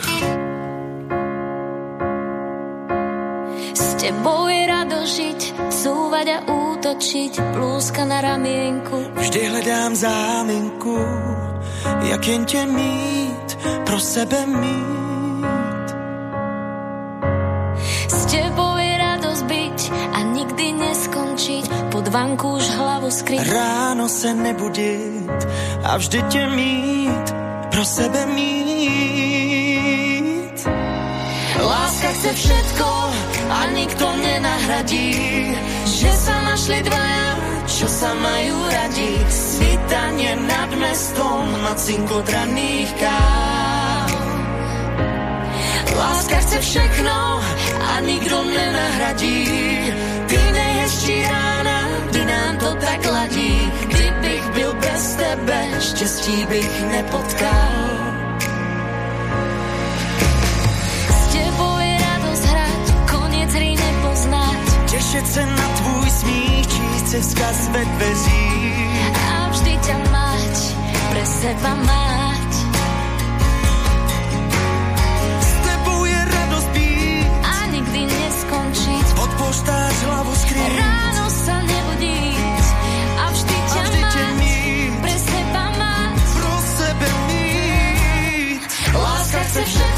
[3.72, 5.40] S tebou je rado žiť,
[5.72, 9.16] cúvať a útočiť, plúska na ramienku.
[9.16, 11.00] Vždy hledám záminku,
[12.02, 15.08] jak jen tě mít, pro sebe mít.
[21.98, 23.42] pod vanku už hlavu skryť.
[23.50, 25.46] Ráno se nebudit
[25.84, 27.34] a vždy tě mít,
[27.70, 28.58] pro sebe mít.
[31.58, 33.10] Láska chce všetko
[33.50, 37.28] a nikto nenahradí, že sa našli dvaja,
[37.78, 39.12] čo sa majú radi.
[39.30, 44.10] Svítanie nad mestom na cinkotraných káv.
[45.94, 47.16] Láska chce všechno
[47.78, 49.46] a nikto nenahradí,
[50.26, 51.78] ty nejhezčí rána
[52.26, 53.54] nám to tak ladí.
[53.88, 57.87] Kdybych byl bez tebe, štěstí bych nepotkal.
[65.08, 69.12] Se na tvůj smích, číst se vzkaz ve dveřích.
[69.32, 70.56] A vždy ťa mať,
[71.10, 72.52] pre seba mať.
[75.40, 77.26] S tebou je radost být.
[77.40, 79.06] A nikdy neskončiť.
[79.16, 80.76] Pod poštář hlavu skrýt.
[80.76, 81.78] Ráno sa ne
[88.98, 89.97] Láska chce všetko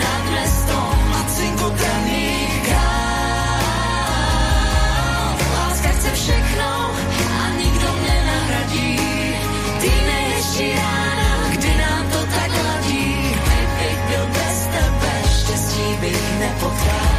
[16.39, 17.09] nepotkal.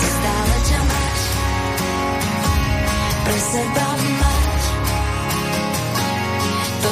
[0.00, 1.20] Stále ťa máš,
[3.24, 3.86] pre seba
[4.20, 4.64] máš.
[6.82, 6.90] To.